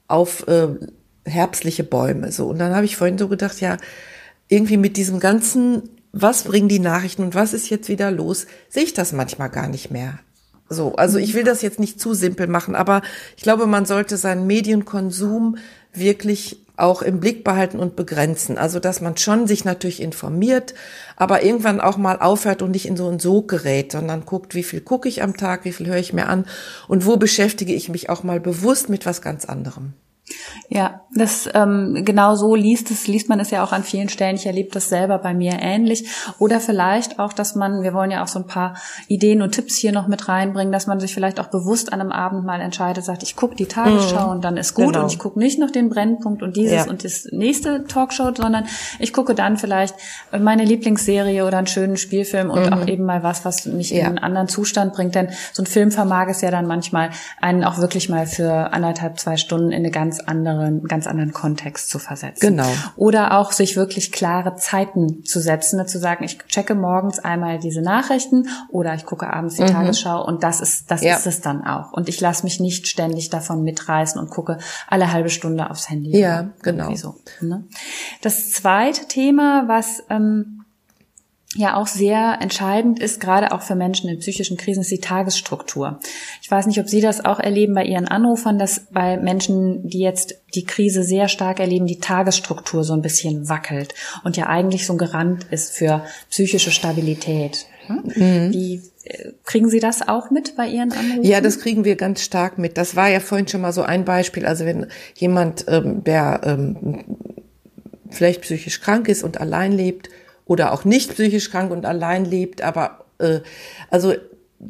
auf 0.08 0.46
äh, 0.48 0.68
herbstliche 1.24 1.84
Bäume. 1.84 2.32
So 2.32 2.48
und 2.48 2.58
dann 2.58 2.74
habe 2.74 2.84
ich 2.84 2.96
vorhin 2.96 3.18
so 3.18 3.28
gedacht, 3.28 3.60
ja 3.60 3.76
irgendwie 4.48 4.76
mit 4.76 4.96
diesem 4.96 5.20
ganzen, 5.20 5.82
was 6.12 6.44
bringen 6.44 6.68
die 6.68 6.78
Nachrichten 6.78 7.22
und 7.22 7.34
was 7.34 7.54
ist 7.54 7.70
jetzt 7.70 7.88
wieder 7.88 8.10
los, 8.10 8.46
sehe 8.68 8.84
ich 8.84 8.94
das 8.94 9.12
manchmal 9.12 9.50
gar 9.50 9.68
nicht 9.68 9.90
mehr. 9.90 10.20
So, 10.68 10.96
also 10.96 11.18
ich 11.18 11.34
will 11.34 11.44
das 11.44 11.62
jetzt 11.62 11.78
nicht 11.78 12.00
zu 12.00 12.14
simpel 12.14 12.46
machen, 12.46 12.74
aber 12.74 13.02
ich 13.36 13.42
glaube, 13.42 13.66
man 13.66 13.84
sollte 13.84 14.16
seinen 14.16 14.46
Medienkonsum 14.46 15.56
wirklich 15.92 16.63
auch 16.76 17.02
im 17.02 17.20
Blick 17.20 17.44
behalten 17.44 17.78
und 17.78 17.96
begrenzen. 17.96 18.58
Also, 18.58 18.80
dass 18.80 19.00
man 19.00 19.16
schon 19.16 19.46
sich 19.46 19.64
natürlich 19.64 20.02
informiert, 20.02 20.74
aber 21.16 21.42
irgendwann 21.42 21.80
auch 21.80 21.96
mal 21.96 22.18
aufhört 22.20 22.62
und 22.62 22.72
nicht 22.72 22.86
in 22.86 22.96
so 22.96 23.08
ein 23.08 23.20
Sog 23.20 23.48
gerät, 23.48 23.92
sondern 23.92 24.24
guckt, 24.24 24.54
wie 24.54 24.64
viel 24.64 24.80
gucke 24.80 25.08
ich 25.08 25.22
am 25.22 25.36
Tag, 25.36 25.64
wie 25.64 25.72
viel 25.72 25.86
höre 25.86 25.96
ich 25.96 26.12
mir 26.12 26.28
an 26.28 26.46
und 26.88 27.06
wo 27.06 27.16
beschäftige 27.16 27.74
ich 27.74 27.88
mich 27.88 28.10
auch 28.10 28.22
mal 28.22 28.40
bewusst 28.40 28.88
mit 28.88 29.06
was 29.06 29.22
ganz 29.22 29.44
anderem. 29.44 29.94
Ja, 30.70 31.02
das 31.14 31.48
ähm, 31.52 32.02
genau 32.04 32.34
so 32.34 32.54
liest 32.54 32.90
es, 32.90 33.06
liest 33.06 33.28
man 33.28 33.38
es 33.38 33.50
ja 33.50 33.62
auch 33.62 33.72
an 33.72 33.84
vielen 33.84 34.08
Stellen. 34.08 34.36
Ich 34.36 34.46
erlebe 34.46 34.70
das 34.72 34.88
selber 34.88 35.18
bei 35.18 35.34
mir 35.34 35.58
ähnlich. 35.60 36.08
Oder 36.38 36.58
vielleicht 36.58 37.18
auch, 37.18 37.32
dass 37.32 37.54
man, 37.54 37.82
wir 37.82 37.92
wollen 37.92 38.10
ja 38.10 38.22
auch 38.22 38.28
so 38.28 38.38
ein 38.38 38.46
paar 38.46 38.74
Ideen 39.08 39.42
und 39.42 39.52
Tipps 39.52 39.76
hier 39.76 39.92
noch 39.92 40.08
mit 40.08 40.28
reinbringen, 40.28 40.72
dass 40.72 40.86
man 40.86 41.00
sich 41.00 41.12
vielleicht 41.12 41.38
auch 41.38 41.48
bewusst 41.48 41.92
an 41.92 42.00
einem 42.00 42.12
Abend 42.12 42.44
mal 42.44 42.60
entscheidet, 42.60 43.04
sagt, 43.04 43.22
ich 43.22 43.36
gucke 43.36 43.54
die 43.54 43.66
Tagesschau 43.66 44.26
mhm. 44.26 44.32
und 44.32 44.44
dann 44.44 44.56
ist 44.56 44.74
gut 44.74 44.94
genau. 44.94 45.02
und 45.02 45.12
ich 45.12 45.18
gucke 45.18 45.38
nicht 45.38 45.58
noch 45.58 45.70
den 45.70 45.90
Brennpunkt 45.90 46.42
und 46.42 46.56
dieses 46.56 46.86
ja. 46.86 46.90
und 46.90 47.04
das 47.04 47.26
nächste 47.30 47.84
Talkshow, 47.84 48.32
sondern 48.34 48.64
ich 48.98 49.12
gucke 49.12 49.34
dann 49.34 49.56
vielleicht 49.56 49.94
meine 50.36 50.64
Lieblingsserie 50.64 51.44
oder 51.44 51.58
einen 51.58 51.66
schönen 51.66 51.96
Spielfilm 51.96 52.50
und 52.50 52.66
mhm. 52.66 52.72
auch 52.72 52.86
eben 52.86 53.04
mal 53.04 53.22
was, 53.22 53.44
was 53.44 53.66
mich 53.66 53.90
ja. 53.90 54.00
in 54.00 54.06
einen 54.06 54.18
anderen 54.18 54.48
Zustand 54.48 54.94
bringt. 54.94 55.14
Denn 55.14 55.28
so 55.52 55.62
ein 55.62 55.66
Film 55.66 55.90
vermag 55.90 56.28
es 56.28 56.40
ja 56.40 56.50
dann 56.50 56.66
manchmal, 56.66 57.10
einen 57.40 57.64
auch 57.64 57.78
wirklich 57.78 58.08
mal 58.08 58.26
für 58.26 58.72
anderthalb, 58.72 59.20
zwei 59.20 59.36
Stunden 59.36 59.70
in 59.70 59.78
eine 59.78 59.90
ganz 59.90 60.14
ganz 60.14 60.23
anderen, 60.28 60.84
ganz 60.84 61.06
anderen 61.06 61.32
Kontext 61.32 61.90
zu 61.90 61.98
versetzen. 61.98 62.48
Genau. 62.48 62.68
Oder 62.96 63.38
auch 63.38 63.52
sich 63.52 63.76
wirklich 63.76 64.12
klare 64.12 64.56
Zeiten 64.56 65.24
zu 65.24 65.40
setzen, 65.40 65.78
ne, 65.78 65.86
zu 65.86 65.98
sagen, 65.98 66.24
ich 66.24 66.38
checke 66.46 66.74
morgens 66.74 67.18
einmal 67.18 67.58
diese 67.58 67.82
Nachrichten 67.82 68.48
oder 68.70 68.94
ich 68.94 69.06
gucke 69.06 69.32
abends 69.32 69.56
die 69.56 69.62
mhm. 69.62 69.68
Tagesschau 69.68 70.24
und 70.24 70.42
das 70.42 70.60
ist, 70.60 70.90
das 70.90 71.02
ja. 71.02 71.16
ist 71.16 71.26
es 71.26 71.40
dann 71.40 71.64
auch. 71.64 71.92
Und 71.92 72.08
ich 72.08 72.20
lasse 72.20 72.44
mich 72.44 72.60
nicht 72.60 72.86
ständig 72.86 73.30
davon 73.30 73.62
mitreißen 73.62 74.20
und 74.20 74.30
gucke 74.30 74.58
alle 74.88 75.12
halbe 75.12 75.30
Stunde 75.30 75.70
aufs 75.70 75.88
Handy. 75.88 76.16
Ja, 76.16 76.50
genau. 76.62 76.94
So, 76.94 77.16
ne? 77.40 77.64
Das 78.22 78.50
zweite 78.50 79.06
Thema, 79.06 79.64
was 79.66 80.02
ähm, 80.10 80.63
ja 81.54 81.76
auch 81.76 81.86
sehr 81.86 82.38
entscheidend 82.40 83.00
ist, 83.00 83.20
gerade 83.20 83.52
auch 83.52 83.62
für 83.62 83.74
Menschen 83.74 84.08
in 84.08 84.18
psychischen 84.18 84.56
Krisen, 84.56 84.80
ist 84.80 84.90
die 84.90 85.00
Tagesstruktur. 85.00 86.00
Ich 86.42 86.50
weiß 86.50 86.66
nicht, 86.66 86.80
ob 86.80 86.88
Sie 86.88 87.00
das 87.00 87.24
auch 87.24 87.38
erleben 87.38 87.74
bei 87.74 87.84
Ihren 87.84 88.08
Anrufern, 88.08 88.58
dass 88.58 88.86
bei 88.90 89.16
Menschen, 89.16 89.88
die 89.88 90.00
jetzt 90.00 90.34
die 90.54 90.64
Krise 90.64 91.02
sehr 91.02 91.28
stark 91.28 91.60
erleben, 91.60 91.86
die 91.86 92.00
Tagesstruktur 92.00 92.84
so 92.84 92.92
ein 92.92 93.02
bisschen 93.02 93.48
wackelt 93.48 93.94
und 94.24 94.36
ja 94.36 94.46
eigentlich 94.46 94.86
so 94.86 94.94
ein 94.94 94.98
Garant 94.98 95.44
ist 95.50 95.72
für 95.72 96.04
psychische 96.30 96.70
Stabilität. 96.70 97.66
Mhm. 97.88 98.52
Wie 98.52 98.82
äh, 99.04 99.32
kriegen 99.44 99.68
Sie 99.68 99.80
das 99.80 100.06
auch 100.06 100.30
mit 100.30 100.56
bei 100.56 100.66
Ihren 100.66 100.92
Anrufen? 100.92 101.24
Ja, 101.24 101.40
das 101.40 101.60
kriegen 101.60 101.84
wir 101.84 101.96
ganz 101.96 102.22
stark 102.22 102.58
mit. 102.58 102.76
Das 102.78 102.96
war 102.96 103.08
ja 103.08 103.20
vorhin 103.20 103.46
schon 103.46 103.60
mal 103.60 103.72
so 103.72 103.82
ein 103.82 104.04
Beispiel. 104.04 104.46
Also 104.46 104.64
wenn 104.64 104.86
jemand, 105.14 105.66
ähm, 105.68 106.02
der 106.04 106.40
ähm, 106.44 107.04
vielleicht 108.10 108.42
psychisch 108.42 108.80
krank 108.80 109.08
ist 109.08 109.22
und 109.22 109.40
allein 109.40 109.72
lebt, 109.72 110.08
oder 110.46 110.72
auch 110.72 110.84
nicht 110.84 111.12
psychisch 111.14 111.50
krank 111.50 111.70
und 111.70 111.86
allein 111.86 112.24
lebt, 112.24 112.62
aber 112.62 113.04
äh, 113.18 113.40
also 113.90 114.12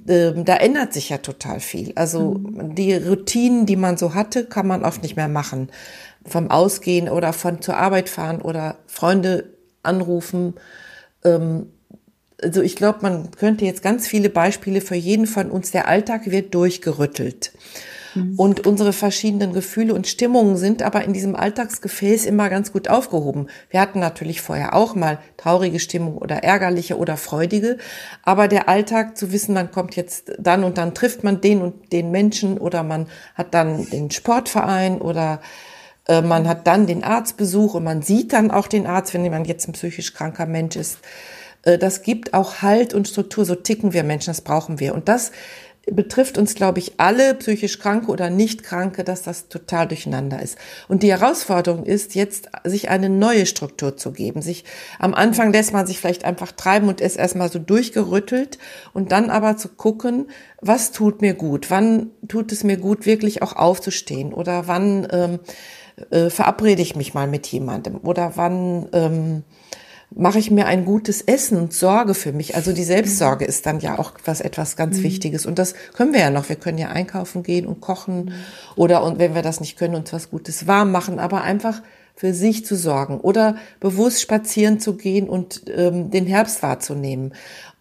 äh, 0.07 0.33
da 0.37 0.57
ändert 0.57 0.93
sich 0.93 1.09
ja 1.09 1.19
total 1.19 1.61
viel. 1.61 1.93
Also 1.95 2.35
mhm. 2.35 2.75
die 2.75 2.95
Routinen, 2.95 3.67
die 3.67 3.77
man 3.77 3.97
so 3.97 4.15
hatte, 4.15 4.45
kann 4.45 4.67
man 4.67 4.85
oft 4.85 5.03
nicht 5.03 5.17
mehr 5.17 5.29
machen. 5.29 5.71
Vom 6.27 6.51
Ausgehen 6.51 7.09
oder 7.09 7.33
von 7.33 7.61
zur 7.61 7.77
Arbeit 7.77 8.09
fahren 8.09 8.41
oder 8.41 8.79
Freunde 8.87 9.51
anrufen. 9.83 10.55
Ähm, 11.25 11.67
also 12.43 12.63
ich 12.63 12.77
glaube, 12.77 12.99
man 13.03 13.31
könnte 13.33 13.65
jetzt 13.65 13.83
ganz 13.83 14.07
viele 14.07 14.29
Beispiele 14.29 14.81
für 14.81 14.97
jeden 14.97 15.27
von 15.27 15.51
uns. 15.51 15.71
Der 15.71 15.89
Alltag 15.89 16.31
wird 16.31 16.55
durchgerüttelt. 16.55 17.53
Mhm. 18.15 18.35
Und 18.37 18.67
unsere 18.67 18.93
verschiedenen 18.93 19.53
Gefühle 19.53 19.95
und 19.95 20.07
Stimmungen 20.07 20.57
sind 20.57 20.83
aber 20.83 21.05
in 21.05 21.13
diesem 21.13 21.37
Alltagsgefäß 21.37 22.27
immer 22.27 22.49
ganz 22.49 22.73
gut 22.73 22.89
aufgehoben. 22.89 23.49
Wir 23.71 23.81
hatten 23.81 24.01
natürlich 24.01 24.41
vorher 24.41 24.75
auch 24.75 24.95
mal 24.95 25.19
traurige 25.37 25.81
Stimmung 25.81 26.19
oder 26.19 26.43
ärgerliche 26.43 26.99
oder 26.99 27.17
freudige. 27.17 27.79
Aber 28.23 28.49
der 28.49 28.69
Alltag 28.69 29.17
zu 29.17 29.33
wissen, 29.33 29.55
man 29.55 29.71
kommt 29.71 29.97
jetzt 29.97 30.33
dann 30.39 30.65
und 30.65 30.79
dann 30.79 30.95
trifft 30.95 31.25
man 31.25 31.41
den 31.41 31.63
und 31.63 31.93
den 31.93 32.11
Menschen 32.11 32.59
oder 32.59 32.83
man 32.83 33.07
hat 33.35 33.55
dann 33.55 33.89
den 33.91 34.11
Sportverein 34.11 35.01
oder 35.01 35.41
äh, 36.07 36.23
man 36.23 36.49
hat 36.49 36.67
dann 36.67 36.87
den 36.87 37.05
Arztbesuch 37.05 37.75
und 37.75 37.85
man 37.85 38.03
sieht 38.03 38.33
dann 38.33 38.51
auch 38.51 38.67
den 38.67 38.87
Arzt, 38.87 39.15
wenn 39.15 39.25
jemand 39.25 39.47
jetzt 39.47 39.69
ein 39.69 39.73
psychisch 39.73 40.15
kranker 40.15 40.47
Mensch 40.47 40.77
ist. 40.77 40.99
Äh, 41.63 41.79
das 41.79 42.03
gibt 42.03 42.35
auch 42.35 42.63
Halt 42.63 42.95
und 42.95 43.09
Struktur. 43.09 43.45
So 43.45 43.55
ticken 43.55 43.93
wir 43.93 44.05
Menschen, 44.05 44.31
das 44.31 44.41
brauchen 44.41 44.81
wir. 44.81 44.95
Und 44.95 45.09
das 45.09 45.33
betrifft 45.93 46.39
uns, 46.39 46.55
glaube 46.55 46.79
ich, 46.79 46.95
alle 46.99 47.35
psychisch 47.35 47.79
Kranke 47.79 48.11
oder 48.11 48.31
Nicht-Kranke, 48.31 49.05
dass 49.05 49.23
das 49.23 49.49
total 49.49 49.87
durcheinander 49.87 50.41
ist. 50.41 50.57
Und 50.89 51.03
die 51.03 51.11
Herausforderung 51.11 51.85
ist 51.85 52.15
jetzt, 52.15 52.49
sich 52.65 52.89
eine 52.89 53.09
neue 53.09 53.47
Struktur 53.47 53.97
zu 53.97 54.13
geben. 54.13 54.43
Sich, 54.43 54.65
am 54.99 55.15
Anfang 55.15 55.53
lässt 55.53 55.73
man 55.73 55.87
sich 55.87 55.99
vielleicht 55.99 56.25
einfach 56.25 56.53
treiben 56.53 56.89
und 56.89 57.01
ist 57.01 57.17
erstmal 57.17 57.51
so 57.51 57.59
durchgerüttelt 57.59 58.59
und 58.93 59.13
dann 59.13 59.31
aber 59.31 59.57
zu 59.57 59.69
gucken, 59.69 60.29
was 60.61 60.93
tut 60.93 61.21
mir 61.21 61.35
gut? 61.35 61.71
Wann 61.71 62.11
tut 62.29 62.53
es 62.53 62.65
mir 62.65 62.79
gut, 62.79 63.07
wirklich 63.07 63.43
auch 63.43 63.55
aufzustehen? 63.55 64.33
Oder 64.33 64.67
wann 64.67 65.07
ähm, 65.11 65.39
äh, 66.11 66.31
verabrede 66.31 66.83
ich 66.83 66.97
mich 66.97 67.15
mal 67.15 67.27
mit 67.27 67.47
jemandem? 67.49 68.01
Oder 68.03 68.33
wann, 68.37 68.89
ähm, 68.93 69.43
mache 70.17 70.39
ich 70.39 70.51
mir 70.51 70.67
ein 70.67 70.85
gutes 70.85 71.23
Essen 71.23 71.59
und 71.59 71.73
sorge 71.73 72.15
für 72.15 72.33
mich. 72.33 72.55
Also 72.57 72.73
die 72.73 72.85
Selbstsorge 72.85 73.45
ist 73.45 73.67
dann 73.67 73.81
ja 73.81 73.99
auch 73.99 74.13
was 74.25 74.41
etwas 74.41 74.77
ganz 74.77 74.99
mhm. 74.99 75.03
Wichtiges. 75.05 75.47
Und 75.47 75.59
das 75.59 75.75
können 75.93 76.13
wir 76.13 76.21
ja 76.21 76.31
noch. 76.31 76.49
Wir 76.49 76.57
können 76.57 76.79
ja 76.79 76.89
einkaufen 76.89 77.43
gehen 77.43 77.67
und 77.67 77.81
kochen 77.81 78.27
mhm. 78.27 78.33
oder 78.77 79.03
und 79.03 79.19
wenn 79.19 79.35
wir 79.35 79.43
das 79.43 79.61
nicht 79.61 79.77
können, 79.77 79.95
uns 79.95 80.13
was 80.13 80.31
Gutes 80.31 80.67
warm 80.67 80.93
machen. 80.93 81.19
Aber 81.19 81.43
einfach 81.43 81.83
für 82.17 82.33
sich 82.33 82.65
zu 82.65 82.77
sorgen 82.77 83.21
oder 83.21 83.57
bewusst 83.81 84.21
spazieren 84.21 84.79
zu 84.79 84.97
gehen 84.97 85.29
und 85.29 85.63
ähm, 85.75 86.11
den 86.11 86.27
Herbst 86.27 86.63
wahrzunehmen. 86.63 87.33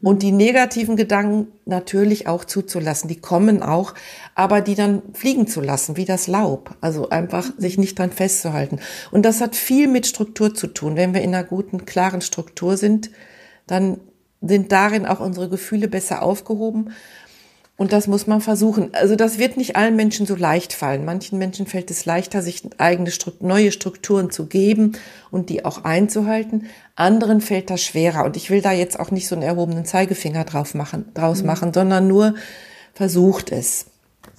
Und 0.03 0.21
die 0.21 0.33
negativen 0.33 0.97
Gedanken 0.97 1.47
natürlich 1.65 2.27
auch 2.27 2.43
zuzulassen. 2.43 3.07
Die 3.07 3.21
kommen 3.21 3.63
auch, 3.63 3.93
aber 4.35 4.59
die 4.59 4.75
dann 4.75 5.01
fliegen 5.13 5.47
zu 5.47 5.61
lassen, 5.61 5.95
wie 5.95 6.03
das 6.03 6.27
Laub. 6.27 6.75
Also 6.81 7.09
einfach 7.09 7.45
sich 7.57 7.77
nicht 7.77 7.97
dran 7.97 8.11
festzuhalten. 8.11 8.79
Und 9.11 9.23
das 9.23 9.39
hat 9.39 9.55
viel 9.55 9.87
mit 9.87 10.05
Struktur 10.05 10.53
zu 10.53 10.67
tun. 10.67 10.97
Wenn 10.97 11.13
wir 11.13 11.21
in 11.21 11.33
einer 11.33 11.45
guten, 11.45 11.85
klaren 11.85 12.19
Struktur 12.19 12.75
sind, 12.75 13.11
dann 13.65 14.01
sind 14.41 14.73
darin 14.73 15.05
auch 15.05 15.21
unsere 15.21 15.47
Gefühle 15.47 15.87
besser 15.87 16.21
aufgehoben 16.21 16.91
und 17.83 17.91
das 17.91 18.07
muss 18.07 18.27
man 18.27 18.39
versuchen. 18.39 18.93
Also 18.93 19.17
das 19.17 19.39
wird 19.39 19.57
nicht 19.57 19.75
allen 19.75 19.97
Menschen 19.97 20.25
so 20.25 20.37
leicht 20.37 20.71
fallen. 20.71 21.03
Manchen 21.03 21.37
Menschen 21.37 21.67
fällt 21.67 21.91
es 21.91 22.05
leichter, 22.05 22.41
sich 22.41 22.61
eigene 22.77 23.11
neue 23.41 23.73
Strukturen 23.73 24.31
zu 24.31 24.45
geben 24.45 24.93
und 25.31 25.49
die 25.49 25.65
auch 25.65 25.83
einzuhalten. 25.83 26.67
Anderen 26.95 27.41
fällt 27.41 27.69
das 27.69 27.81
schwerer. 27.81 28.23
Und 28.23 28.37
ich 28.37 28.49
will 28.49 28.61
da 28.61 28.71
jetzt 28.71 28.97
auch 28.97 29.11
nicht 29.11 29.27
so 29.27 29.35
einen 29.35 29.43
erhobenen 29.43 29.83
Zeigefinger 29.83 30.45
drauf 30.45 30.75
machen, 30.75 31.11
draus 31.13 31.41
mhm. 31.41 31.47
machen, 31.47 31.73
sondern 31.73 32.07
nur 32.07 32.35
versucht 32.93 33.51
es. 33.51 33.87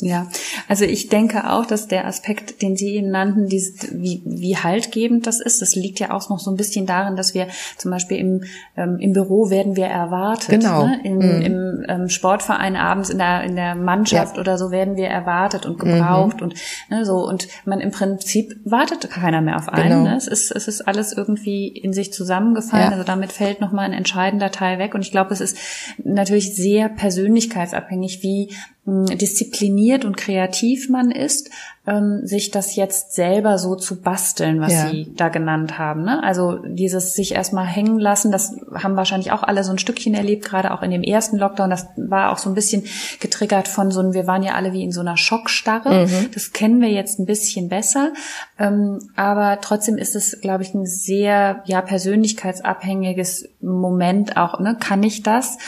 Ja, 0.00 0.26
also 0.68 0.84
ich 0.84 1.08
denke 1.08 1.50
auch, 1.50 1.66
dass 1.66 1.86
der 1.86 2.06
Aspekt, 2.06 2.62
den 2.62 2.76
Sie 2.76 2.96
eben 2.96 3.10
nannten, 3.10 3.48
dieses, 3.48 3.92
wie, 3.92 4.22
wie 4.24 4.56
haltgebend 4.56 5.26
das 5.26 5.40
ist, 5.40 5.62
das 5.62 5.76
liegt 5.76 6.00
ja 6.00 6.10
auch 6.10 6.28
noch 6.30 6.40
so 6.40 6.50
ein 6.50 6.56
bisschen 6.56 6.84
darin, 6.84 7.16
dass 7.16 7.32
wir 7.32 7.46
zum 7.78 7.92
Beispiel 7.92 8.18
im, 8.18 8.44
ähm, 8.76 8.98
im 8.98 9.12
Büro 9.12 9.50
werden 9.50 9.76
wir 9.76 9.86
erwartet. 9.86 10.48
Genau. 10.48 10.86
Ne? 10.86 11.00
In, 11.04 11.16
mhm. 11.16 11.42
Im 11.42 11.84
ähm, 11.88 12.08
Sportverein 12.08 12.76
abends 12.76 13.08
in 13.08 13.18
der, 13.18 13.44
in 13.44 13.54
der 13.54 13.76
Mannschaft 13.76 14.34
ja. 14.34 14.40
oder 14.40 14.58
so 14.58 14.70
werden 14.72 14.96
wir 14.96 15.06
erwartet 15.06 15.64
und 15.64 15.78
gebraucht 15.78 16.38
mhm. 16.38 16.42
und 16.42 16.54
ne, 16.90 17.04
so. 17.04 17.26
Und 17.26 17.46
man 17.64 17.80
im 17.80 17.92
Prinzip 17.92 18.56
wartet 18.64 19.10
keiner 19.10 19.42
mehr 19.42 19.56
auf 19.56 19.68
einen. 19.68 19.90
Genau. 19.90 20.10
Ne? 20.10 20.16
Es, 20.16 20.26
ist, 20.26 20.50
es 20.50 20.66
ist 20.66 20.88
alles 20.88 21.12
irgendwie 21.12 21.68
in 21.68 21.92
sich 21.92 22.12
zusammengefallen. 22.12 22.86
Ja. 22.86 22.90
Also 22.90 23.04
damit 23.04 23.32
fällt 23.32 23.60
nochmal 23.60 23.84
ein 23.84 23.92
entscheidender 23.92 24.50
Teil 24.50 24.78
weg. 24.78 24.94
Und 24.94 25.02
ich 25.02 25.12
glaube, 25.12 25.32
es 25.32 25.40
ist 25.40 25.56
natürlich 26.02 26.56
sehr 26.56 26.88
persönlichkeitsabhängig, 26.88 28.22
wie 28.22 28.50
diszipliniert 28.86 29.73
und 30.04 30.16
kreativ 30.16 30.88
man 30.88 31.10
ist, 31.10 31.50
ähm, 31.86 32.26
sich 32.26 32.50
das 32.50 32.76
jetzt 32.76 33.12
selber 33.12 33.58
so 33.58 33.74
zu 33.74 34.00
basteln, 34.00 34.60
was 34.60 34.72
ja. 34.72 34.88
Sie 34.88 35.12
da 35.16 35.28
genannt 35.28 35.78
haben. 35.78 36.02
Ne? 36.02 36.22
Also 36.22 36.58
dieses 36.64 37.14
sich 37.14 37.34
erstmal 37.34 37.66
hängen 37.66 37.98
lassen, 37.98 38.32
das 38.32 38.56
haben 38.72 38.96
wahrscheinlich 38.96 39.32
auch 39.32 39.42
alle 39.42 39.64
so 39.64 39.72
ein 39.72 39.78
Stückchen 39.78 40.14
erlebt, 40.14 40.46
gerade 40.46 40.72
auch 40.72 40.82
in 40.82 40.90
dem 40.90 41.02
ersten 41.02 41.36
Lockdown. 41.36 41.68
Das 41.68 41.88
war 41.96 42.32
auch 42.32 42.38
so 42.38 42.48
ein 42.48 42.54
bisschen 42.54 42.84
getriggert 43.20 43.68
von 43.68 43.90
so 43.90 44.00
einem, 44.00 44.14
wir 44.14 44.26
waren 44.26 44.42
ja 44.42 44.54
alle 44.54 44.72
wie 44.72 44.82
in 44.82 44.92
so 44.92 45.00
einer 45.00 45.18
Schockstarre. 45.18 46.06
Mhm. 46.06 46.30
Das 46.32 46.52
kennen 46.52 46.80
wir 46.80 46.88
jetzt 46.88 47.18
ein 47.18 47.26
bisschen 47.26 47.68
besser. 47.68 48.12
Ähm, 48.58 49.10
aber 49.14 49.60
trotzdem 49.60 49.98
ist 49.98 50.16
es, 50.16 50.40
glaube 50.40 50.62
ich, 50.62 50.72
ein 50.72 50.86
sehr 50.86 51.62
ja 51.66 51.82
persönlichkeitsabhängiges 51.82 53.50
Moment 53.60 54.38
auch. 54.38 54.58
Ne? 54.58 54.76
Kann 54.80 55.02
ich 55.02 55.22
das? 55.22 55.58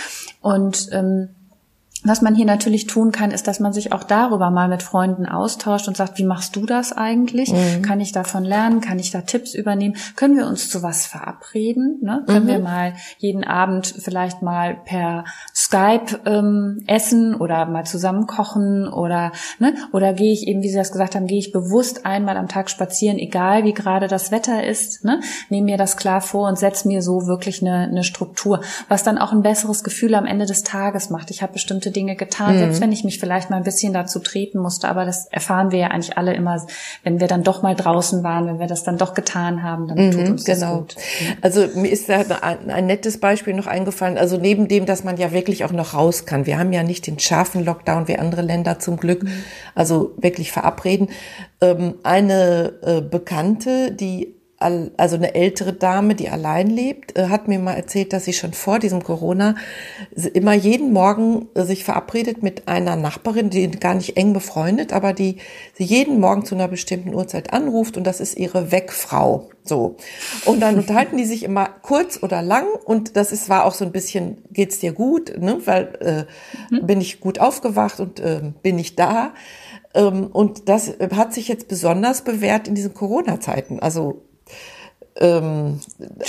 Und 0.41 0.89
ähm, 0.93 1.29
was 2.07 2.23
man 2.23 2.35
hier 2.35 2.47
natürlich 2.47 2.87
tun 2.87 3.13
kann, 3.13 3.31
ist, 3.31 3.49
dass 3.49 3.61
man 3.61 3.73
sich 3.73 3.93
auch 3.93 4.05
darüber 4.05 4.51
mal 4.51 4.69
mit 4.69 4.83
Freunden 4.83 5.27
austauscht 5.27 5.89
und 5.89 5.97
sagt, 5.97 6.19
wie 6.19 6.25
machst 6.25 6.57
du 6.57 6.67
das 6.67 6.93
eigentlich? 6.93 7.53
Mhm. 7.53 7.83
Kann 7.83 8.01
ich 8.01 8.13
davon 8.13 8.45
lernen? 8.45 8.81
Kann 8.81 8.99
ich 8.99 9.11
da 9.11 9.23
Tipps 9.23 9.55
übernehmen? 9.55 9.97
Können 10.15 10.37
wir 10.37 10.47
uns 10.47 10.71
zu 10.71 10.83
was 10.83 11.07
verabreden? 11.07 11.99
Ne? 12.03 12.23
Können 12.27 12.45
mhm. 12.45 12.49
wir 12.49 12.59
mal 12.61 12.93
jeden 13.19 13.45
Abend 13.45 13.95
vielleicht 13.99 14.43
mal 14.43 14.77
per 14.85 15.25
Skype 15.55 16.21
ähm, 16.27 16.85
essen 16.87 17.35
oder 17.35 17.67
mal 17.67 17.85
zusammen 17.85 18.27
kochen 18.27 18.89
oder 18.89 19.33
ne? 19.59 19.75
oder 19.93 20.13
gehe 20.13 20.33
ich 20.33 20.47
eben, 20.47 20.63
wie 20.63 20.69
Sie 20.69 20.77
das 20.77 20.93
gesagt 20.93 21.15
haben, 21.15 21.27
gehe 21.27 21.39
ich 21.39 21.53
bewusst 21.53 22.07
einmal 22.07 22.37
am 22.37 22.49
Tag 22.49 22.71
spazieren, 22.71 23.19
egal 23.19 23.65
wie 23.65 23.75
gerade 23.75 24.07
das 24.07 24.31
Wetter 24.31 24.65
ist, 24.65 25.05
ne? 25.05 25.21
nehme 25.49 25.67
mir 25.67 25.77
das 25.77 25.97
klar 25.97 26.21
vor 26.21 26.49
und 26.49 26.59
setze 26.59 26.87
mir 26.87 27.03
so 27.03 27.27
wirklich 27.27 27.63
eine, 27.63 27.89
eine 27.89 28.05
Struktur, 28.05 28.61
was 28.89 29.03
dann 29.03 29.19
auch 29.19 29.33
ein 29.33 29.43
besseres 29.43 29.83
Gefühl 29.83 30.15
am 30.15 30.27
Ende 30.27 30.47
des 30.47 30.63
Tages 30.63 31.11
macht. 31.11 31.31
Ich 31.31 31.43
habe 31.43 31.53
bestimmte 31.53 31.91
Dinge 31.97 32.15
getan, 32.15 32.55
mhm. 32.55 32.59
selbst 32.59 32.81
wenn 32.81 32.93
ich 32.93 33.03
mich 33.03 33.19
vielleicht 33.19 33.51
mal 33.51 33.57
ein 33.57 33.63
bisschen 33.63 33.93
dazu 33.93 34.21
treten 34.21 34.59
musste. 34.59 34.89
Aber 34.89 35.05
das 35.05 35.27
erfahren 35.27 35.73
wir 35.73 35.79
ja 35.79 35.87
eigentlich 35.89 36.17
alle 36.19 36.35
immer, 36.35 36.65
wenn 37.03 37.19
wir 37.19 37.27
dann 37.27 37.43
doch 37.43 37.63
mal 37.63 37.75
draußen 37.75 38.23
waren, 38.23 38.47
wenn 38.47 38.59
wir 38.59 38.67
das 38.67 38.85
dann 38.85 38.99
doch 38.99 39.15
getan 39.15 39.63
haben, 39.63 39.89
dann 39.89 39.99
mhm, 39.99 40.11
tut 40.13 40.29
uns 40.29 40.45
genau. 40.45 40.85
das 40.87 40.95
gut. 40.95 40.97
Also 41.41 41.67
mir 41.75 41.89
ist 41.89 42.09
da 42.09 42.21
ein, 42.43 42.71
ein 42.71 42.87
nettes 42.87 43.19
Beispiel 43.19 43.55
noch 43.55 43.67
eingefallen. 43.67 44.19
Also 44.19 44.37
neben 44.37 44.69
dem, 44.69 44.87
dass 44.87 45.03
man 45.03 45.17
ja 45.17 45.33
wirklich 45.33 45.65
auch 45.65 45.73
noch 45.73 45.95
raus 45.95 46.27
kann. 46.27 46.47
Wir 46.47 46.59
haben 46.59 46.73
ja 46.73 46.83
nicht 46.83 47.07
den 47.07 47.19
scharfen 47.19 47.65
Lockdown 47.65 48.07
wie 48.09 48.19
andere 48.19 48.43
Länder 48.43 48.79
zum 48.79 48.99
Glück. 48.99 49.25
Mhm. 49.25 49.45
Also 49.75 50.13
wirklich 50.19 50.53
verabreden. 50.53 51.09
Ähm, 51.61 51.95
eine 52.03 52.75
äh, 52.83 53.01
Bekannte, 53.01 53.91
die 53.93 54.36
also 54.59 55.17
eine 55.17 55.35
ältere 55.35 55.75
Dame, 55.75 56.15
die 56.15 56.31
allein 56.31 56.71
lebt, 56.71 57.17
äh, 57.19 57.29
hat 57.29 57.47
mir 57.47 57.59
mal 57.59 57.75
erzählt, 57.75 58.13
dass 58.13 58.25
sie 58.25 58.33
schon 58.33 58.55
vor 58.55 58.79
diesem 58.79 59.03
Corona 59.03 59.55
immer 60.33 60.55
jeden 60.55 60.93
Morgen 60.93 61.49
äh, 61.55 61.65
sich 61.65 61.85
verabredet 61.85 62.43
mit 62.43 62.67
einer 62.67 62.97
Nachbarin, 62.97 63.51
die 63.51 63.71
gar 63.71 63.95
nicht 63.95 64.17
eng 64.17 64.33
befreundet, 64.33 64.95
aber 64.95 65.13
die 65.13 65.37
sie 65.75 65.85
jeden 65.85 66.21
Morgen 66.21 66.47
zu 66.47 66.55
einer 66.55 66.69
bestimmten 66.69 67.13
Uhrzeit 67.13 67.53
anruft 67.53 67.99
und 67.99 68.05
das 68.05 68.21
ist 68.21 68.39
ihre 68.39 68.73
Wegfrau. 68.73 69.51
So. 69.63 69.97
Und 70.47 70.61
dann 70.61 70.77
unterhalten 70.77 71.19
die 71.19 71.25
sich 71.25 71.43
immer 71.43 71.69
kurz 71.83 72.23
oder 72.23 72.41
lang 72.41 72.67
und 72.85 73.17
das 73.17 73.33
ist, 73.33 73.49
war 73.51 73.65
auch 73.65 73.75
so 73.75 73.85
ein 73.85 73.93
bisschen, 73.93 74.39
geht's 74.53 74.79
dir 74.79 74.93
gut, 74.93 75.37
ne? 75.39 75.59
Weil 75.67 76.27
äh, 76.71 76.75
mhm. 76.75 76.87
bin 76.87 77.01
ich 77.01 77.21
gut 77.21 77.41
aufgewacht 77.41 78.01
und 78.01 78.21
äh, 78.21 78.41
bin 78.63 78.79
ich 78.79 78.97
da. 78.97 79.35
Ähm, 79.93 80.29
und 80.33 80.69
das 80.69 80.95
hat 81.15 81.35
sich 81.35 81.49
jetzt 81.49 81.69
besonders 81.69 82.23
bewährt 82.23 82.69
in 82.69 82.75
diesen 82.75 82.95
Corona-Zeiten. 82.95 83.81
Also 83.81 84.26
ähm, 85.21 85.81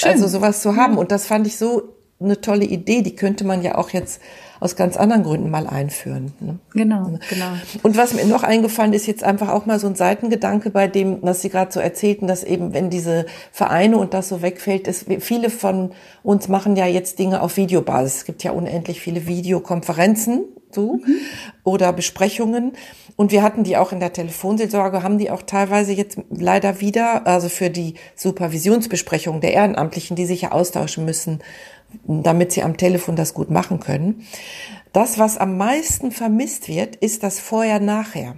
also 0.03 0.27
sowas 0.27 0.61
zu 0.61 0.75
haben. 0.75 0.97
Und 0.97 1.11
das 1.11 1.25
fand 1.25 1.47
ich 1.47 1.57
so 1.57 1.93
eine 2.19 2.41
tolle 2.41 2.65
Idee. 2.65 3.01
Die 3.01 3.15
könnte 3.15 3.45
man 3.45 3.61
ja 3.61 3.77
auch 3.77 3.91
jetzt 3.91 4.21
aus 4.59 4.75
ganz 4.75 4.97
anderen 4.97 5.23
Gründen 5.23 5.51
mal 5.51 5.67
einführen. 5.67 6.33
Ne? 6.39 6.57
Genau, 6.73 7.19
genau. 7.29 7.51
Und 7.83 7.95
was 7.95 8.13
mir 8.13 8.25
noch 8.25 8.43
eingefallen 8.43 8.93
ist, 8.93 9.05
jetzt 9.05 9.23
einfach 9.23 9.49
auch 9.49 9.65
mal 9.67 9.79
so 9.79 9.87
ein 9.87 9.95
Seitengedanke 9.95 10.71
bei 10.71 10.87
dem, 10.87 11.19
was 11.21 11.41
Sie 11.41 11.49
gerade 11.49 11.71
so 11.71 11.79
erzählten, 11.79 12.27
dass 12.27 12.43
eben, 12.43 12.73
wenn 12.73 12.89
diese 12.89 13.27
Vereine 13.51 13.97
und 13.97 14.13
das 14.15 14.29
so 14.29 14.41
wegfällt, 14.41 14.87
ist, 14.87 15.05
viele 15.19 15.51
von 15.51 15.91
uns 16.23 16.47
machen 16.47 16.75
ja 16.75 16.87
jetzt 16.87 17.19
Dinge 17.19 17.41
auf 17.41 17.57
Videobasis. 17.57 18.17
Es 18.17 18.25
gibt 18.25 18.43
ja 18.43 18.51
unendlich 18.51 18.99
viele 18.99 19.27
Videokonferenzen 19.27 20.45
so 20.71 20.93
mhm. 20.93 21.17
oder 21.63 21.93
Besprechungen. 21.93 22.73
Und 23.15 23.31
wir 23.31 23.41
hatten 23.41 23.63
die 23.63 23.77
auch 23.77 23.91
in 23.91 23.99
der 23.99 24.13
Telefonseelsorge, 24.13 25.01
haben 25.03 25.17
die 25.17 25.31
auch 25.31 25.41
teilweise 25.41 25.91
jetzt 25.91 26.19
leider 26.29 26.81
wieder, 26.81 27.25
also 27.25 27.49
für 27.49 27.69
die 27.69 27.95
Supervisionsbesprechungen 28.15 29.41
der 29.41 29.53
Ehrenamtlichen, 29.53 30.15
die 30.15 30.25
sich 30.25 30.41
ja 30.41 30.51
austauschen 30.51 31.03
müssen, 31.03 31.39
damit 32.05 32.51
sie 32.51 32.63
am 32.63 32.77
Telefon 32.77 33.15
das 33.15 33.33
gut 33.33 33.49
machen 33.49 33.79
können. 33.79 34.27
Das, 34.93 35.17
was 35.17 35.37
am 35.37 35.57
meisten 35.57 36.11
vermisst 36.11 36.67
wird, 36.67 36.95
ist 36.97 37.23
das 37.23 37.39
Vorher-Nachher. 37.39 38.37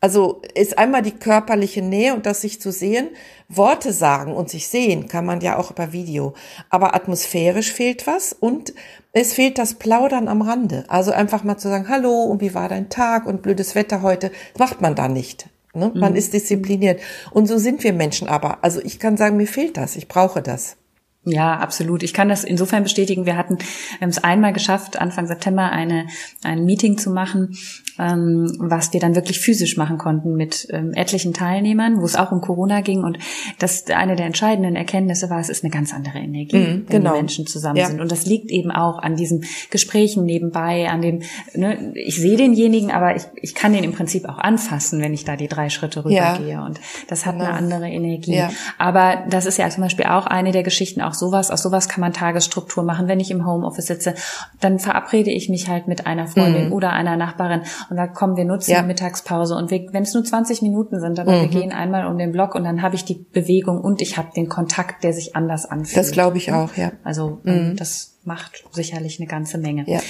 Also 0.00 0.40
ist 0.54 0.78
einmal 0.78 1.02
die 1.02 1.12
körperliche 1.12 1.82
Nähe 1.82 2.14
und 2.14 2.24
das 2.24 2.40
sich 2.40 2.60
zu 2.60 2.72
sehen. 2.72 3.08
Worte 3.48 3.92
sagen 3.92 4.32
und 4.32 4.48
sich 4.48 4.68
sehen 4.68 5.08
kann 5.08 5.26
man 5.26 5.40
ja 5.42 5.58
auch 5.58 5.70
über 5.70 5.92
Video. 5.92 6.34
Aber 6.70 6.94
atmosphärisch 6.94 7.72
fehlt 7.72 8.06
was 8.06 8.32
und 8.32 8.72
es 9.12 9.34
fehlt 9.34 9.58
das 9.58 9.74
Plaudern 9.74 10.28
am 10.28 10.42
Rande. 10.42 10.84
Also 10.88 11.10
einfach 11.10 11.42
mal 11.42 11.56
zu 11.56 11.68
sagen, 11.68 11.88
hallo 11.88 12.24
und 12.24 12.40
wie 12.40 12.54
war 12.54 12.68
dein 12.68 12.88
Tag 12.88 13.26
und 13.26 13.42
blödes 13.42 13.74
Wetter 13.74 14.02
heute, 14.02 14.30
macht 14.58 14.80
man 14.80 14.94
da 14.94 15.08
nicht. 15.08 15.48
Ne? 15.74 15.90
Man 15.94 16.12
mhm. 16.12 16.18
ist 16.18 16.32
diszipliniert. 16.32 17.00
Und 17.32 17.46
so 17.46 17.58
sind 17.58 17.82
wir 17.82 17.92
Menschen 17.92 18.28
aber. 18.28 18.62
Also 18.62 18.80
ich 18.80 18.98
kann 18.98 19.16
sagen, 19.16 19.36
mir 19.36 19.46
fehlt 19.46 19.76
das. 19.76 19.96
Ich 19.96 20.08
brauche 20.08 20.42
das. 20.42 20.76
Ja, 21.24 21.58
absolut. 21.58 22.02
Ich 22.02 22.14
kann 22.14 22.30
das 22.30 22.44
insofern 22.44 22.82
bestätigen. 22.82 23.26
Wir 23.26 23.36
hatten 23.36 23.58
es 24.00 24.24
einmal 24.24 24.54
geschafft, 24.54 24.98
Anfang 24.98 25.26
September 25.26 25.70
eine, 25.70 26.06
ein 26.42 26.64
Meeting 26.64 26.96
zu 26.96 27.10
machen, 27.10 27.58
ähm, 27.98 28.50
was 28.58 28.94
wir 28.94 29.00
dann 29.00 29.14
wirklich 29.14 29.38
physisch 29.38 29.76
machen 29.76 29.98
konnten 29.98 30.34
mit 30.34 30.66
ähm, 30.70 30.94
etlichen 30.94 31.34
Teilnehmern, 31.34 32.00
wo 32.00 32.06
es 32.06 32.16
auch 32.16 32.32
um 32.32 32.40
Corona 32.40 32.80
ging. 32.80 33.04
Und 33.04 33.18
das 33.58 33.84
eine 33.88 34.16
der 34.16 34.24
entscheidenden 34.24 34.76
Erkenntnisse 34.76 35.28
war, 35.28 35.40
es 35.40 35.50
ist 35.50 35.62
eine 35.62 35.70
ganz 35.70 35.92
andere 35.92 36.18
Energie, 36.18 36.56
mhm, 36.56 36.84
wenn 36.88 37.02
genau. 37.02 37.12
die 37.12 37.18
Menschen 37.18 37.46
zusammen 37.46 37.76
ja. 37.76 37.86
sind. 37.86 38.00
Und 38.00 38.10
das 38.10 38.24
liegt 38.24 38.50
eben 38.50 38.70
auch 38.70 38.98
an 38.98 39.16
diesen 39.16 39.44
Gesprächen 39.70 40.24
nebenbei, 40.24 40.88
an 40.88 41.02
dem, 41.02 41.20
ne, 41.54 41.92
ich 41.96 42.16
sehe 42.16 42.38
denjenigen, 42.38 42.90
aber 42.90 43.16
ich, 43.16 43.24
ich 43.36 43.54
kann 43.54 43.74
den 43.74 43.84
im 43.84 43.92
Prinzip 43.92 44.26
auch 44.26 44.38
anfassen, 44.38 45.02
wenn 45.02 45.12
ich 45.12 45.26
da 45.26 45.36
die 45.36 45.48
drei 45.48 45.68
Schritte 45.68 46.02
rübergehe. 46.02 46.48
Ja. 46.48 46.64
Und 46.64 46.80
das 47.08 47.26
hat 47.26 47.34
genau. 47.34 47.44
eine 47.44 47.54
andere 47.54 47.88
Energie. 47.88 48.36
Ja. 48.36 48.50
Aber 48.78 49.24
das 49.28 49.44
ist 49.44 49.58
ja 49.58 49.68
zum 49.68 49.82
Beispiel 49.82 50.06
auch 50.06 50.26
eine 50.26 50.52
der 50.52 50.62
Geschichten, 50.62 51.02
auch 51.10 51.14
sowas, 51.14 51.50
aus 51.50 51.62
sowas 51.62 51.88
kann 51.88 52.00
man 52.00 52.12
Tagesstruktur 52.12 52.84
machen. 52.84 53.08
Wenn 53.08 53.20
ich 53.20 53.30
im 53.30 53.46
Homeoffice 53.46 53.86
sitze, 53.86 54.14
dann 54.60 54.78
verabrede 54.78 55.30
ich 55.30 55.48
mich 55.48 55.68
halt 55.68 55.88
mit 55.88 56.06
einer 56.06 56.26
Freundin 56.26 56.66
mhm. 56.66 56.72
oder 56.72 56.92
einer 56.92 57.16
Nachbarin 57.16 57.62
und 57.90 57.96
da 57.96 58.06
kommen 58.06 58.36
wir 58.36 58.44
nutzen 58.44 58.70
ja. 58.70 58.80
die 58.80 58.86
Mittagspause 58.86 59.56
und 59.56 59.70
wenn 59.70 60.02
es 60.02 60.14
nur 60.14 60.24
20 60.24 60.62
Minuten 60.62 61.00
sind, 61.00 61.18
aber 61.18 61.32
mhm. 61.32 61.40
wir 61.42 61.48
gehen 61.48 61.72
einmal 61.72 62.06
um 62.06 62.16
den 62.16 62.32
Block 62.32 62.54
und 62.54 62.64
dann 62.64 62.82
habe 62.82 62.94
ich 62.94 63.04
die 63.04 63.26
Bewegung 63.32 63.80
und 63.80 64.00
ich 64.00 64.16
habe 64.16 64.28
den 64.34 64.48
Kontakt, 64.48 65.04
der 65.04 65.12
sich 65.12 65.36
anders 65.36 65.66
anfühlt. 65.66 65.96
Das 65.96 66.12
glaube 66.12 66.38
ich 66.38 66.52
auch, 66.52 66.74
ja. 66.76 66.92
Also 67.04 67.40
ähm, 67.44 67.70
mhm. 67.70 67.76
das 67.76 68.09
macht 68.22 68.64
sicherlich 68.72 69.18
eine 69.18 69.26
ganze 69.26 69.56
Menge. 69.56 69.84
Ja. 69.86 70.00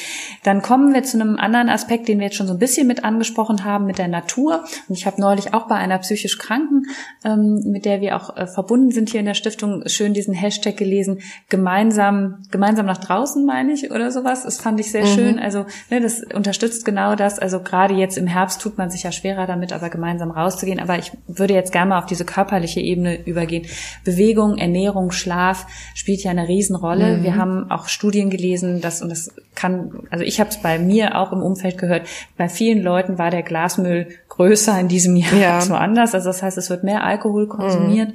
Dann 0.42 0.62
kommen 0.62 0.92
wir 0.92 1.04
zu 1.04 1.20
einem 1.20 1.36
anderen 1.36 1.68
Aspekt, 1.68 2.08
den 2.08 2.18
wir 2.18 2.26
jetzt 2.26 2.36
schon 2.36 2.48
so 2.48 2.54
ein 2.54 2.58
bisschen 2.58 2.88
mit 2.88 3.04
angesprochen 3.04 3.64
haben, 3.64 3.86
mit 3.86 3.98
der 3.98 4.08
Natur. 4.08 4.64
Und 4.88 4.96
ich 4.96 5.06
habe 5.06 5.20
neulich 5.20 5.54
auch 5.54 5.68
bei 5.68 5.76
einer 5.76 5.96
psychisch 5.98 6.36
Kranken, 6.38 6.86
ähm, 7.24 7.62
mit 7.66 7.84
der 7.84 8.00
wir 8.00 8.16
auch 8.16 8.36
äh, 8.36 8.48
verbunden 8.48 8.90
sind 8.90 9.10
hier 9.10 9.20
in 9.20 9.26
der 9.26 9.34
Stiftung, 9.34 9.84
schön 9.86 10.12
diesen 10.12 10.34
Hashtag 10.34 10.76
gelesen, 10.76 11.20
gemeinsam, 11.48 12.42
gemeinsam 12.50 12.86
nach 12.86 12.98
draußen, 12.98 13.46
meine 13.46 13.72
ich, 13.72 13.92
oder 13.92 14.10
sowas. 14.10 14.42
Das 14.42 14.60
fand 14.60 14.80
ich 14.80 14.90
sehr 14.90 15.04
mhm. 15.04 15.14
schön. 15.14 15.38
Also 15.38 15.66
ne, 15.88 16.00
das 16.00 16.22
unterstützt 16.34 16.84
genau 16.84 17.14
das. 17.14 17.38
Also 17.38 17.60
gerade 17.60 17.94
jetzt 17.94 18.18
im 18.18 18.26
Herbst 18.26 18.60
tut 18.60 18.76
man 18.76 18.90
sich 18.90 19.04
ja 19.04 19.12
schwerer 19.12 19.46
damit, 19.46 19.72
aber 19.72 19.88
gemeinsam 19.88 20.32
rauszugehen. 20.32 20.80
Aber 20.80 20.98
ich 20.98 21.12
würde 21.28 21.54
jetzt 21.54 21.70
gerne 21.70 21.90
mal 21.90 21.98
auf 21.98 22.06
diese 22.06 22.24
körperliche 22.24 22.80
Ebene 22.80 23.24
übergehen. 23.24 23.66
Bewegung, 24.04 24.58
Ernährung, 24.58 25.12
Schlaf 25.12 25.66
spielt 25.94 26.24
ja 26.24 26.32
eine 26.32 26.48
Riesenrolle. 26.48 27.18
Mhm. 27.18 27.22
Wir 27.22 27.36
haben 27.36 27.70
auch 27.70 27.86
Studien 28.00 28.30
gelesen, 28.30 28.80
dass, 28.80 29.02
und 29.02 29.10
das 29.10 29.30
kann, 29.54 30.04
also 30.08 30.24
ich 30.24 30.40
habe 30.40 30.48
es 30.48 30.56
bei 30.56 30.78
mir 30.78 31.18
auch 31.18 31.32
im 31.32 31.42
Umfeld 31.42 31.76
gehört, 31.76 32.08
bei 32.38 32.48
vielen 32.48 32.82
Leuten 32.82 33.18
war 33.18 33.30
der 33.30 33.42
Glasmüll 33.42 34.08
größer 34.30 34.80
in 34.80 34.88
diesem 34.88 35.16
Jahr 35.16 35.34
ja. 35.34 35.56
als 35.56 35.68
woanders. 35.68 36.14
Also 36.14 36.30
das 36.30 36.42
heißt, 36.42 36.56
es 36.56 36.70
wird 36.70 36.82
mehr 36.82 37.04
Alkohol 37.04 37.46
konsumiert. 37.46 38.14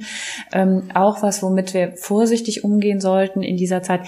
Ähm, 0.52 0.82
auch 0.92 1.22
was, 1.22 1.40
womit 1.40 1.72
wir 1.72 1.92
vorsichtig 1.94 2.64
umgehen 2.64 3.00
sollten 3.00 3.44
in 3.44 3.56
dieser 3.56 3.80
Zeit. 3.84 4.00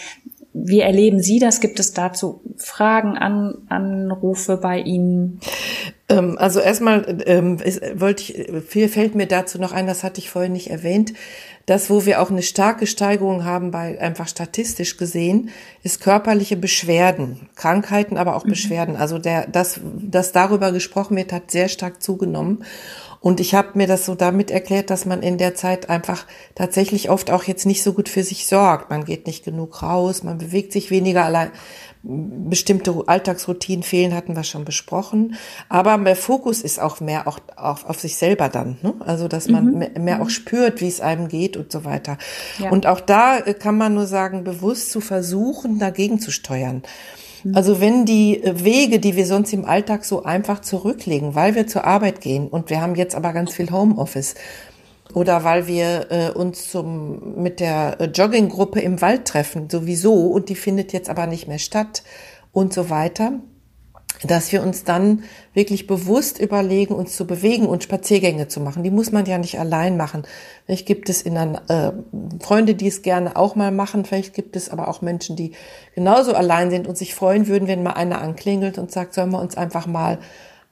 Wie 0.52 0.80
erleben 0.80 1.20
Sie 1.20 1.38
das? 1.38 1.60
Gibt 1.60 1.78
es 1.78 1.92
dazu 1.92 2.40
Fragen, 2.56 3.16
An 3.16 3.58
Anrufe 3.68 4.56
bei 4.56 4.80
Ihnen? 4.80 5.38
Ähm, 6.08 6.36
also 6.38 6.58
erstmal 6.58 7.22
ähm, 7.26 7.60
wollte 7.94 8.22
ich, 8.24 8.64
viel 8.66 8.88
fällt 8.88 9.14
mir 9.14 9.26
dazu 9.26 9.60
noch 9.60 9.70
ein, 9.70 9.86
das 9.86 10.02
hatte 10.02 10.18
ich 10.18 10.28
vorhin 10.28 10.54
nicht 10.54 10.70
erwähnt. 10.70 11.12
Das, 11.68 11.90
wo 11.90 12.06
wir 12.06 12.22
auch 12.22 12.30
eine 12.30 12.40
starke 12.40 12.86
Steigerung 12.86 13.44
haben, 13.44 13.72
bei 13.72 14.00
einfach 14.00 14.26
statistisch 14.26 14.96
gesehen, 14.96 15.50
ist 15.82 16.00
körperliche 16.00 16.56
Beschwerden, 16.56 17.50
Krankheiten, 17.56 18.16
aber 18.16 18.36
auch 18.36 18.46
mhm. 18.46 18.50
Beschwerden. 18.50 18.96
Also 18.96 19.18
der, 19.18 19.46
das, 19.46 19.78
das 20.00 20.32
darüber 20.32 20.72
gesprochen 20.72 21.14
wird, 21.18 21.30
hat 21.30 21.50
sehr 21.50 21.68
stark 21.68 22.02
zugenommen. 22.02 22.64
Und 23.20 23.40
ich 23.40 23.54
habe 23.54 23.70
mir 23.74 23.86
das 23.86 24.06
so 24.06 24.14
damit 24.14 24.50
erklärt, 24.50 24.90
dass 24.90 25.04
man 25.04 25.22
in 25.22 25.38
der 25.38 25.54
Zeit 25.54 25.90
einfach 25.90 26.26
tatsächlich 26.54 27.10
oft 27.10 27.30
auch 27.30 27.44
jetzt 27.44 27.66
nicht 27.66 27.82
so 27.82 27.92
gut 27.92 28.08
für 28.08 28.22
sich 28.22 28.46
sorgt. 28.46 28.90
Man 28.90 29.04
geht 29.04 29.26
nicht 29.26 29.44
genug 29.44 29.82
raus, 29.82 30.22
man 30.22 30.38
bewegt 30.38 30.72
sich 30.72 30.90
weniger 30.90 31.24
allein 31.24 31.50
bestimmte 32.02 32.94
Alltagsroutinen 33.06 33.82
fehlen, 33.82 34.14
hatten 34.14 34.36
wir 34.36 34.44
schon 34.44 34.64
besprochen. 34.64 35.34
Aber 35.68 35.98
der 35.98 36.16
Fokus 36.16 36.62
ist 36.62 36.80
auch 36.80 37.00
mehr 37.00 37.26
auch, 37.26 37.38
auch 37.56 37.84
auf 37.84 38.00
sich 38.00 38.16
selber 38.16 38.48
dann. 38.48 38.78
Ne? 38.82 38.94
Also, 39.00 39.28
dass 39.28 39.48
man 39.48 39.66
mhm. 39.66 39.78
mehr, 39.78 39.98
mehr, 39.98 40.16
auch 40.20 40.26
mhm. 40.26 40.30
spürt, 40.30 40.80
wie 40.80 40.88
es 40.88 41.00
einem 41.00 41.28
geht 41.28 41.56
und 41.56 41.72
so 41.72 41.84
weiter. 41.84 42.16
Ja. 42.58 42.70
Und 42.70 42.86
auch 42.86 43.00
da 43.00 43.38
äh, 43.38 43.54
kann 43.54 43.76
man 43.76 43.94
nur 43.94 44.06
sagen, 44.06 44.44
bewusst 44.44 44.92
zu 44.92 45.00
versuchen, 45.00 45.78
dagegen 45.78 46.20
zu 46.20 46.30
steuern. 46.30 46.82
Mhm. 47.44 47.56
Also 47.56 47.80
wenn 47.80 48.04
die 48.04 48.40
Wege, 48.44 48.98
die 48.98 49.16
wir 49.16 49.26
sonst 49.26 49.52
im 49.52 49.64
Alltag 49.64 50.04
so 50.04 50.24
einfach 50.24 50.60
zurücklegen, 50.60 51.34
weil 51.34 51.54
wir 51.54 51.66
zur 51.66 51.84
Arbeit 51.84 52.20
gehen 52.20 52.48
und 52.48 52.70
wir 52.70 52.80
haben 52.80 52.94
jetzt 52.94 53.14
aber 53.14 53.32
ganz 53.32 53.52
viel 53.52 53.70
Homeoffice, 53.70 54.34
oder 55.14 55.42
weil 55.42 55.66
wir 55.66 56.06
äh, 56.10 56.30
uns 56.30 56.70
zum, 56.70 57.42
mit 57.42 57.60
der 57.60 57.96
Jogginggruppe 58.14 58.80
im 58.80 59.00
Wald 59.00 59.24
treffen, 59.24 59.70
sowieso, 59.70 60.12
und 60.12 60.48
die 60.48 60.54
findet 60.54 60.92
jetzt 60.92 61.08
aber 61.08 61.26
nicht 61.26 61.48
mehr 61.48 61.58
statt 61.58 62.02
und 62.52 62.74
so 62.74 62.90
weiter, 62.90 63.40
dass 64.24 64.50
wir 64.50 64.62
uns 64.62 64.84
dann 64.84 65.22
wirklich 65.54 65.86
bewusst 65.86 66.40
überlegen, 66.40 66.94
uns 66.94 67.14
zu 67.14 67.26
bewegen 67.26 67.66
und 67.66 67.84
Spaziergänge 67.84 68.48
zu 68.48 68.60
machen. 68.60 68.82
Die 68.82 68.90
muss 68.90 69.12
man 69.12 69.26
ja 69.26 69.38
nicht 69.38 69.60
allein 69.60 69.96
machen. 69.96 70.24
Vielleicht 70.66 70.86
gibt 70.86 71.08
es 71.08 71.22
in 71.22 71.36
einer, 71.36 71.62
äh, 71.68 71.92
Freunde, 72.42 72.74
die 72.74 72.88
es 72.88 73.02
gerne 73.02 73.36
auch 73.36 73.54
mal 73.54 73.70
machen. 73.70 74.04
Vielleicht 74.04 74.34
gibt 74.34 74.56
es 74.56 74.70
aber 74.70 74.88
auch 74.88 75.02
Menschen, 75.02 75.36
die 75.36 75.52
genauso 75.94 76.34
allein 76.34 76.70
sind 76.70 76.86
und 76.88 76.98
sich 76.98 77.14
freuen 77.14 77.46
würden, 77.46 77.68
wenn 77.68 77.82
mal 77.82 77.92
einer 77.92 78.20
anklingelt 78.20 78.78
und 78.78 78.90
sagt, 78.90 79.14
sollen 79.14 79.30
wir 79.30 79.40
uns 79.40 79.56
einfach 79.56 79.86
mal 79.86 80.18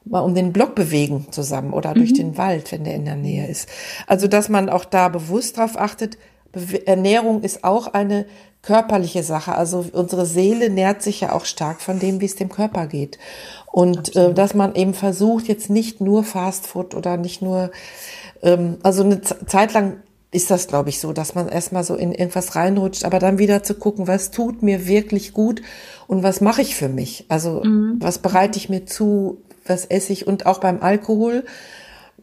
mal 0.09 0.21
um 0.21 0.35
den 0.35 0.53
Block 0.53 0.73
bewegen 0.73 1.27
zusammen 1.31 1.73
oder 1.73 1.93
durch 1.93 2.11
mhm. 2.11 2.15
den 2.15 2.37
Wald, 2.37 2.71
wenn 2.71 2.85
der 2.85 2.95
in 2.95 3.03
der 3.03 3.17
Nähe 3.17 3.47
ist. 3.47 3.67
Also, 4.07 4.27
dass 4.27 4.47
man 4.47 4.69
auch 4.69 4.85
da 4.85 5.09
bewusst 5.09 5.57
drauf 5.57 5.77
achtet. 5.77 6.17
Ernährung 6.85 7.43
ist 7.43 7.63
auch 7.63 7.87
eine 7.87 8.25
körperliche 8.61 9.23
Sache. 9.23 9.55
Also 9.55 9.85
unsere 9.93 10.25
Seele 10.25 10.69
nährt 10.69 11.01
sich 11.01 11.21
ja 11.21 11.31
auch 11.31 11.45
stark 11.45 11.81
von 11.81 11.99
dem, 11.99 12.19
wie 12.21 12.25
es 12.25 12.35
dem 12.35 12.49
Körper 12.49 12.87
geht. 12.87 13.17
Und 13.71 14.15
äh, 14.15 14.33
dass 14.33 14.53
man 14.53 14.75
eben 14.75 14.93
versucht, 14.93 15.47
jetzt 15.47 15.69
nicht 15.69 16.01
nur 16.01 16.23
Fast 16.23 16.67
Food 16.67 16.95
oder 16.95 17.17
nicht 17.17 17.41
nur, 17.41 17.71
ähm, 18.41 18.77
also 18.83 19.03
eine 19.03 19.21
Zeit 19.21 19.73
lang 19.73 19.97
ist 20.31 20.51
das, 20.51 20.67
glaube 20.67 20.89
ich, 20.89 20.99
so, 20.99 21.13
dass 21.13 21.35
man 21.35 21.47
erstmal 21.47 21.83
so 21.83 21.95
in 21.95 22.11
irgendwas 22.11 22.55
reinrutscht, 22.55 23.05
aber 23.05 23.19
dann 23.19 23.37
wieder 23.37 23.63
zu 23.63 23.75
gucken, 23.75 24.07
was 24.07 24.31
tut 24.31 24.61
mir 24.61 24.87
wirklich 24.87 25.33
gut 25.33 25.61
und 26.07 26.21
was 26.21 26.41
mache 26.41 26.61
ich 26.61 26.75
für 26.75 26.89
mich? 26.89 27.25
Also 27.29 27.63
mhm. 27.63 27.97
was 27.99 28.19
bereite 28.19 28.57
ich 28.57 28.67
mir 28.67 28.85
zu, 28.85 29.41
was 29.65 29.85
esse 29.85 30.11
ich 30.11 30.27
und 30.27 30.45
auch 30.45 30.59
beim 30.59 30.81
Alkohol. 30.81 31.45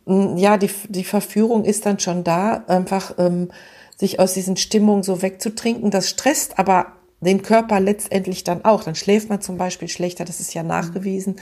Mm, 0.04 0.36
ja, 0.36 0.58
die, 0.58 0.70
die 0.88 1.04
Verführung 1.04 1.64
ist 1.64 1.86
dann 1.86 1.98
schon 1.98 2.24
da, 2.24 2.64
einfach 2.66 3.14
ähm, 3.18 3.48
sich 3.96 4.20
aus 4.20 4.34
diesen 4.34 4.56
Stimmungen 4.56 5.02
so 5.02 5.22
wegzutrinken. 5.22 5.90
Das 5.90 6.08
stresst 6.08 6.58
aber 6.58 6.92
den 7.20 7.42
Körper 7.42 7.80
letztendlich 7.80 8.44
dann 8.44 8.64
auch. 8.64 8.84
Dann 8.84 8.94
schläft 8.94 9.28
man 9.28 9.40
zum 9.40 9.56
Beispiel 9.56 9.88
schlechter, 9.88 10.24
das 10.24 10.40
ist 10.40 10.54
ja 10.54 10.62
nachgewiesen. 10.62 11.36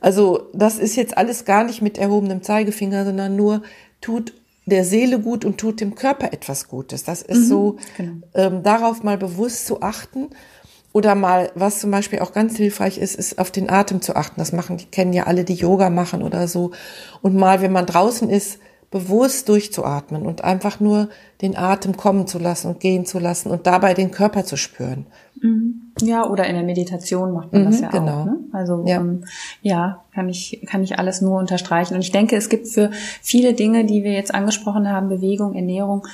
Also 0.00 0.50
das 0.52 0.78
ist 0.78 0.96
jetzt 0.96 1.16
alles 1.16 1.44
gar 1.44 1.64
nicht 1.64 1.82
mit 1.82 1.98
erhobenem 1.98 2.42
Zeigefinger, 2.42 3.04
sondern 3.04 3.36
nur 3.36 3.62
tut 4.00 4.34
der 4.66 4.84
Seele 4.84 5.18
gut 5.18 5.44
und 5.44 5.58
tut 5.58 5.80
dem 5.80 5.94
Körper 5.94 6.32
etwas 6.32 6.68
Gutes. 6.68 7.04
Das 7.04 7.22
ist 7.22 7.38
mhm, 7.38 7.44
so, 7.44 7.76
genau. 7.96 8.12
ähm, 8.34 8.62
darauf 8.62 9.02
mal 9.02 9.18
bewusst 9.18 9.66
zu 9.66 9.82
achten 9.82 10.30
oder 10.92 11.14
mal, 11.14 11.50
was 11.54 11.80
zum 11.80 11.90
Beispiel 11.90 12.20
auch 12.20 12.32
ganz 12.32 12.56
hilfreich 12.56 12.98
ist, 12.98 13.16
ist 13.16 13.38
auf 13.38 13.50
den 13.50 13.68
Atem 13.68 14.00
zu 14.00 14.14
achten. 14.14 14.36
Das 14.38 14.52
machen, 14.52 14.76
die 14.76 14.86
kennen 14.86 15.12
ja 15.12 15.24
alle, 15.24 15.44
die 15.44 15.54
Yoga 15.54 15.90
machen 15.90 16.22
oder 16.22 16.48
so. 16.48 16.70
Und 17.20 17.34
mal, 17.34 17.60
wenn 17.60 17.72
man 17.72 17.84
draußen 17.84 18.30
ist, 18.30 18.58
bewusst 18.94 19.48
durchzuatmen 19.48 20.24
und 20.24 20.44
einfach 20.44 20.78
nur 20.78 21.08
den 21.42 21.56
Atem 21.56 21.96
kommen 21.96 22.28
zu 22.28 22.38
lassen 22.38 22.68
und 22.68 22.78
gehen 22.78 23.04
zu 23.06 23.18
lassen 23.18 23.50
und 23.50 23.66
dabei 23.66 23.92
den 23.92 24.12
Körper 24.12 24.44
zu 24.44 24.56
spüren. 24.56 25.06
Mhm. 25.40 25.92
Ja, 26.00 26.28
oder 26.28 26.46
in 26.46 26.54
der 26.54 26.64
Meditation 26.64 27.32
macht 27.32 27.52
man 27.52 27.62
mhm, 27.62 27.66
das 27.66 27.80
ja 27.80 27.88
genau. 27.88 28.20
auch. 28.20 28.24
Ne? 28.24 28.38
Also 28.52 28.84
ja. 28.86 28.96
Ähm, 28.96 29.24
ja, 29.62 30.02
kann 30.12 30.28
ich, 30.28 30.60
kann 30.66 30.82
ich 30.82 30.98
alles 30.98 31.20
nur 31.20 31.38
unterstreichen. 31.38 31.94
Und 31.94 32.00
ich 32.00 32.12
denke, 32.12 32.36
es 32.36 32.48
gibt 32.48 32.68
für 32.68 32.90
viele 33.20 33.52
Dinge, 33.52 33.84
die 33.84 34.04
wir 34.04 34.12
jetzt 34.12 34.34
angesprochen 34.34 34.88
haben, 34.90 35.08
Bewegung, 35.08 35.54
Ernährung, 35.54 36.06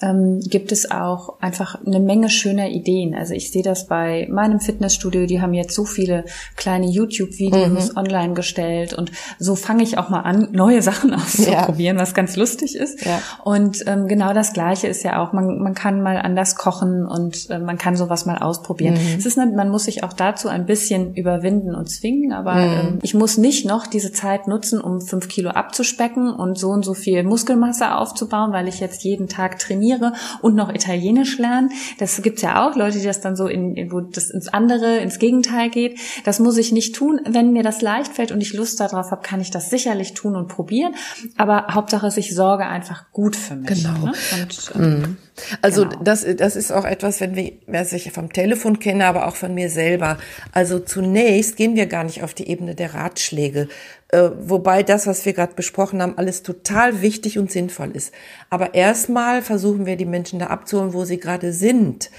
ähm, 0.00 0.40
gibt 0.40 0.72
es 0.72 0.90
auch 0.90 1.40
einfach 1.40 1.84
eine 1.84 2.00
Menge 2.00 2.30
schöner 2.30 2.68
Ideen. 2.68 3.14
Also 3.14 3.34
ich 3.34 3.50
sehe 3.50 3.62
das 3.62 3.86
bei 3.86 4.28
meinem 4.30 4.60
Fitnessstudio, 4.60 5.26
die 5.26 5.40
haben 5.40 5.54
jetzt 5.54 5.74
so 5.74 5.84
viele 5.84 6.24
kleine 6.56 6.86
YouTube-Videos 6.86 7.92
mhm. 7.92 7.96
online 7.96 8.34
gestellt 8.34 8.94
und 8.94 9.10
so 9.38 9.54
fange 9.56 9.82
ich 9.82 9.98
auch 9.98 10.08
mal 10.08 10.20
an, 10.20 10.48
neue 10.52 10.82
Sachen 10.82 11.14
auszuprobieren, 11.14 11.96
ja. 11.96 12.02
was 12.02 12.14
ganz 12.14 12.36
lustig 12.36 12.76
ist. 12.76 13.04
Ja. 13.04 13.20
Und 13.44 13.84
ähm, 13.86 14.06
genau 14.06 14.32
das 14.32 14.52
Gleiche 14.52 14.86
ist 14.86 15.02
ja 15.02 15.22
auch, 15.22 15.32
man, 15.32 15.58
man 15.58 15.74
kann 15.74 16.00
mal 16.00 16.16
anders 16.16 16.54
kochen 16.56 17.06
und 17.06 17.50
äh, 17.50 17.58
man 17.58 17.78
kann 17.78 17.96
sowas 17.96 18.24
mal 18.24 18.38
ausprobieren. 18.38 18.67
Mhm. 18.74 19.18
Es 19.18 19.26
ist 19.26 19.38
nicht, 19.38 19.54
man 19.54 19.70
muss 19.70 19.84
sich 19.84 20.04
auch 20.04 20.12
dazu 20.12 20.48
ein 20.48 20.66
bisschen 20.66 21.14
überwinden 21.14 21.74
und 21.74 21.88
zwingen, 21.88 22.32
aber 22.32 22.54
mhm. 22.54 22.60
ähm, 22.62 22.98
ich 23.02 23.14
muss 23.14 23.38
nicht 23.38 23.66
noch 23.66 23.86
diese 23.86 24.12
Zeit 24.12 24.48
nutzen, 24.48 24.80
um 24.80 25.00
fünf 25.00 25.28
Kilo 25.28 25.50
abzuspecken 25.50 26.32
und 26.32 26.58
so 26.58 26.68
und 26.68 26.84
so 26.84 26.94
viel 26.94 27.22
Muskelmasse 27.22 27.94
aufzubauen, 27.94 28.52
weil 28.52 28.68
ich 28.68 28.80
jetzt 28.80 29.04
jeden 29.04 29.28
Tag 29.28 29.58
trainiere 29.58 30.12
und 30.42 30.54
noch 30.54 30.72
Italienisch 30.72 31.38
lerne. 31.38 31.68
Das 31.98 32.20
gibt's 32.22 32.42
ja 32.42 32.66
auch, 32.66 32.76
Leute, 32.76 32.98
die 32.98 33.06
das 33.06 33.20
dann 33.20 33.36
so 33.36 33.46
in, 33.46 33.74
in 33.76 33.92
wo 33.92 34.00
das 34.00 34.30
ins 34.30 34.48
andere, 34.48 34.98
ins 34.98 35.18
Gegenteil 35.18 35.70
geht. 35.70 35.98
Das 36.24 36.40
muss 36.40 36.56
ich 36.56 36.72
nicht 36.72 36.94
tun. 36.94 37.20
Wenn 37.28 37.52
mir 37.52 37.62
das 37.62 37.82
leicht 37.82 38.12
fällt 38.12 38.32
und 38.32 38.40
ich 38.40 38.52
Lust 38.52 38.80
darauf 38.80 39.10
habe, 39.10 39.22
kann 39.22 39.40
ich 39.40 39.50
das 39.50 39.70
sicherlich 39.70 40.14
tun 40.14 40.36
und 40.36 40.48
probieren. 40.48 40.94
Aber 41.36 41.68
Hauptsache 41.70 42.06
ist, 42.06 42.18
ich 42.18 42.34
sorge 42.34 42.66
einfach 42.66 43.10
gut 43.12 43.36
für 43.36 43.56
mich. 43.56 43.68
Genau. 43.68 44.06
Ne? 44.06 44.12
Und, 44.42 44.74
mhm. 44.76 45.16
Also 45.62 45.88
genau. 45.88 46.02
das, 46.02 46.26
das 46.36 46.56
ist 46.56 46.72
auch 46.72 46.84
etwas, 46.84 47.20
wenn 47.20 47.36
wir, 47.36 47.52
was 47.66 47.92
ich 47.92 48.10
vom 48.12 48.32
Telefon 48.32 48.78
kenne, 48.78 49.06
aber 49.06 49.26
auch 49.26 49.36
von 49.36 49.54
mir 49.54 49.70
selber. 49.70 50.18
Also 50.52 50.78
zunächst 50.78 51.56
gehen 51.56 51.76
wir 51.76 51.86
gar 51.86 52.04
nicht 52.04 52.22
auf 52.22 52.34
die 52.34 52.48
Ebene 52.48 52.74
der 52.74 52.94
Ratschläge, 52.94 53.68
äh, 54.08 54.30
wobei 54.40 54.82
das, 54.82 55.06
was 55.06 55.24
wir 55.24 55.32
gerade 55.32 55.54
besprochen 55.54 56.02
haben, 56.02 56.16
alles 56.18 56.42
total 56.42 57.02
wichtig 57.02 57.38
und 57.38 57.50
sinnvoll 57.50 57.90
ist. 57.92 58.12
Aber 58.50 58.74
erstmal 58.74 59.42
versuchen 59.42 59.86
wir 59.86 59.96
die 59.96 60.04
Menschen 60.04 60.38
da 60.38 60.46
abzuholen, 60.46 60.92
wo 60.92 61.04
sie 61.04 61.18
gerade 61.18 61.52
sind 61.52 62.10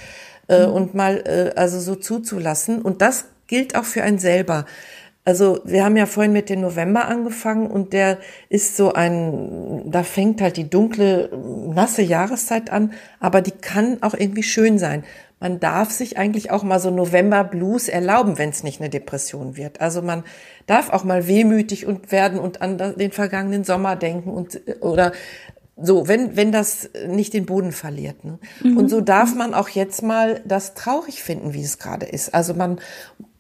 äh, 0.47 0.65
mhm. 0.65 0.73
und 0.73 0.93
mal 0.95 1.23
äh, 1.25 1.57
also 1.59 1.79
so 1.79 1.95
zuzulassen. 1.95 2.81
Und 2.81 3.01
das 3.01 3.25
gilt 3.47 3.75
auch 3.75 3.85
für 3.85 4.03
einen 4.03 4.19
selber. 4.19 4.65
Also 5.29 5.59
wir 5.63 5.85
haben 5.85 5.95
ja 5.95 6.07
vorhin 6.07 6.33
mit 6.33 6.49
dem 6.49 6.61
November 6.61 7.07
angefangen 7.07 7.67
und 7.67 7.93
der 7.93 8.17
ist 8.49 8.75
so 8.75 8.93
ein, 8.93 9.83
da 9.85 10.01
fängt 10.01 10.41
halt 10.41 10.57
die 10.57 10.67
dunkle, 10.67 11.29
nasse 11.71 12.01
Jahreszeit 12.01 12.71
an, 12.71 12.93
aber 13.19 13.41
die 13.41 13.51
kann 13.51 14.01
auch 14.01 14.15
irgendwie 14.15 14.41
schön 14.41 14.79
sein. 14.79 15.03
Man 15.39 15.59
darf 15.59 15.91
sich 15.91 16.17
eigentlich 16.17 16.49
auch 16.49 16.63
mal 16.63 16.79
so 16.79 16.89
November 16.89 17.43
Blues 17.43 17.89
erlauben, 17.89 18.39
wenn 18.39 18.49
es 18.49 18.63
nicht 18.63 18.81
eine 18.81 18.89
Depression 18.89 19.55
wird. 19.55 19.81
Also 19.81 20.01
man 20.01 20.23
darf 20.65 20.89
auch 20.89 21.03
mal 21.03 21.27
wehmütig 21.27 21.85
und 21.85 22.11
werden 22.11 22.39
und 22.39 22.63
an 22.63 22.79
den 22.79 23.11
vergangenen 23.11 23.63
Sommer 23.63 23.95
denken 23.95 24.31
und 24.31 24.59
oder 24.81 25.11
so, 25.79 26.07
wenn, 26.07 26.35
wenn 26.35 26.51
das 26.51 26.89
nicht 27.07 27.35
den 27.35 27.45
Boden 27.45 27.71
verliert. 27.71 28.25
Ne? 28.25 28.39
Mhm. 28.63 28.77
Und 28.77 28.89
so 28.89 28.99
darf 28.99 29.35
man 29.35 29.53
auch 29.53 29.69
jetzt 29.69 30.01
mal 30.01 30.41
das 30.43 30.73
traurig 30.73 31.21
finden, 31.21 31.53
wie 31.53 31.61
es 31.61 31.77
gerade 31.77 32.07
ist. 32.07 32.33
Also 32.33 32.55
man, 32.55 32.79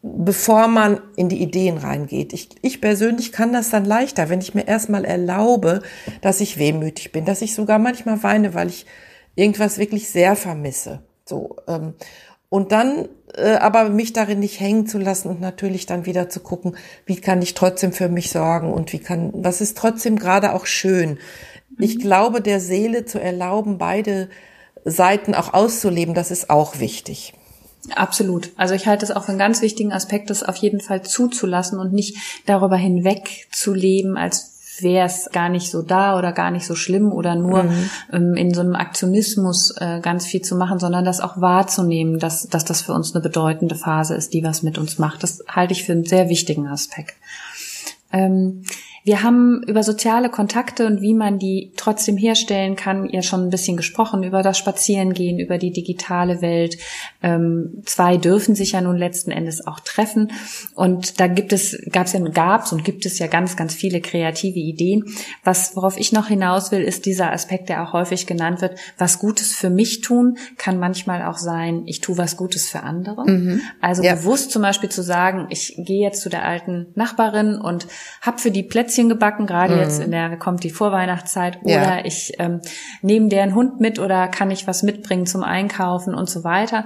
bevor 0.01 0.67
man 0.67 1.01
in 1.15 1.27
die 1.27 1.41
Ideen 1.41 1.77
reingeht. 1.77 2.31
Ich, 2.33 2.49
ich 2.61 2.79
persönlich 2.79 3.31
kann 3.31 3.51
das 3.51 3.69
dann 3.69 3.85
leichter, 3.85 4.29
wenn 4.29 4.39
ich 4.39 4.53
mir 4.53 4.67
erstmal 4.67 5.03
erlaube, 5.03 5.81
dass 6.21 6.39
ich 6.39 6.57
wehmütig 6.57 7.11
bin, 7.11 7.25
dass 7.25 7.41
ich 7.41 7.53
sogar 7.53 7.79
manchmal 7.79 8.23
weine, 8.23 8.53
weil 8.53 8.69
ich 8.69 8.85
irgendwas 9.35 9.77
wirklich 9.77 10.09
sehr 10.09 10.35
vermisse. 10.35 11.01
So, 11.25 11.57
ähm, 11.67 11.95
und 12.47 12.71
dann 12.71 13.09
äh, 13.35 13.55
aber 13.55 13.89
mich 13.89 14.13
darin 14.13 14.39
nicht 14.39 14.59
hängen 14.59 14.87
zu 14.87 14.97
lassen 14.97 15.29
und 15.29 15.41
natürlich 15.41 15.85
dann 15.85 16.05
wieder 16.05 16.29
zu 16.29 16.39
gucken, 16.39 16.75
wie 17.05 17.17
kann 17.17 17.41
ich 17.41 17.53
trotzdem 17.53 17.91
für 17.91 18.09
mich 18.09 18.31
sorgen 18.31 18.71
und 18.71 18.93
wie 18.93 18.99
kann, 18.99 19.31
was 19.33 19.61
ist 19.61 19.77
trotzdem 19.77 20.17
gerade 20.17 20.53
auch 20.53 20.65
schön. 20.65 21.19
Ich 21.77 21.97
mhm. 21.97 22.01
glaube, 22.01 22.41
der 22.41 22.59
Seele 22.59 23.05
zu 23.05 23.19
erlauben, 23.19 23.77
beide 23.77 24.29
Seiten 24.85 25.35
auch 25.35 25.53
auszuleben, 25.53 26.15
das 26.15 26.31
ist 26.31 26.49
auch 26.49 26.79
wichtig. 26.79 27.33
Absolut. 27.95 28.51
Also 28.57 28.73
ich 28.73 28.87
halte 28.87 29.05
es 29.05 29.11
auch 29.11 29.23
für 29.23 29.29
einen 29.29 29.39
ganz 29.39 29.61
wichtigen 29.61 29.93
Aspekt, 29.93 30.29
das 30.29 30.43
auf 30.43 30.57
jeden 30.57 30.81
Fall 30.81 31.01
zuzulassen 31.01 31.79
und 31.79 31.93
nicht 31.93 32.17
darüber 32.45 32.75
hinweg 32.75 33.47
zu 33.51 33.73
leben, 33.73 34.17
als 34.17 34.59
wäre 34.81 35.05
es 35.05 35.29
gar 35.31 35.49
nicht 35.49 35.71
so 35.71 35.81
da 35.81 36.17
oder 36.17 36.31
gar 36.31 36.51
nicht 36.51 36.65
so 36.65 36.75
schlimm 36.75 37.11
oder 37.11 37.35
nur 37.35 37.63
mhm. 37.63 37.89
ähm, 38.13 38.35
in 38.35 38.53
so 38.53 38.61
einem 38.61 38.75
Aktionismus 38.75 39.75
äh, 39.77 39.99
ganz 40.01 40.25
viel 40.25 40.41
zu 40.41 40.55
machen, 40.55 40.79
sondern 40.79 41.05
das 41.05 41.19
auch 41.19 41.41
wahrzunehmen, 41.41 42.19
dass, 42.19 42.47
dass 42.47 42.65
das 42.65 42.81
für 42.81 42.93
uns 42.93 43.13
eine 43.13 43.21
bedeutende 43.21 43.75
Phase 43.75 44.15
ist, 44.15 44.33
die 44.33 44.43
was 44.43 44.63
mit 44.63 44.77
uns 44.77 44.97
macht. 44.97 45.23
Das 45.23 45.43
halte 45.47 45.73
ich 45.73 45.83
für 45.83 45.93
einen 45.93 46.05
sehr 46.05 46.29
wichtigen 46.29 46.67
Aspekt. 46.67 47.15
Ähm, 48.11 48.63
wir 49.03 49.23
haben 49.23 49.63
über 49.63 49.83
soziale 49.83 50.29
Kontakte 50.29 50.85
und 50.85 51.01
wie 51.01 51.13
man 51.13 51.39
die 51.39 51.71
trotzdem 51.75 52.17
herstellen 52.17 52.75
kann, 52.75 53.09
ja 53.09 53.21
schon 53.21 53.45
ein 53.45 53.49
bisschen 53.49 53.77
gesprochen, 53.77 54.23
über 54.23 54.43
das 54.43 54.57
Spazierengehen, 54.57 55.39
über 55.39 55.57
die 55.57 55.71
digitale 55.71 56.41
Welt. 56.41 56.77
Ähm, 57.23 57.81
zwei 57.85 58.17
dürfen 58.17 58.55
sich 58.55 58.73
ja 58.73 58.81
nun 58.81 58.97
letzten 58.97 59.31
Endes 59.31 59.65
auch 59.65 59.79
treffen. 59.79 60.31
Und 60.75 61.19
da 61.19 61.27
gibt 61.27 61.53
es, 61.53 61.77
gab 61.91 62.07
es 62.07 62.13
ja, 62.13 62.19
gab's 62.19 62.71
und 62.73 62.83
gibt 62.83 63.05
es 63.05 63.19
ja 63.19 63.27
ganz, 63.27 63.55
ganz 63.55 63.73
viele 63.73 64.01
kreative 64.01 64.59
Ideen. 64.59 65.05
Was, 65.43 65.75
worauf 65.75 65.97
ich 65.97 66.11
noch 66.11 66.27
hinaus 66.27 66.71
will, 66.71 66.81
ist 66.81 67.05
dieser 67.05 67.31
Aspekt, 67.31 67.69
der 67.69 67.83
auch 67.83 67.93
häufig 67.93 68.27
genannt 68.27 68.61
wird, 68.61 68.79
was 68.97 69.19
Gutes 69.19 69.53
für 69.53 69.69
mich 69.69 70.01
tun, 70.01 70.37
kann 70.57 70.77
manchmal 70.77 71.23
auch 71.23 71.37
sein, 71.37 71.83
ich 71.85 72.01
tue 72.01 72.17
was 72.17 72.37
Gutes 72.37 72.69
für 72.69 72.83
andere. 72.83 73.29
Mhm. 73.29 73.61
Also 73.81 74.03
ja. 74.03 74.15
bewusst 74.15 74.51
zum 74.51 74.61
Beispiel 74.61 74.89
zu 74.89 75.01
sagen, 75.01 75.47
ich 75.49 75.73
gehe 75.77 76.03
jetzt 76.03 76.21
zu 76.21 76.29
der 76.29 76.45
alten 76.45 76.87
Nachbarin 76.95 77.55
und 77.55 77.87
habe 78.21 78.39
für 78.39 78.51
die 78.51 78.63
Plätze 78.63 78.88
Plätzchen 78.89 79.09
gebacken, 79.09 79.45
gerade 79.45 79.75
mhm. 79.75 79.81
jetzt 79.81 80.01
in 80.01 80.11
der 80.11 80.35
kommt 80.37 80.63
die 80.63 80.71
Vorweihnachtszeit, 80.71 81.59
oder 81.63 81.99
ja. 81.99 82.05
ich 82.05 82.33
ähm, 82.39 82.61
nehme 83.01 83.29
deren 83.29 83.53
Hund 83.53 83.79
mit 83.79 83.99
oder 83.99 84.27
kann 84.27 84.49
ich 84.49 84.65
was 84.65 84.81
mitbringen 84.81 85.27
zum 85.27 85.43
Einkaufen 85.43 86.15
und 86.15 86.29
so 86.29 86.43
weiter. 86.43 86.85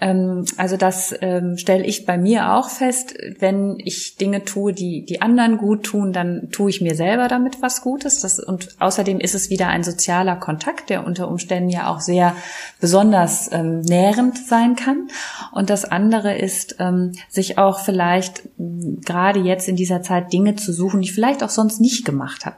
Ähm, 0.00 0.44
also 0.56 0.76
das 0.76 1.14
ähm, 1.20 1.56
stelle 1.56 1.84
ich 1.84 2.04
bei 2.04 2.18
mir 2.18 2.54
auch 2.54 2.68
fest, 2.68 3.14
wenn 3.38 3.78
ich 3.78 4.16
Dinge 4.16 4.44
tue, 4.44 4.72
die 4.72 5.04
die 5.04 5.22
anderen 5.22 5.56
gut 5.56 5.84
tun, 5.84 6.12
dann 6.12 6.48
tue 6.50 6.70
ich 6.70 6.80
mir 6.80 6.96
selber 6.96 7.28
damit 7.28 7.62
was 7.62 7.80
Gutes. 7.80 8.20
Das, 8.20 8.40
und 8.40 8.68
außerdem 8.80 9.20
ist 9.20 9.36
es 9.36 9.50
wieder 9.50 9.68
ein 9.68 9.84
sozialer 9.84 10.36
Kontakt, 10.36 10.90
der 10.90 11.06
unter 11.06 11.28
Umständen 11.28 11.70
ja 11.70 11.88
auch 11.88 12.00
sehr 12.00 12.34
besonders 12.80 13.52
ähm, 13.52 13.82
nährend 13.82 14.38
sein 14.38 14.74
kann. 14.74 15.08
Und 15.52 15.70
das 15.70 15.84
andere 15.84 16.36
ist, 16.36 16.76
ähm, 16.80 17.12
sich 17.28 17.58
auch 17.58 17.78
vielleicht 17.78 18.42
gerade 18.58 19.38
jetzt 19.38 19.68
in 19.68 19.76
dieser 19.76 20.02
Zeit 20.02 20.32
Dinge 20.32 20.56
zu 20.56 20.72
suchen, 20.72 21.00
die 21.00 21.08
vielleicht 21.08 21.43
auch 21.44 21.50
sonst 21.50 21.80
nicht 21.80 22.04
gemacht 22.04 22.46
habe. 22.46 22.56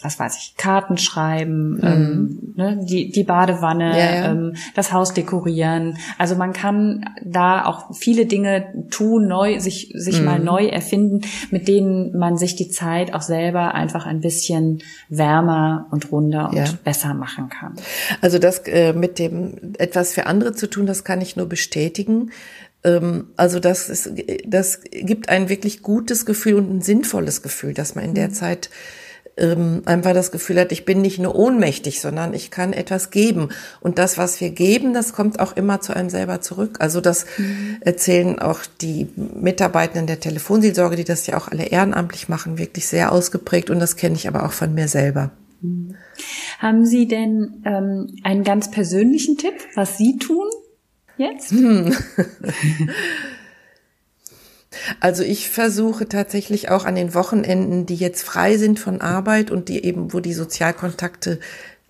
Was 0.00 0.20
weiß 0.20 0.36
ich, 0.36 0.56
Karten 0.56 0.96
schreiben, 0.96 1.72
mhm. 1.72 1.80
ähm, 1.82 2.52
ne, 2.54 2.78
die, 2.88 3.10
die 3.10 3.24
Badewanne, 3.24 3.98
ja, 3.98 4.14
ja. 4.14 4.30
Ähm, 4.30 4.54
das 4.76 4.92
Haus 4.92 5.12
dekorieren. 5.12 5.98
Also 6.18 6.36
man 6.36 6.52
kann 6.52 7.16
da 7.24 7.64
auch 7.64 7.92
viele 7.96 8.26
Dinge 8.26 8.86
tun, 8.90 9.26
neu, 9.26 9.58
sich, 9.58 9.90
sich 9.96 10.20
mhm. 10.20 10.24
mal 10.24 10.38
neu 10.38 10.66
erfinden, 10.66 11.22
mit 11.50 11.66
denen 11.66 12.16
man 12.16 12.36
sich 12.36 12.54
die 12.54 12.68
Zeit 12.68 13.12
auch 13.12 13.22
selber 13.22 13.74
einfach 13.74 14.06
ein 14.06 14.20
bisschen 14.20 14.84
wärmer 15.08 15.88
und 15.90 16.12
runder 16.12 16.50
und 16.50 16.58
ja. 16.58 16.66
besser 16.84 17.12
machen 17.14 17.48
kann. 17.48 17.74
Also 18.20 18.38
das 18.38 18.60
äh, 18.66 18.92
mit 18.92 19.18
dem 19.18 19.74
etwas 19.78 20.12
für 20.12 20.26
andere 20.26 20.52
zu 20.52 20.70
tun, 20.70 20.86
das 20.86 21.02
kann 21.02 21.20
ich 21.20 21.34
nur 21.34 21.48
bestätigen. 21.48 22.30
Ähm, 22.84 23.28
also 23.36 23.60
das, 23.60 23.88
ist, 23.88 24.12
das 24.46 24.80
gibt 24.90 25.28
ein 25.28 25.48
wirklich 25.48 25.82
gutes 25.82 26.26
Gefühl 26.26 26.54
und 26.54 26.70
ein 26.70 26.82
sinnvolles 26.82 27.42
Gefühl, 27.42 27.74
dass 27.74 27.94
man 27.94 28.04
in 28.04 28.14
der 28.14 28.28
mhm. 28.28 28.34
Zeit 28.34 28.70
ähm, 29.38 29.82
einfach 29.84 30.12
das 30.12 30.30
Gefühl 30.30 30.58
hat, 30.58 30.72
ich 30.72 30.84
bin 30.84 31.00
nicht 31.00 31.18
nur 31.18 31.36
ohnmächtig, 31.36 32.00
sondern 32.00 32.34
ich 32.34 32.50
kann 32.50 32.72
etwas 32.72 33.10
geben. 33.10 33.50
Und 33.80 33.98
das, 33.98 34.18
was 34.18 34.40
wir 34.40 34.50
geben, 34.50 34.94
das 34.94 35.12
kommt 35.12 35.40
auch 35.40 35.56
immer 35.56 35.80
zu 35.80 35.94
einem 35.94 36.10
selber 36.10 36.40
zurück. 36.40 36.78
Also 36.80 37.00
das 37.00 37.24
mhm. 37.38 37.78
erzählen 37.80 38.38
auch 38.38 38.60
die 38.80 39.08
Mitarbeitenden 39.16 40.06
der 40.06 40.20
Telefonseelsorge, 40.20 40.96
die 40.96 41.04
das 41.04 41.26
ja 41.26 41.36
auch 41.36 41.48
alle 41.48 41.66
ehrenamtlich 41.66 42.28
machen, 42.28 42.58
wirklich 42.58 42.86
sehr 42.86 43.12
ausgeprägt. 43.12 43.70
Und 43.70 43.78
das 43.78 43.96
kenne 43.96 44.16
ich 44.16 44.28
aber 44.28 44.44
auch 44.44 44.52
von 44.52 44.74
mir 44.74 44.88
selber. 44.88 45.30
Mhm. 45.60 45.94
Haben 46.58 46.84
Sie 46.84 47.06
denn 47.06 47.62
ähm, 47.64 48.16
einen 48.24 48.42
ganz 48.42 48.70
persönlichen 48.70 49.36
Tipp, 49.36 49.54
was 49.74 49.96
Sie 49.96 50.18
tun, 50.18 50.48
jetzt? 51.18 51.50
Hm. 51.50 51.94
Also 55.00 55.22
ich 55.22 55.50
versuche 55.50 56.08
tatsächlich 56.08 56.70
auch 56.70 56.84
an 56.84 56.94
den 56.94 57.14
Wochenenden, 57.14 57.86
die 57.86 57.96
jetzt 57.96 58.22
frei 58.22 58.56
sind 58.56 58.78
von 58.78 59.00
Arbeit 59.00 59.50
und 59.50 59.68
die 59.68 59.84
eben, 59.84 60.12
wo 60.12 60.20
die 60.20 60.34
Sozialkontakte 60.34 61.40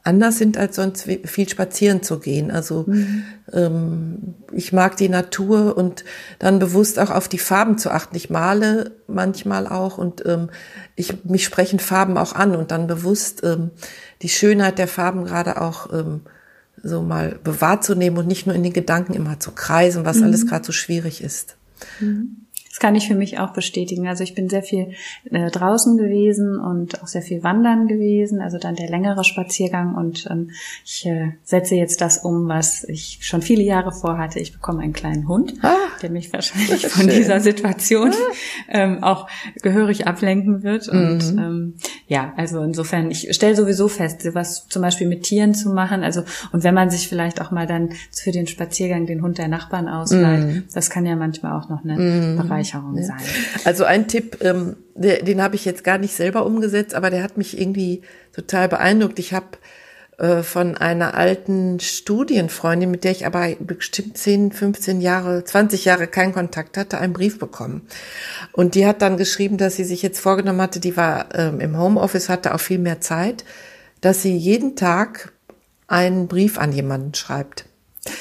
anders 0.05 0.39
sind 0.39 0.57
als 0.57 0.77
sonst, 0.77 1.03
viel 1.03 1.49
spazieren 1.49 2.03
zu 2.03 2.19
gehen. 2.19 2.51
Also 2.51 2.85
mhm. 2.87 3.25
ähm, 3.53 4.35
ich 4.53 4.73
mag 4.73 4.97
die 4.97 5.11
Natur 5.11 5.77
und 5.77 6.05
dann 6.39 6.59
bewusst 6.59 6.99
auch 6.99 7.11
auf 7.11 7.29
die 7.29 7.39
Farben 7.39 7.77
zu 7.77 7.91
achten. 7.91 8.17
Ich 8.17 8.31
male 8.31 8.93
manchmal 9.07 9.67
auch 9.67 9.99
und 9.99 10.25
ähm, 10.25 10.49
ich 10.97 11.25
mich 11.25 11.45
sprechen 11.45 11.79
Farben 11.79 12.17
auch 12.17 12.33
an 12.33 12.57
und 12.57 12.71
dann 12.71 12.87
bewusst 12.87 13.45
ähm, 13.45 13.71
die 14.23 14.31
Schönheit 14.31 14.79
der 14.79 14.89
Farben 14.89 15.25
gerade 15.25 15.61
auch 15.61 15.93
ähm, 15.93 16.23
so 16.83 17.03
mal 17.03 17.39
bewahrt 17.43 17.85
zu 17.85 17.95
nehmen 17.95 18.19
und 18.19 18.27
nicht 18.27 18.47
nur 18.47 18.55
in 18.55 18.63
den 18.63 18.73
Gedanken 18.73 19.15
immer 19.15 19.41
zu 19.41 19.53
kreisen, 19.53 20.05
was 20.05 20.19
mhm. 20.19 20.25
alles 20.25 20.47
gerade 20.47 20.65
so 20.65 20.73
schwierig 20.73 21.23
ist. 21.23 21.57
Mhm. 22.01 22.48
Das 22.69 22.79
kann 22.79 22.95
ich 22.95 23.09
für 23.09 23.15
mich 23.15 23.39
auch 23.39 23.53
bestätigen. 23.53 24.09
Also 24.09 24.25
ich 24.25 24.35
bin 24.35 24.49
sehr 24.49 24.63
viel 24.63 24.93
äh, 25.31 25.51
draußen 25.51 25.97
gewesen 25.97 26.59
und 26.59 27.03
auch 27.03 27.07
sehr 27.07 27.23
viel 27.23 27.43
wandern 27.43 27.89
gewesen, 27.89 28.41
also 28.41 28.59
dann 28.59 28.77
der 28.77 28.89
längere 28.89 29.25
Spaziergang 29.25 29.95
und 29.95 30.27
ähm, 30.31 30.51
ich 30.85 31.07
äh, 31.07 31.33
setze 31.43 31.75
jetzt 31.75 32.01
das 32.01 32.19
um, 32.19 32.49
was 32.49 32.85
ich 32.85 33.19
schon 33.23 33.43
viele 33.43 33.63
Jahre 33.63 33.93
vorhatte. 33.93 34.39
Ich 34.39 34.53
bekomme 34.53 34.83
einen 34.83 34.93
kleinen 34.93 35.29
Hund, 35.29 35.55
ah, 35.63 35.75
der 36.03 36.11
mich 36.11 36.33
wahrscheinlich 36.33 36.87
von 36.89 37.09
schön. 37.09 37.17
dieser 37.17 37.41
Situation 37.41 38.13
ah. 38.13 38.33
ähm, 38.69 39.03
auch 39.03 39.29
gehörig 39.63 40.07
ablenken 40.07 40.63
wird. 40.63 40.89
Und 40.89 41.33
mhm. 41.33 41.39
ähm, 41.39 41.75
ja, 42.07 42.33
also 42.37 42.63
insofern, 42.63 43.11
ich 43.11 43.35
stelle 43.35 43.57
sowieso 43.57 43.89
fest, 43.89 44.29
was 44.35 44.69
zum 44.69 44.83
Beispiel 44.83 45.07
mit 45.07 45.23
Tieren 45.25 45.55
zu 45.55 45.71
machen. 45.71 46.03
Also 46.03 46.23
und 46.53 46.65
wenn 46.65 46.75
man 46.75 46.91
sich 46.91 47.09
vielleicht 47.09 47.41
auch 47.41 47.51
mal 47.51 47.67
dann 47.67 47.91
für 48.13 48.31
den 48.31 48.47
Spaziergang 48.47 49.07
den 49.07 49.23
Hund 49.23 49.39
der 49.39 49.49
Nachbarn 49.49 49.89
ausleiht, 49.89 50.45
mhm. 50.45 50.65
das 50.73 50.91
kann 50.91 51.07
ja 51.07 51.17
manchmal 51.17 51.53
auch 51.53 51.69
noch 51.69 51.85
eine 51.85 51.99
mhm. 51.99 52.37
Bereich 52.37 52.68
Bereicherung 52.73 53.03
sein. 53.03 53.17
Also 53.65 53.85
ein 53.85 54.09
Tipp, 54.09 54.39
ähm, 54.43 54.77
der, 54.95 55.23
den 55.23 55.43
habe 55.43 55.57
ich 55.57 55.65
jetzt 55.65 55.85
gar 55.85 55.99
nicht 55.99 56.15
selber 56.15 56.45
umgesetzt, 56.47 56.95
aber 56.95 57.11
der 57.11 57.23
hat 57.23 57.37
mich 57.37 57.61
irgendwie 57.61 58.03
total 58.33 58.69
beeindruckt. 58.69 59.19
Ich 59.19 59.33
habe 59.33 59.59
äh, 60.19 60.43
von 60.43 60.77
einer 60.77 61.15
alten 61.15 61.81
Studienfreundin, 61.81 62.91
mit 62.91 63.05
der 63.05 63.13
ich 63.13 63.27
aber 63.27 63.49
bestimmt 63.61 64.19
10, 64.19 64.53
15 64.53 65.01
Jahre, 65.01 65.45
20 65.45 65.85
Jahre 65.85 66.07
keinen 66.07 66.33
Kontakt 66.33 66.77
hatte, 66.77 66.99
einen 66.99 67.13
Brief 67.13 67.39
bekommen. 67.39 67.87
Und 68.53 68.75
die 68.75 68.87
hat 68.87 69.03
dann 69.03 69.17
geschrieben, 69.17 69.59
dass 69.59 69.77
sie 69.77 69.85
sich 69.85 70.03
jetzt 70.03 70.21
vorgenommen 70.21 70.61
hatte, 70.61 70.81
die 70.81 70.97
war 70.97 71.35
ähm, 71.35 71.61
im 71.61 71.79
Homeoffice, 71.79 72.29
hatte 72.29 72.55
auch 72.55 72.61
viel 72.61 72.79
mehr 72.79 73.01
Zeit, 73.01 73.45
dass 74.01 74.23
sie 74.23 74.37
jeden 74.37 74.77
Tag 74.77 75.33
einen 75.87 76.29
Brief 76.29 76.59
an 76.59 76.73
jemanden 76.73 77.15
schreibt. 77.15 77.65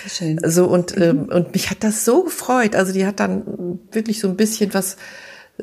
Schön. 0.08 0.40
So 0.44 0.68
und 0.68 0.96
mhm. 0.96 1.02
ähm, 1.02 1.30
und 1.30 1.54
mich 1.54 1.70
hat 1.70 1.84
das 1.84 2.06
so 2.06 2.24
gefreut. 2.24 2.76
Also 2.76 2.94
die 2.94 3.06
hat 3.06 3.20
dann 3.20 3.80
wirklich 3.92 4.20
so 4.20 4.28
ein 4.28 4.38
bisschen 4.38 4.74
was 4.74 4.98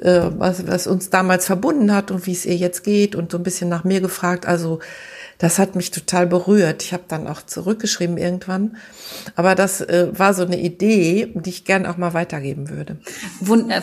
äh, 0.01 0.31
was, 0.37 0.67
was 0.67 0.87
uns 0.87 1.11
damals 1.11 1.47
verbunden 1.47 1.95
hat 1.95 2.11
und 2.11 2.27
wie 2.27 2.33
es 2.33 2.47
ihr 2.47 2.57
jetzt 2.57 2.83
geht 2.85 3.15
und 3.15 3.31
so 3.31 3.39
ein 3.39 3.45
bisschen 3.45 3.69
nach 3.69 3.85
mir 3.85 4.01
gefragt. 4.01 4.47
Also 4.47 4.81
das 5.39 5.59
hat 5.59 5.77
mich 5.77 5.91
total 5.91 6.27
berührt. 6.27 6.83
Ich 6.83 6.93
habe 6.93 7.05
dann 7.09 7.27
auch 7.27 7.43
zurückgeschrieben 7.43 8.17
irgendwann. 8.19 8.77
Aber 9.37 9.55
das 9.55 9.81
äh, 9.81 10.09
war 10.13 10.35
so 10.35 10.45
eine 10.45 10.59
Idee, 10.59 11.33
die 11.35 11.51
ich 11.51 11.65
gern 11.65 11.87
auch 11.87 11.97
mal 11.97 12.15
weitergeben 12.15 12.71
würde. 12.71 12.99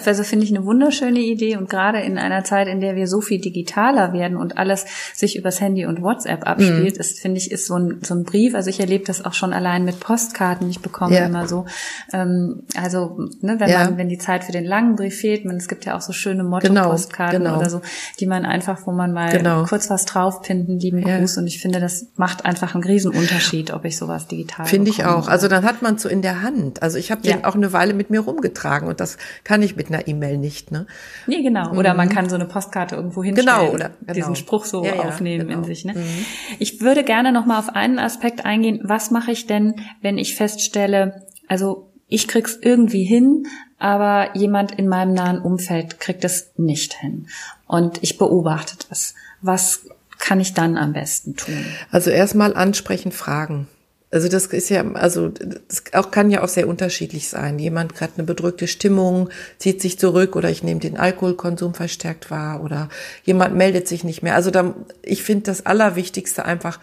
Also 0.06 0.24
finde 0.24 0.46
ich 0.46 0.56
eine 0.56 0.66
wunderschöne 0.66 1.20
Idee 1.20 1.58
und 1.58 1.70
gerade 1.70 2.00
in 2.00 2.18
einer 2.18 2.44
Zeit, 2.44 2.68
in 2.68 2.82
der 2.82 2.96
wir 2.96 3.08
so 3.08 3.22
viel 3.22 3.40
digitaler 3.40 4.14
werden 4.14 4.38
und 4.38 4.58
alles 4.58 4.86
sich 5.14 5.38
übers 5.38 5.60
Handy 5.62 5.86
und 5.86 6.02
WhatsApp 6.02 6.48
abspielt, 6.48 6.96
mhm. 6.96 7.00
ist, 7.00 7.20
finde 7.20 7.38
ich, 7.38 7.52
ist 7.52 7.68
so 7.68 7.76
ein, 7.76 8.00
so 8.04 8.16
ein 8.16 8.24
Brief. 8.24 8.56
Also 8.56 8.70
ich 8.70 8.80
erlebe 8.80 9.06
das 9.06 9.24
auch 9.24 9.34
schon 9.34 9.54
allein 9.54 9.84
mit 9.84 10.00
Postkarten. 10.00 10.70
Ich 10.70 10.82
bekomme 10.82 11.16
ja. 11.16 11.26
immer 11.26 11.48
so, 11.48 11.66
ähm, 12.14 12.64
also 12.76 13.18
ne, 13.42 13.60
wenn 13.60 13.70
ja. 13.70 13.86
man, 13.86 13.98
wenn 13.98 14.10
die 14.10 14.18
Zeit 14.18 14.44
für 14.44 14.52
den 14.52 14.66
langen 14.66 14.96
Brief 14.96 15.18
fehlt, 15.18 15.46
man, 15.46 15.58
es 15.58 15.68
gibt 15.68 15.86
ja 15.86 15.98
auch 15.98 16.02
so 16.02 16.14
schöne 16.14 16.44
Motto-Postkarten 16.44 17.40
genau, 17.40 17.52
genau. 17.52 17.62
oder 17.62 17.70
so, 17.70 17.82
die 18.20 18.26
man 18.26 18.46
einfach, 18.46 18.86
wo 18.86 18.92
man 18.92 19.12
mal 19.12 19.32
genau. 19.32 19.66
kurz 19.66 19.90
was 19.90 20.06
draufpinden, 20.06 20.80
lieben 20.80 21.06
ja. 21.06 21.20
Gruß 21.20 21.38
und 21.42 21.48
ich 21.48 21.60
finde, 21.60 21.80
das 21.80 22.08
macht 22.16 22.46
einfach 22.46 22.76
einen 22.76 22.84
Riesenunterschied, 22.84 23.72
ob 23.72 23.84
ich 23.84 23.98
sowas 23.98 24.28
digital 24.28 24.66
Finde 24.66 24.92
ich 24.92 25.04
auch. 25.04 25.28
Also 25.28 25.48
dann 25.48 25.66
hat 25.66 25.82
man 25.82 25.98
so 25.98 26.08
in 26.08 26.22
der 26.22 26.44
Hand. 26.44 26.82
Also 26.82 26.98
ich 26.98 27.12
habe 27.12 27.22
den 27.22 27.40
ja. 27.40 27.46
auch 27.46 27.56
eine 27.56 27.74
Weile 27.74 27.94
mit 27.94 28.10
mir 28.12 28.22
rumgetragen 28.22 28.88
und 28.88 29.00
das 29.00 29.18
kann 29.44 29.62
ich 29.64 29.76
mit 29.76 29.88
einer 29.88 30.08
E-Mail 30.08 30.38
nicht. 30.38 30.72
Ne? 30.72 30.86
Nee, 31.26 31.42
genau. 31.42 31.74
Oder 31.74 31.92
mhm. 31.92 31.98
man 31.98 32.10
kann 32.10 32.30
so 32.30 32.36
eine 32.36 32.46
Postkarte 32.46 32.96
irgendwo 32.96 33.24
hinstellen. 33.24 33.60
Genau, 33.60 33.74
oder 33.74 33.90
genau. 34.00 34.14
diesen 34.14 34.36
Spruch 34.36 34.66
so 34.66 34.86
ja, 34.86 34.96
ja, 34.96 35.02
aufnehmen 35.02 35.48
genau. 35.48 35.60
in 35.60 35.66
sich. 35.66 35.84
Ne? 35.84 35.94
Mhm. 35.96 36.26
Ich 36.60 36.80
würde 36.82 37.04
gerne 37.04 37.32
noch 37.32 37.46
mal 37.46 37.60
auf 37.60 37.70
einen 37.70 38.00
Aspekt 38.00 38.46
eingehen. 38.46 38.80
Was 38.84 39.12
mache 39.12 39.32
ich 39.32 39.48
denn, 39.48 39.76
wenn 40.02 40.18
ich 40.18 40.36
feststelle, 40.36 41.26
also 41.48 41.92
ich 42.08 42.28
krieg's 42.28 42.58
irgendwie 42.62 43.04
hin, 43.04 43.48
aber 43.80 44.36
jemand 44.36 44.74
in 44.74 44.88
meinem 44.88 45.14
nahen 45.14 45.40
Umfeld 45.40 46.00
kriegt 46.00 46.24
es 46.24 46.52
nicht 46.58 46.94
hin. 46.94 47.28
Und 47.66 48.04
ich 48.04 48.18
beobachte 48.18 48.76
das. 48.90 49.16
Was 49.42 49.88
kann 50.22 50.40
ich 50.40 50.54
dann 50.54 50.78
am 50.78 50.94
besten 50.94 51.36
tun? 51.36 51.66
Also 51.92 52.10
erstmal 52.10 52.56
ansprechen, 52.56 53.12
fragen. 53.12 53.68
Also 54.12 54.28
das 54.28 54.46
ist 54.48 54.70
ja, 54.70 54.84
also 54.94 55.30
das 55.30 55.84
auch 55.94 56.12
kann 56.12 56.30
ja 56.30 56.44
auch 56.44 56.50
sehr 56.50 56.68
unterschiedlich 56.68 57.30
sein. 57.30 57.60
Jemand 57.60 58.00
hat 58.02 58.12
eine 58.18 58.26
bedrückte 58.26 58.68
Stimmung, 58.68 59.30
zieht 59.58 59.82
sich 59.82 59.98
zurück 59.98 60.36
oder 60.36 60.50
ich 60.50 60.64
nehme 60.64 60.82
den 60.82 60.98
Alkoholkonsum 60.98 61.74
verstärkt 61.74 62.30
wahr 62.30 62.62
oder 62.62 62.90
jemand 63.24 63.56
meldet 63.56 63.88
sich 63.88 64.04
nicht 64.04 64.22
mehr. 64.22 64.36
Also 64.36 64.52
da, 64.52 64.76
ich 65.02 65.24
finde 65.24 65.44
das 65.44 65.66
Allerwichtigste 65.66 66.46
einfach 66.46 66.80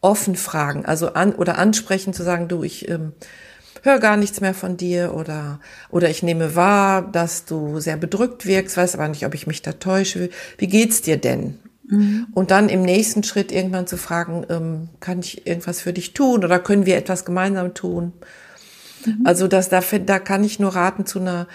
offen 0.00 0.34
fragen, 0.34 0.84
also 0.84 1.14
an 1.14 1.32
oder 1.32 1.56
ansprechen 1.58 2.12
zu 2.12 2.24
sagen, 2.24 2.48
du, 2.48 2.64
ich 2.64 2.88
ähm, 2.88 3.12
höre 3.82 4.00
gar 4.00 4.16
nichts 4.16 4.40
mehr 4.40 4.54
von 4.54 4.76
dir 4.76 5.14
oder 5.14 5.60
oder 5.88 6.10
ich 6.10 6.24
nehme 6.24 6.56
wahr, 6.56 7.02
dass 7.02 7.44
du 7.44 7.78
sehr 7.78 7.96
bedrückt 7.96 8.44
wirkst, 8.44 8.76
weiß 8.76 8.96
aber 8.96 9.06
nicht, 9.06 9.24
ob 9.24 9.34
ich 9.34 9.46
mich 9.46 9.62
da 9.62 9.72
täusche. 9.72 10.30
Wie 10.58 10.66
geht's 10.66 11.00
dir 11.00 11.16
denn? 11.16 11.61
Mhm. 11.92 12.26
Und 12.32 12.50
dann 12.50 12.68
im 12.68 12.82
nächsten 12.82 13.22
Schritt 13.22 13.52
irgendwann 13.52 13.86
zu 13.86 13.96
fragen, 13.96 14.44
ähm, 14.48 14.88
kann 15.00 15.20
ich 15.20 15.46
irgendwas 15.46 15.80
für 15.80 15.92
dich 15.92 16.14
tun 16.14 16.42
oder 16.44 16.58
können 16.58 16.86
wir 16.86 16.96
etwas 16.96 17.24
gemeinsam 17.24 17.74
tun? 17.74 18.12
Mhm. 19.04 19.20
Also 19.24 19.46
das, 19.46 19.68
da, 19.68 19.80
da 19.80 20.18
kann 20.18 20.42
ich 20.42 20.58
nur 20.58 20.74
raten 20.74 21.06
zu 21.06 21.20
einer 21.20 21.46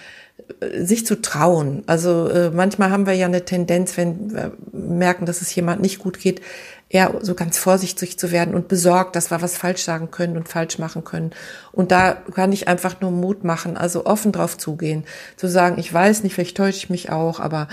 sich 0.80 1.06
zu 1.06 1.22
trauen. 1.22 1.84
Also 1.88 2.28
äh, 2.30 2.50
manchmal 2.52 2.90
haben 2.90 3.06
wir 3.06 3.14
ja 3.14 3.26
eine 3.26 3.46
Tendenz, 3.46 3.98
wenn 3.98 4.34
wir 4.34 4.54
merken, 4.72 5.26
dass 5.26 5.42
es 5.42 5.54
jemand 5.54 5.82
nicht 5.82 6.00
gut 6.00 6.20
geht, 6.20 6.42
eher 6.90 7.14
so 7.22 7.36
ganz 7.36 7.58
vorsichtig 7.58 8.18
zu 8.18 8.32
werden 8.32 8.56
und 8.56 8.68
besorgt, 8.70 9.16
dass 9.16 9.30
wir 9.30 9.42
was 9.42 9.58
falsch 9.58 9.84
sagen 9.84 10.10
können 10.10 10.38
und 10.38 10.48
falsch 10.48 10.80
machen 10.80 11.04
können. 11.04 11.32
Und 11.74 11.92
da 11.92 12.14
kann 12.14 12.54
ich 12.54 12.68
einfach 12.68 13.02
nur 13.02 13.12
Mut 13.12 13.44
machen, 13.44 13.76
also 13.76 14.06
offen 14.06 14.32
drauf 14.32 14.58
zugehen, 14.58 15.04
zu 15.36 15.48
sagen, 15.48 15.78
ich 15.80 15.94
weiß 15.94 16.24
nicht, 16.24 16.34
vielleicht 16.34 16.58
täusche 16.58 16.78
ich 16.78 16.90
mich 16.90 17.12
auch, 17.12 17.40
aber 17.40 17.68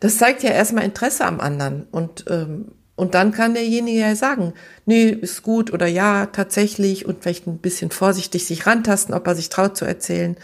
das 0.00 0.18
zeigt 0.18 0.42
ja 0.42 0.50
erstmal 0.50 0.84
Interesse 0.84 1.24
am 1.24 1.40
anderen 1.40 1.86
und 1.90 2.24
ähm, 2.28 2.72
und 2.98 3.14
dann 3.14 3.30
kann 3.30 3.52
derjenige 3.52 4.00
ja 4.00 4.16
sagen, 4.16 4.54
nee, 4.86 5.10
ist 5.10 5.42
gut 5.42 5.70
oder 5.70 5.86
ja, 5.86 6.26
tatsächlich 6.26 7.04
und 7.04 7.22
vielleicht 7.22 7.46
ein 7.46 7.58
bisschen 7.58 7.90
vorsichtig 7.90 8.46
sich 8.46 8.66
rantasten, 8.66 9.14
ob 9.14 9.26
er 9.26 9.34
sich 9.34 9.50
traut 9.50 9.76
zu 9.76 9.84
erzählen. 9.84 10.36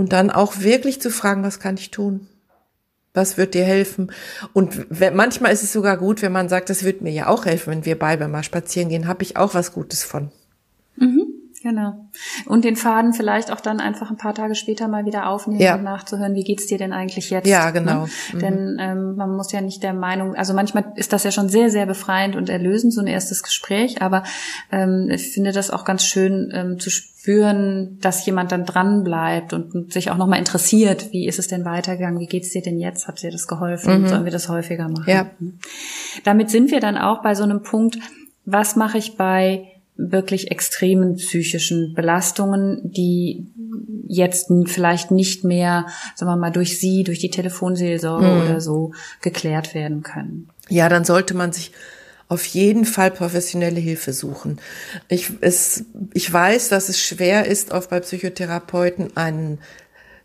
Und 0.00 0.14
dann 0.14 0.30
auch 0.30 0.60
wirklich 0.60 0.98
zu 0.98 1.10
fragen, 1.10 1.42
was 1.42 1.60
kann 1.60 1.76
ich 1.76 1.90
tun? 1.90 2.26
Was 3.12 3.36
wird 3.36 3.52
dir 3.52 3.64
helfen? 3.64 4.10
Und 4.54 4.86
manchmal 5.14 5.52
ist 5.52 5.62
es 5.62 5.74
sogar 5.74 5.98
gut, 5.98 6.22
wenn 6.22 6.32
man 6.32 6.48
sagt, 6.48 6.70
das 6.70 6.84
wird 6.84 7.02
mir 7.02 7.12
ja 7.12 7.26
auch 7.26 7.44
helfen, 7.44 7.70
wenn 7.70 7.84
wir 7.84 7.98
beide 7.98 8.26
mal 8.26 8.42
spazieren 8.42 8.88
gehen, 8.88 9.06
habe 9.06 9.22
ich 9.22 9.36
auch 9.36 9.52
was 9.52 9.74
Gutes 9.74 10.02
von. 10.02 10.32
Mhm. 10.96 11.29
Genau. 11.62 12.08
Und 12.46 12.64
den 12.64 12.74
Faden 12.74 13.12
vielleicht 13.12 13.52
auch 13.52 13.60
dann 13.60 13.80
einfach 13.80 14.10
ein 14.10 14.16
paar 14.16 14.34
Tage 14.34 14.54
später 14.54 14.88
mal 14.88 15.04
wieder 15.04 15.28
aufnehmen 15.28 15.60
ja. 15.60 15.74
und 15.74 15.82
nachzuhören, 15.82 16.34
wie 16.34 16.42
geht's 16.42 16.66
dir 16.66 16.78
denn 16.78 16.94
eigentlich 16.94 17.28
jetzt? 17.28 17.46
Ja, 17.46 17.70
genau. 17.70 18.04
Ne? 18.04 18.10
Mhm. 18.32 18.38
Denn 18.38 18.76
ähm, 18.80 19.16
man 19.16 19.36
muss 19.36 19.52
ja 19.52 19.60
nicht 19.60 19.82
der 19.82 19.92
Meinung, 19.92 20.34
also 20.34 20.54
manchmal 20.54 20.90
ist 20.96 21.12
das 21.12 21.22
ja 21.22 21.30
schon 21.30 21.50
sehr, 21.50 21.68
sehr 21.68 21.84
befreiend 21.84 22.34
und 22.34 22.48
erlösend, 22.48 22.94
so 22.94 23.02
ein 23.02 23.06
erstes 23.06 23.42
Gespräch, 23.42 24.00
aber 24.00 24.22
ähm, 24.72 25.10
ich 25.10 25.32
finde 25.34 25.52
das 25.52 25.70
auch 25.70 25.84
ganz 25.84 26.02
schön 26.02 26.50
ähm, 26.54 26.78
zu 26.78 26.88
spüren, 26.88 27.98
dass 28.00 28.24
jemand 28.24 28.52
dann 28.52 28.64
dran 28.64 29.04
bleibt 29.04 29.52
und 29.52 29.92
sich 29.92 30.10
auch 30.10 30.16
nochmal 30.16 30.38
interessiert, 30.38 31.12
wie 31.12 31.26
ist 31.26 31.38
es 31.38 31.46
denn 31.46 31.66
weitergegangen, 31.66 32.20
wie 32.20 32.26
geht's 32.26 32.52
dir 32.52 32.62
denn 32.62 32.78
jetzt, 32.78 33.06
hat 33.06 33.22
dir 33.22 33.30
das 33.30 33.46
geholfen, 33.46 34.02
mhm. 34.02 34.08
sollen 34.08 34.24
wir 34.24 34.32
das 34.32 34.48
häufiger 34.48 34.88
machen? 34.88 35.04
Ja. 35.06 35.30
Damit 36.24 36.48
sind 36.48 36.70
wir 36.70 36.80
dann 36.80 36.96
auch 36.96 37.20
bei 37.22 37.34
so 37.34 37.42
einem 37.42 37.62
Punkt, 37.62 37.98
was 38.46 38.76
mache 38.76 38.96
ich 38.96 39.18
bei 39.18 39.69
wirklich 40.08 40.50
extremen 40.50 41.16
psychischen 41.16 41.94
Belastungen, 41.94 42.80
die 42.84 43.46
jetzt 44.06 44.50
vielleicht 44.66 45.10
nicht 45.10 45.44
mehr, 45.44 45.86
sagen 46.14 46.30
wir 46.30 46.36
mal, 46.36 46.50
durch 46.50 46.78
Sie, 46.78 47.04
durch 47.04 47.18
die 47.18 47.30
Telefonseelsorge 47.30 48.26
mhm. 48.26 48.42
oder 48.42 48.60
so 48.60 48.92
geklärt 49.20 49.74
werden 49.74 50.02
können. 50.02 50.48
Ja, 50.68 50.88
dann 50.88 51.04
sollte 51.04 51.34
man 51.34 51.52
sich 51.52 51.72
auf 52.28 52.44
jeden 52.46 52.84
Fall 52.84 53.10
professionelle 53.10 53.80
Hilfe 53.80 54.12
suchen. 54.12 54.60
Ich, 55.08 55.32
es, 55.40 55.84
ich 56.14 56.32
weiß, 56.32 56.68
dass 56.68 56.88
es 56.88 57.00
schwer 57.00 57.46
ist, 57.46 57.72
oft 57.72 57.90
bei 57.90 57.98
Psychotherapeuten 58.00 59.16
einen 59.16 59.58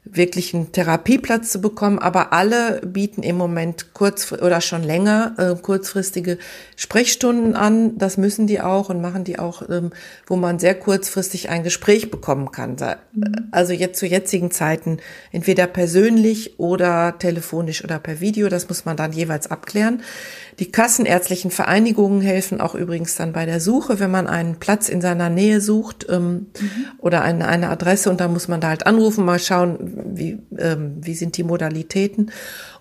wirklich 0.05 0.53
einen 0.53 0.71
Therapieplatz 0.71 1.51
zu 1.51 1.59
bekommen, 1.59 1.99
aber 1.99 2.31
alle 2.31 2.81
bieten 2.85 3.23
im 3.23 3.37
Moment 3.37 3.93
kurz 3.93 4.31
oder 4.31 4.61
schon 4.61 4.83
länger 4.83 5.33
äh, 5.37 5.55
kurzfristige 5.59 6.37
Sprechstunden 6.75 7.55
an. 7.55 7.97
Das 7.97 8.17
müssen 8.17 8.45
die 8.45 8.61
auch 8.61 8.89
und 8.89 9.01
machen 9.01 9.23
die 9.23 9.39
auch, 9.39 9.67
ähm, 9.69 9.91
wo 10.27 10.35
man 10.35 10.59
sehr 10.59 10.75
kurzfristig 10.75 11.49
ein 11.49 11.63
Gespräch 11.63 12.11
bekommen 12.11 12.51
kann. 12.51 12.75
Mhm. 13.13 13.49
Also 13.51 13.73
jetzt 13.73 13.99
zu 13.99 14.05
jetzigen 14.05 14.51
Zeiten 14.51 14.99
entweder 15.31 15.65
persönlich 15.67 16.59
oder 16.59 17.17
telefonisch 17.17 17.83
oder 17.83 17.97
per 17.99 18.19
Video. 18.19 18.47
Das 18.47 18.69
muss 18.69 18.85
man 18.85 18.97
dann 18.97 19.11
jeweils 19.11 19.49
abklären. 19.49 20.01
Die 20.59 20.71
kassenärztlichen 20.71 21.51
Vereinigungen 21.51 22.21
helfen 22.21 22.61
auch 22.61 22.75
übrigens 22.75 23.15
dann 23.15 23.33
bei 23.33 23.45
der 23.45 23.59
Suche, 23.59 23.99
wenn 23.99 24.11
man 24.11 24.27
einen 24.27 24.55
Platz 24.57 24.87
in 24.87 25.01
seiner 25.01 25.29
Nähe 25.29 25.59
sucht 25.59 26.05
ähm, 26.09 26.31
mhm. 26.33 26.47
oder 26.99 27.23
eine, 27.23 27.47
eine 27.47 27.69
Adresse 27.69 28.09
und 28.09 28.21
dann 28.21 28.31
muss 28.31 28.47
man 28.47 28.61
da 28.61 28.69
halt 28.69 28.87
anrufen, 28.87 29.25
mal 29.25 29.39
schauen, 29.39 29.94
wie, 29.95 30.39
ähm, 30.57 30.97
wie 31.01 31.15
sind 31.15 31.37
die 31.37 31.43
Modalitäten 31.43 32.31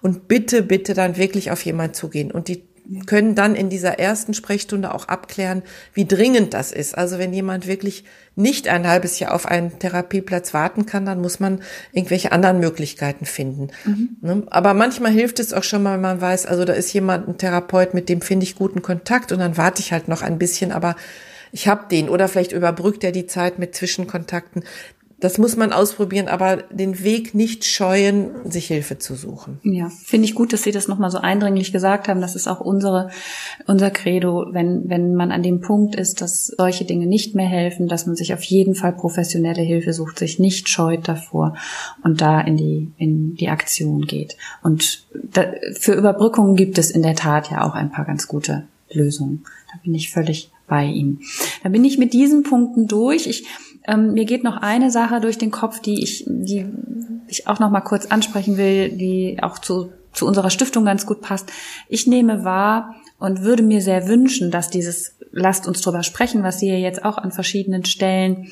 und 0.03 0.29
bitte, 0.29 0.62
bitte 0.62 0.95
dann 0.95 1.17
wirklich 1.17 1.51
auf 1.51 1.65
jemand 1.65 1.97
zugehen 1.97 2.31
und 2.31 2.49
die 2.49 2.65
können 3.07 3.35
dann 3.35 3.55
in 3.55 3.71
dieser 3.71 3.99
ersten 3.99 4.35
Sprechstunde 4.35 4.95
auch 4.95 5.09
abklären, 5.09 5.62
wie 5.95 6.05
dringend 6.05 6.53
das 6.53 6.71
ist. 6.71 6.97
Also 6.97 7.19
wenn 7.19 7.33
jemand 7.33 7.67
wirklich 7.67 8.05
nicht 8.37 8.69
ein 8.69 8.87
halbes 8.87 9.19
Jahr 9.19 9.33
auf 9.33 9.47
einen 9.47 9.79
Therapieplatz 9.79 10.53
warten 10.53 10.85
kann, 10.85 11.07
dann 11.07 11.21
muss 11.21 11.41
man 11.41 11.62
irgendwelche 11.93 12.33
anderen 12.33 12.61
Möglichkeiten 12.61 13.25
finden. 13.25 13.69
Mhm. 13.85 14.17
Ne? 14.21 14.43
Aber 14.51 14.75
manchmal 14.75 15.12
hilft 15.12 15.41
es 15.41 15.55
auch 15.55 15.62
schon 15.62 15.83
mal, 15.83 15.95
wenn 15.95 16.03
man 16.03 16.21
weiß, 16.21 16.47
also 16.47 16.65
da 16.65 16.75
ist 16.75 16.93
jemand, 16.93 17.29
ein 17.29 17.39
Therapeut, 17.39 17.95
mit 17.95 18.09
dem 18.09 18.21
finde 18.21 18.45
ich 18.45 18.55
guten 18.55 18.83
Kontakt 18.83 19.33
und 19.33 19.39
dann 19.39 19.57
warte 19.57 19.81
ich 19.81 19.93
halt 19.93 20.09
noch 20.09 20.23
ein 20.23 20.39
bisschen, 20.39 20.71
aber 20.71 20.95
ich 21.53 21.69
habe 21.69 21.87
den 21.89 22.09
oder 22.09 22.27
vielleicht 22.27 22.51
überbrückt 22.51 23.05
er 23.05 23.12
die 23.12 23.27
Zeit 23.27 23.61
mit 23.61 23.77
Zwischenkontakten. 23.77 24.65
Das 25.21 25.39
muss 25.39 25.57
man 25.57 25.73
ausprobieren, 25.73 26.29
aber 26.29 26.57
den 26.71 27.03
Weg 27.03 27.35
nicht 27.35 27.65
scheuen, 27.65 28.51
sich 28.51 28.67
Hilfe 28.67 28.99
zu 28.99 29.15
suchen. 29.15 29.61
Ja, 29.62 29.89
finde 29.89 30.27
ich 30.27 30.35
gut, 30.35 30.53
dass 30.53 30.65
Sie 30.65 30.73
das 30.73 30.89
nochmal 30.89 31.11
so 31.11 31.19
eindringlich 31.19 31.73
gesagt 31.73 32.09
haben. 32.09 32.21
Das 32.21 32.35
ist 32.35 32.49
auch 32.49 32.61
unsere, 32.61 33.11
unser 33.67 33.91
Credo, 33.91 34.47
wenn, 34.51 34.89
wenn 34.89 35.15
man 35.15 35.31
an 35.31 35.43
dem 35.43 35.61
Punkt 35.61 35.95
ist, 35.95 36.21
dass 36.21 36.49
solche 36.49 36.85
Dinge 36.85 37.07
nicht 37.07 37.35
mehr 37.35 37.47
helfen, 37.47 37.89
dass 37.89 38.07
man 38.07 38.17
sich 38.17 38.35
auf 38.35 38.43
jeden 38.43 38.75
Fall 38.75 38.93
professionelle 38.93 39.62
Hilfe 39.62 39.93
sucht, 39.93 40.19
sich 40.19 40.39
nicht 40.39 40.69
scheut 40.69 41.07
davor 41.09 41.57
und 42.03 42.21
da 42.21 42.41
in 42.41 42.57
die, 42.57 42.93
in 42.99 43.35
die 43.37 43.49
Aktion 43.49 44.03
geht. 44.07 44.37
Und 44.62 45.07
da, 45.12 45.45
für 45.79 45.93
Überbrückungen 45.93 46.57
gibt 46.57 46.77
es 46.77 46.91
in 46.91 47.03
der 47.03 47.15
Tat 47.15 47.51
ja 47.51 47.65
auch 47.65 47.75
ein 47.75 47.93
paar 47.93 48.05
ganz 48.05 48.27
gute 48.27 48.65
Lösungen. 48.93 49.45
Da 49.73 49.79
bin 49.83 49.95
ich 49.95 50.11
völlig 50.11 50.51
bei 50.67 50.87
Ihnen. 50.87 51.21
Da 51.62 51.69
bin 51.69 51.85
ich 51.85 51.99
mit 51.99 52.12
diesen 52.12 52.43
Punkten 52.43 52.87
durch. 52.87 53.27
Ich 53.27 53.47
ähm, 53.87 54.14
mir 54.14 54.24
geht 54.24 54.45
noch 54.45 54.57
eine 54.57 54.91
Sache 54.91 55.20
durch 55.20 55.39
den 55.39 55.51
Kopf, 55.51 55.80
die 55.80 56.03
ich, 56.03 56.24
die 56.26 56.66
ich 57.28 57.47
auch 57.47 57.59
noch 57.59 57.70
mal 57.70 57.80
kurz 57.80 58.07
ansprechen 58.07 58.57
will, 58.57 58.91
die 58.91 59.39
auch 59.43 59.59
zu, 59.59 59.93
zu 60.12 60.26
unserer 60.26 60.51
Stiftung 60.51 60.85
ganz 60.85 61.07
gut 61.07 61.20
passt. 61.20 61.51
Ich 61.89 62.07
nehme 62.07 62.45
wahr 62.45 62.95
und 63.18 63.43
würde 63.43 63.62
mir 63.62 63.80
sehr 63.80 64.09
wünschen, 64.09 64.51
dass 64.51 64.70
dieses, 64.70 65.14
lasst 65.32 65.68
uns 65.68 65.80
drüber 65.80 66.03
sprechen, 66.03 66.43
was 66.43 66.61
Sie 66.61 66.68
ja 66.68 66.76
jetzt 66.76 67.05
auch 67.05 67.18
an 67.18 67.32
verschiedenen 67.32 67.85
Stellen 67.85 68.49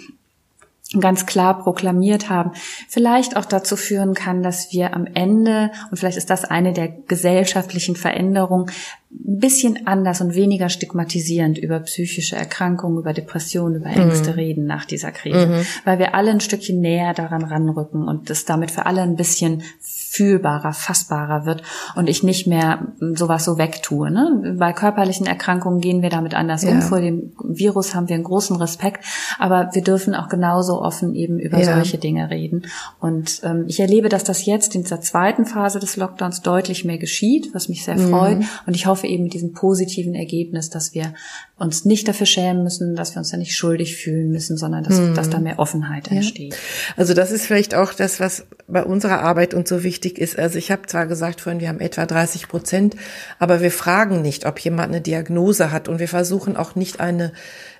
ganz 1.00 1.24
klar 1.24 1.62
proklamiert 1.62 2.28
haben, 2.28 2.52
vielleicht 2.88 3.36
auch 3.36 3.46
dazu 3.46 3.76
führen 3.76 4.14
kann, 4.14 4.42
dass 4.42 4.72
wir 4.72 4.94
am 4.94 5.06
Ende, 5.06 5.70
und 5.90 5.96
vielleicht 5.96 6.18
ist 6.18 6.28
das 6.30 6.44
eine 6.44 6.72
der 6.72 6.88
gesellschaftlichen 6.88 7.96
Veränderungen, 7.96 8.70
ein 9.12 9.38
bisschen 9.38 9.86
anders 9.86 10.20
und 10.20 10.34
weniger 10.34 10.68
stigmatisierend 10.68 11.58
über 11.58 11.80
psychische 11.80 12.36
Erkrankungen, 12.36 12.98
über 12.98 13.12
Depressionen, 13.12 13.76
über 13.76 13.90
Ängste 13.90 14.30
mhm. 14.30 14.36
reden 14.36 14.64
nach 14.66 14.84
dieser 14.84 15.12
Krise, 15.12 15.46
mhm. 15.46 15.66
weil 15.84 15.98
wir 15.98 16.14
alle 16.14 16.30
ein 16.30 16.40
Stückchen 16.40 16.80
näher 16.80 17.12
daran 17.12 17.44
ranrücken 17.44 18.08
und 18.08 18.30
es 18.30 18.44
damit 18.44 18.70
für 18.70 18.86
alle 18.86 19.02
ein 19.02 19.16
bisschen 19.16 19.62
fühlbarer, 20.12 20.74
fassbarer 20.74 21.46
wird 21.46 21.62
und 21.96 22.06
ich 22.06 22.22
nicht 22.22 22.46
mehr 22.46 22.88
sowas 23.14 23.46
so 23.46 23.56
wegtue. 23.56 24.10
Ne? 24.10 24.56
Bei 24.58 24.74
körperlichen 24.74 25.26
Erkrankungen 25.26 25.80
gehen 25.80 26.02
wir 26.02 26.10
damit 26.10 26.34
anders 26.34 26.64
ja. 26.64 26.70
um. 26.70 26.82
Vor 26.82 27.00
dem 27.00 27.32
Virus 27.42 27.94
haben 27.94 28.10
wir 28.10 28.16
einen 28.16 28.24
großen 28.24 28.56
Respekt, 28.56 29.06
aber 29.38 29.70
wir 29.72 29.82
dürfen 29.82 30.14
auch 30.14 30.28
genauso 30.28 30.82
offen 30.82 31.14
eben 31.14 31.38
über 31.38 31.58
ja. 31.58 31.74
solche 31.74 31.96
Dinge 31.96 32.28
reden. 32.28 32.66
Und 33.00 33.40
ähm, 33.42 33.64
ich 33.68 33.80
erlebe, 33.80 34.10
dass 34.10 34.22
das 34.22 34.44
jetzt 34.44 34.74
in 34.74 34.82
dieser 34.82 35.00
zweiten 35.00 35.46
Phase 35.46 35.80
des 35.80 35.96
Lockdowns 35.96 36.42
deutlich 36.42 36.84
mehr 36.84 36.98
geschieht, 36.98 37.48
was 37.54 37.70
mich 37.70 37.82
sehr 37.82 37.96
mhm. 37.96 38.10
freut. 38.10 38.38
Und 38.66 38.76
ich 38.76 38.84
hoffe 38.84 39.01
eben 39.08 39.24
mit 39.24 39.34
diesem 39.34 39.52
positiven 39.52 40.14
Ergebnis, 40.14 40.70
dass 40.70 40.94
wir 40.94 41.14
uns 41.62 41.84
nicht 41.84 42.08
dafür 42.08 42.26
schämen 42.26 42.64
müssen, 42.64 42.96
dass 42.96 43.14
wir 43.14 43.18
uns 43.18 43.30
da 43.30 43.36
nicht 43.36 43.54
schuldig 43.54 43.96
fühlen 43.96 44.30
müssen, 44.30 44.56
sondern 44.56 44.82
dass, 44.82 44.98
mhm. 44.98 45.14
dass 45.14 45.30
da 45.30 45.38
mehr 45.38 45.58
Offenheit 45.60 46.08
entsteht. 46.10 46.52
Ja. 46.52 46.58
Also 46.96 47.14
das 47.14 47.30
ist 47.30 47.46
vielleicht 47.46 47.74
auch 47.74 47.94
das, 47.94 48.18
was 48.18 48.46
bei 48.66 48.82
unserer 48.82 49.20
Arbeit 49.20 49.54
uns 49.54 49.68
so 49.68 49.84
wichtig 49.84 50.18
ist. 50.18 50.38
Also 50.38 50.58
ich 50.58 50.72
habe 50.72 50.86
zwar 50.86 51.06
gesagt 51.06 51.40
vorhin, 51.40 51.60
wir 51.60 51.68
haben 51.68 51.80
etwa 51.80 52.04
30 52.04 52.48
Prozent, 52.48 52.96
aber 53.38 53.60
wir 53.60 53.70
fragen 53.70 54.22
nicht, 54.22 54.44
ob 54.44 54.58
jemand 54.58 54.88
eine 54.88 55.00
Diagnose 55.00 55.70
hat 55.70 55.88
und 55.88 56.00
wir 56.00 56.08
versuchen 56.08 56.56
auch 56.56 56.74
nicht 56.74 57.00
eine 57.00 57.32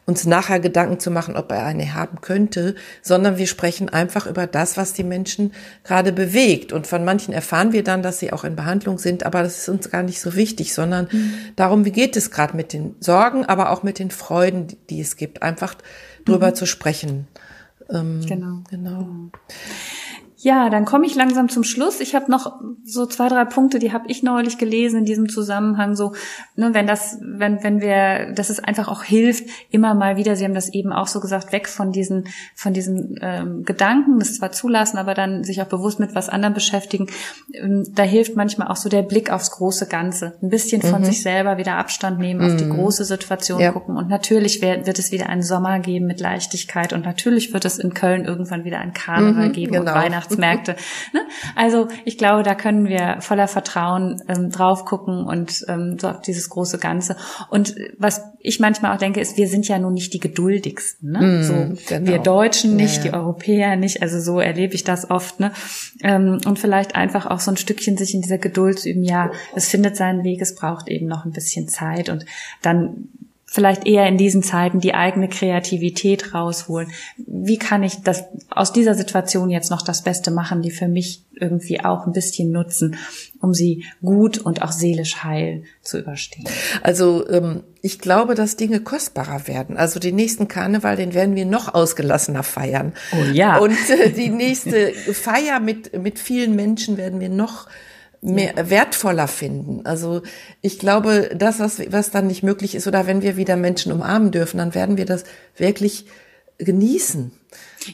uns 0.05 0.27
nachher 0.27 0.59
Gedanken 0.59 0.99
zu 0.99 1.13
machen, 1.13 1.37
ob 1.37 1.53
er 1.53 1.65
eine 1.65 1.95
haben 1.95 2.21
könnte, 2.21 2.75
sondern 3.03 3.39
wir 3.39 3.47
sprechen 3.47 3.89
einfach 3.89 4.27
über 4.27 4.49
das, 4.49 4.77
was 4.77 4.93
die 4.93 5.05
Menschen 5.05 5.53
gerade 5.85 6.13
bewegt. 6.13 6.73
Und 6.73 6.89
von 6.89 7.05
manchen 7.05 7.33
erfahren 7.33 7.73
wir 7.73 7.85
dann, 7.85 8.03
dass 8.03 8.19
sie 8.19 8.33
auch 8.33 8.43
in 8.43 8.57
Behandlung 8.57 8.99
sind, 8.99 9.25
aber 9.25 9.45
das 9.45 9.59
ist 9.59 9.69
uns 9.69 9.91
gar 9.91 10.03
nicht 10.03 10.21
so 10.21 10.35
wichtig, 10.35 10.75
sondern 10.75 11.09
mhm. 11.11 11.35
darum, 11.55 11.85
wie 11.85 11.93
geht 11.93 12.17
es 12.17 12.33
gerade 12.33 12.57
mit 12.57 12.73
den 12.73 12.97
Sorgen, 12.99 13.45
aber 13.45 13.71
auch 13.73 13.83
mit 13.83 13.99
den 13.99 14.11
Freuden, 14.11 14.69
die, 14.91 15.01
es 15.01 15.17
gibt, 15.17 15.43
einfach 15.43 15.75
drüber 16.25 16.49
mhm. 16.49 16.55
zu 16.55 16.67
sprechen. 16.67 17.27
Ähm, 17.91 18.25
genau. 18.27 18.63
genau. 18.71 19.31
Ja, 20.43 20.71
dann 20.71 20.85
komme 20.85 21.07
ich 21.07 21.15
langsam 21.15 21.49
zum 21.49 21.63
Schluss. 21.63 22.01
Ich 22.01 22.17
habe 22.17 22.29
noch 22.29 22.59
so 22.83 23.07
zwei, 23.07 23.29
drei 23.29 23.45
Punkte, 23.45 23.79
die 23.79 23.93
habe 23.93 24.09
ich 24.09 24.25
neulich 24.25 24.59
gelesen 24.59 24.99
in 24.99 25.05
diesem 25.05 25.29
Zusammenhang. 25.29 25.95
So, 25.95 26.15
ne, 26.57 26.75
wenn 26.75 26.89
das, 26.89 27.19
wenn 27.21 27.63
wenn 27.63 27.81
wir, 27.81 28.33
dass 28.35 28.51
es 28.51 28.59
einfach 28.59 28.89
auch 28.89 29.05
hilft, 29.05 29.45
immer 29.71 29.95
mal 29.95 30.17
wieder. 30.17 30.35
Sie 30.35 30.45
haben 30.45 30.55
das 30.55 30.69
eben 30.69 30.93
auch 30.93 31.07
so 31.07 31.21
gesagt, 31.21 31.53
weg 31.53 31.69
von 31.69 31.93
diesen 31.93 32.27
von 32.57 32.73
diesen 32.73 33.21
ähm, 33.23 33.63
Gedanken, 33.63 34.19
das 34.19 34.35
zwar 34.35 34.51
zulassen, 34.51 34.99
aber 34.99 35.15
dann 35.15 35.45
sich 35.45 35.63
auch 35.63 35.69
bewusst 35.69 36.01
mit 36.01 36.17
was 36.17 36.29
anderem 36.29 36.55
beschäftigen. 36.55 37.07
Ähm, 37.53 37.85
da 37.95 38.03
hilft 38.03 38.35
manchmal 38.35 38.67
auch 38.67 38.77
so 38.77 38.89
der 38.89 39.03
Blick 39.03 39.31
aufs 39.31 39.53
große 39.53 39.87
Ganze, 39.87 40.39
ein 40.43 40.49
bisschen 40.49 40.83
von 40.83 41.03
mhm. 41.03 41.05
sich 41.05 41.23
selber 41.23 41.57
wieder 41.57 41.77
Abstand 41.77 42.19
nehmen, 42.19 42.41
mhm. 42.41 42.47
auf 42.47 42.57
die 42.57 42.65
mhm. 42.65 42.75
große 42.75 43.05
Situation 43.05 43.61
ja. 43.61 43.71
gucken. 43.71 43.97
Und 43.97 44.09
natürlich 44.09 44.61
wird, 44.61 44.89
wird 44.89 44.99
es 44.99 45.13
wieder 45.13 45.29
einen 45.29 45.45
Sommer 45.45 45.79
geben 45.79 46.07
mit 46.07 46.19
Leichtigkeit 46.19 46.93
und 46.93 47.05
natürlich 47.05 47.53
wird 47.53 47.65
es 47.65 47.79
in 47.79 47.95
Köln 47.95 48.25
irgendwann 48.25 48.65
wieder 48.65 48.81
ein 48.81 48.93
Karneval 48.93 49.51
mhm, 49.51 49.53
geben 49.53 49.73
genau. 49.75 49.93
und 49.93 49.97
Weihnachten 49.97 50.32
Weihnachtsmärkte. 50.39 50.77
ne? 51.13 51.21
Also 51.55 51.89
ich 52.05 52.19
glaube, 52.19 52.43
da 52.43 52.55
können 52.55 52.89
wir 52.89 53.17
voller 53.21 53.49
Vertrauen 53.49 54.23
ähm, 54.29 54.51
drauf 54.51 54.85
gucken 54.85 55.25
und 55.25 55.65
ähm, 55.69 55.99
so 55.99 56.09
auf 56.09 56.21
dieses 56.23 56.49
große 56.49 56.79
Ganze. 56.79 57.17
Und 57.51 57.75
was 57.99 58.23
ich 58.41 58.61
manchmal 58.61 58.95
auch 58.95 58.99
denke, 58.99 59.21
ist, 59.21 59.37
wir 59.37 59.49
sind 59.49 59.69
ja 59.69 59.79
nun 59.79 59.95
nicht 59.95 60.13
die 60.13 60.21
geduldigsten. 60.21 61.13
Ne? 61.13 61.21
Mm, 61.21 61.43
so 61.43 61.55
genau. 61.89 62.11
wir 62.11 62.19
Deutschen 62.19 62.77
nicht, 62.77 62.99
ja, 62.99 63.05
ja. 63.05 63.11
die 63.11 63.15
Europäer 63.15 63.77
nicht. 63.77 64.03
Also 64.03 64.21
so 64.21 64.41
erlebe 64.41 64.75
ich 64.75 64.85
das 64.85 65.11
oft. 65.11 65.41
Ne? 65.41 65.53
Ähm, 66.03 66.41
und 66.45 66.59
vielleicht 66.59 66.95
einfach 66.95 67.27
auch 67.27 67.41
so 67.41 67.51
ein 67.51 67.57
Stückchen 67.57 67.97
sich 67.97 68.15
in 68.15 68.23
dieser 68.23 68.39
Geduld 68.39 68.81
zu 68.81 68.91
üben. 68.91 69.03
Ja, 69.03 69.31
es 69.55 69.69
findet 69.69 69.97
seinen 69.97 70.25
Weg. 70.25 70.41
Es 70.41 70.55
braucht 70.55 70.89
eben 70.89 71.07
noch 71.07 71.25
ein 71.25 71.33
bisschen 71.33 71.69
Zeit 71.69 72.09
und 72.09 72.25
dann 72.63 73.09
vielleicht 73.53 73.87
eher 73.87 74.07
in 74.07 74.17
diesen 74.17 74.43
Zeiten 74.43 74.81
die 74.81 74.95
eigene 74.95 75.29
Kreativität 75.29 76.33
rausholen. 76.33 76.91
Wie 77.19 77.59
kann 77.59 77.83
ich 77.83 78.03
das 78.03 78.25
aus 78.49 78.73
dieser 78.73 78.95
Situation 78.95 79.51
jetzt 79.51 79.71
noch 79.71 79.83
das 79.83 80.03
Beste 80.03 80.31
machen, 80.31 80.63
die 80.63 80.71
für 80.71 80.89
mich 80.89 81.23
irgendwie 81.35 81.85
auch 81.85 82.07
ein 82.07 82.15
bisschen 82.15 82.51
nutzen, 82.51 82.97
um 83.43 83.53
sie 83.53 83.85
gut 84.01 84.39
und 84.39 84.63
auch 84.63 84.73
seelisch 84.73 85.23
heil 85.23 85.65
zu 85.83 85.99
überstehen? 85.99 86.47
Also 86.83 87.29
ähm, 87.29 87.63
ich 87.83 87.99
glaube, 87.99 88.35
dass 88.35 88.57
Dinge 88.57 88.81
kostbarer 88.81 89.47
werden. 89.47 89.77
Also 89.77 90.01
den 90.01 90.17
nächsten 90.17 90.49
Karneval, 90.49 90.97
den 90.97 91.13
werden 91.13 91.37
wir 91.37 91.45
noch 91.45 91.75
ausgelassener 91.75 92.45
feiern. 92.45 92.95
Oh 93.13 93.33
ja. 93.35 93.59
Und 93.59 93.77
äh, 93.91 94.13
die 94.13 94.31
nächste 94.31 94.93
Feier 95.13 95.61
mit 95.61 96.03
mit 96.03 96.19
vielen 96.19 96.57
Menschen 96.57 96.97
werden 96.97 97.21
wir 97.21 97.29
noch 97.29 97.67
mehr 98.23 98.71
wertvoller 98.71 99.29
finden. 99.29 99.85
Also 99.85 100.23
ich 100.61 100.79
glaube, 100.79 101.31
das, 101.35 101.59
was, 101.59 101.81
was 101.93 102.11
dann 102.11 102.29
nicht 102.29 102.43
möglich 102.43 102.75
ist, 102.75 102.87
oder 102.87 103.07
wenn 103.07 103.21
wir 103.21 103.37
wieder 103.37 103.57
Menschen 103.57 103.93
umarmen 103.93 104.31
dürfen, 104.31 104.59
dann 104.59 104.75
werden 104.75 104.97
wir 104.97 105.07
das 105.07 105.25
wirklich 105.57 106.07
genießen. 106.59 107.33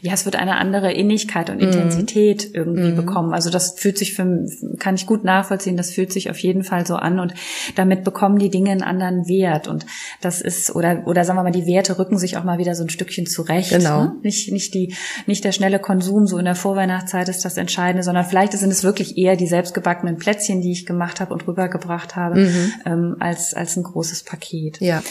Ja, 0.02 0.12
es 0.12 0.24
wird 0.24 0.36
eine 0.36 0.56
andere 0.56 0.92
Innigkeit 0.92 1.50
und 1.50 1.56
mhm. 1.56 1.68
Intensität 1.68 2.50
irgendwie 2.54 2.92
mm. 2.92 2.96
bekommen. 2.96 3.32
Also 3.32 3.50
das 3.50 3.78
fühlt 3.78 3.98
sich 3.98 4.14
für, 4.14 4.46
kann 4.78 4.94
ich 4.94 5.06
gut 5.06 5.24
nachvollziehen, 5.24 5.76
das 5.76 5.90
fühlt 5.90 6.12
sich 6.12 6.30
auf 6.30 6.38
jeden 6.38 6.64
Fall 6.64 6.86
so 6.86 6.96
an 6.96 7.20
und 7.20 7.34
damit 7.74 8.04
bekommen 8.04 8.38
die 8.38 8.50
Dinge 8.50 8.70
einen 8.70 8.82
anderen 8.82 9.28
Wert 9.28 9.68
und 9.68 9.86
das 10.20 10.40
ist, 10.40 10.74
oder, 10.74 11.02
oder 11.06 11.24
sagen 11.24 11.38
wir 11.38 11.42
mal, 11.42 11.52
die 11.52 11.66
Werte 11.66 11.98
rücken 11.98 12.18
sich 12.18 12.36
auch 12.36 12.44
mal 12.44 12.58
wieder 12.58 12.74
so 12.74 12.84
ein 12.84 12.90
Stückchen 12.90 13.26
zurecht. 13.26 13.70
Genau. 13.70 14.04
Ne? 14.04 14.16
Nicht, 14.22 14.52
nicht 14.52 14.74
die, 14.74 14.94
nicht 15.26 15.44
der 15.44 15.52
schnelle 15.52 15.78
Konsum, 15.78 16.26
so 16.26 16.38
in 16.38 16.44
der 16.44 16.54
Vorweihnachtszeit 16.54 17.28
ist 17.28 17.44
das 17.44 17.56
Entscheidende, 17.56 18.02
sondern 18.02 18.24
vielleicht 18.24 18.52
sind 18.52 18.70
es 18.70 18.84
wirklich 18.84 19.16
eher 19.16 19.36
die 19.36 19.46
selbstgebackenen 19.46 20.16
Plätzchen, 20.16 20.60
die 20.60 20.72
ich 20.72 20.86
gemacht 20.86 21.20
habe 21.20 21.32
und 21.32 21.46
rübergebracht 21.46 22.16
habe, 22.16 22.40
mm 22.40 22.68
ähm, 22.84 23.16
als, 23.18 23.54
als 23.54 23.76
ein 23.76 23.82
großes 23.82 24.24
Paket. 24.24 24.80
Ja. 24.80 25.02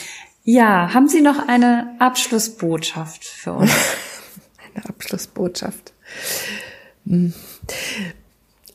Ja, 0.43 0.93
haben 0.93 1.07
Sie 1.09 1.21
noch 1.21 1.47
eine 1.47 1.95
Abschlussbotschaft 1.99 3.25
für 3.25 3.53
uns? 3.53 3.71
eine 4.77 4.89
Abschlussbotschaft. 4.89 5.93
Hm. 7.05 7.33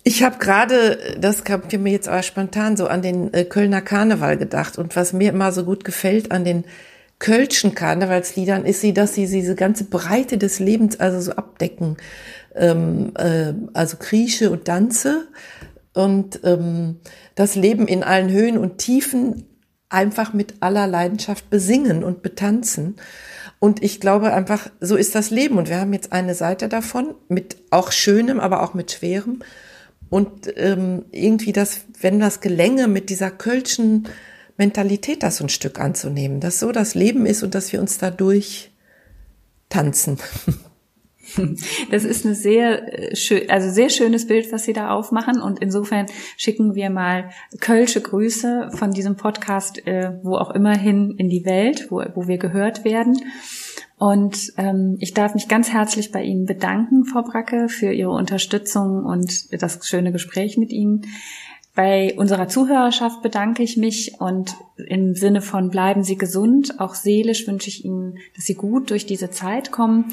Ich 0.05 0.23
habe 0.25 0.39
gerade, 0.39 1.17
das 1.19 1.45
kommt 1.45 1.73
mir 1.73 1.93
jetzt 1.93 2.09
aber 2.09 2.23
spontan 2.23 2.77
so 2.77 2.89
an 2.89 3.03
den 3.03 3.33
äh, 3.33 3.45
Kölner 3.45 3.83
Karneval 3.83 4.37
gedacht 4.37 4.77
und 4.77 4.97
was 4.97 5.13
mir 5.13 5.31
immer 5.31 5.53
so 5.53 5.65
gut 5.65 5.85
gefällt 5.85 6.33
an 6.33 6.45
den 6.45 6.65
Kölschen 7.21 7.77
Karnevalsliedern 7.77 8.65
ist 8.65 8.81
sie, 8.81 8.93
dass 8.93 9.15
sie 9.15 9.27
diese 9.27 9.55
ganze 9.55 9.85
Breite 9.85 10.39
des 10.39 10.59
Lebens 10.59 10.99
also 10.99 11.21
so 11.21 11.33
abdecken, 11.33 11.97
ähm, 12.57 13.13
äh, 13.17 13.53
also 13.75 13.97
Grieche 13.97 14.51
und 14.51 14.67
Danze 14.67 15.29
und 15.95 16.41
ähm, 16.43 16.97
das 17.37 17.55
Leben 17.55 17.87
in 17.87 18.03
allen 18.03 18.29
Höhen 18.29 18.59
und 18.59 18.79
Tiefen 18.79 19.45
einfach 19.93 20.33
mit 20.33 20.55
aller 20.61 20.87
Leidenschaft 20.87 21.51
besingen 21.51 22.05
und 22.05 22.23
betanzen. 22.23 22.97
Und 23.59 23.83
ich 23.83 24.01
glaube 24.01 24.33
einfach, 24.33 24.69
so 24.81 24.97
ist 24.97 25.15
das 25.15 25.31
Leben. 25.31 25.59
Und 25.59 25.69
wir 25.69 25.79
haben 25.79 25.93
jetzt 25.93 26.13
eine 26.13 26.35
Seite 26.35 26.69
davon 26.69 27.15
mit 27.29 27.57
auch 27.71 27.93
Schönem, 27.93 28.41
aber 28.41 28.63
auch 28.63 28.75
mit 28.75 28.91
Schwerem. 28.91 29.41
Und 30.11 30.53
ähm, 30.57 31.05
irgendwie 31.13 31.53
das, 31.53 31.81
wenn 32.01 32.21
das 32.21 32.41
gelänge, 32.41 32.89
mit 32.89 33.09
dieser 33.09 33.31
kölschen 33.31 34.09
Mentalität 34.57 35.23
das 35.23 35.39
so 35.39 35.45
ein 35.45 35.49
Stück 35.49 35.79
anzunehmen, 35.79 36.41
dass 36.41 36.61
so 36.61 36.73
das 36.73 36.95
Leben 36.95 37.25
ist 37.25 37.43
und 37.43 37.55
dass 37.55 37.73
wir 37.73 37.81
uns 37.81 37.99
dadurch 37.99 38.73
tanzen. 39.69 40.19
Das 41.91 42.05
ist 42.05 42.25
eine 42.25 42.35
sehr 42.35 43.13
äh, 43.13 43.47
also 43.49 43.71
sehr 43.71 43.89
schönes 43.89 44.27
Bild, 44.27 44.53
was 44.53 44.65
Sie 44.65 44.73
da 44.73 44.91
aufmachen. 44.91 45.41
Und 45.41 45.61
insofern 45.61 46.07
schicken 46.37 46.75
wir 46.75 46.91
mal 46.91 47.31
kölsche 47.61 48.01
Grüße 48.01 48.71
von 48.75 48.93
diesem 48.93 49.17
Podcast, 49.17 49.87
äh, 49.87 50.13
wo 50.23 50.37
auch 50.37 50.51
immer 50.51 50.77
hin 50.77 51.15
in 51.19 51.29
die 51.29 51.45
Welt, 51.45 51.89
wo, 51.91 52.03
wo 52.15 52.29
wir 52.29 52.39
gehört 52.39 52.85
werden. 52.85 53.19
Und 53.99 54.53
ähm, 54.57 54.97
ich 54.99 55.15
darf 55.15 55.35
mich 55.35 55.47
ganz 55.47 55.71
herzlich 55.73 56.11
bei 56.11 56.23
Ihnen 56.25 56.45
bedanken, 56.45 57.05
Frau 57.05 57.23
Bracke, 57.23 57.69
für 57.69 57.93
Ihre 57.93 58.11
Unterstützung 58.11 59.05
und 59.05 59.63
das 59.63 59.87
schöne 59.87 60.11
Gespräch 60.11 60.57
mit 60.57 60.73
Ihnen. 60.73 61.07
Bei 61.75 62.15
unserer 62.19 62.49
Zuhörerschaft 62.49 63.23
bedanke 63.23 63.63
ich 63.63 63.79
mich 63.79 64.21
und 64.21 64.57
im 64.77 65.15
Sinne 65.15 65.41
von 65.41 65.71
bleiben 65.71 66.03
Sie 66.03 66.19
gesund, 66.19 66.81
auch 66.81 66.95
seelisch 66.95 67.47
wünsche 67.47 67.69
ich 67.69 67.85
Ihnen, 67.85 68.19
dass 68.35 68.45
Sie 68.45 68.55
gut 68.55 68.91
durch 68.91 69.07
diese 69.07 69.31
Zeit 69.31 69.71
kommen 69.71 70.07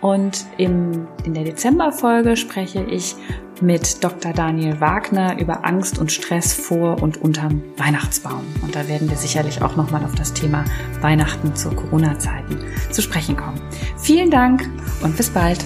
und 0.00 0.46
im, 0.58 1.08
in 1.24 1.34
der 1.34 1.44
Dezemberfolge 1.44 2.36
spreche 2.36 2.82
ich 2.84 3.16
mit 3.60 4.04
Dr. 4.04 4.32
Daniel 4.32 4.80
Wagner 4.80 5.38
über 5.40 5.64
Angst 5.64 5.98
und 5.98 6.12
Stress 6.12 6.52
vor 6.52 7.02
und 7.02 7.16
unterm 7.16 7.62
Weihnachtsbaum. 7.76 8.44
Und 8.62 8.74
da 8.76 8.86
werden 8.86 9.10
wir 9.10 9.16
sicherlich 9.16 9.62
auch 9.62 9.76
nochmal 9.76 10.04
auf 10.04 10.14
das 10.14 10.32
Thema 10.32 10.64
Weihnachten 11.00 11.56
zu 11.56 11.70
Corona-Zeiten 11.70 12.58
zu 12.90 13.02
sprechen 13.02 13.36
kommen. 13.36 13.60
Vielen 13.96 14.30
Dank 14.30 14.68
und 15.02 15.16
bis 15.16 15.30
bald. 15.30 15.64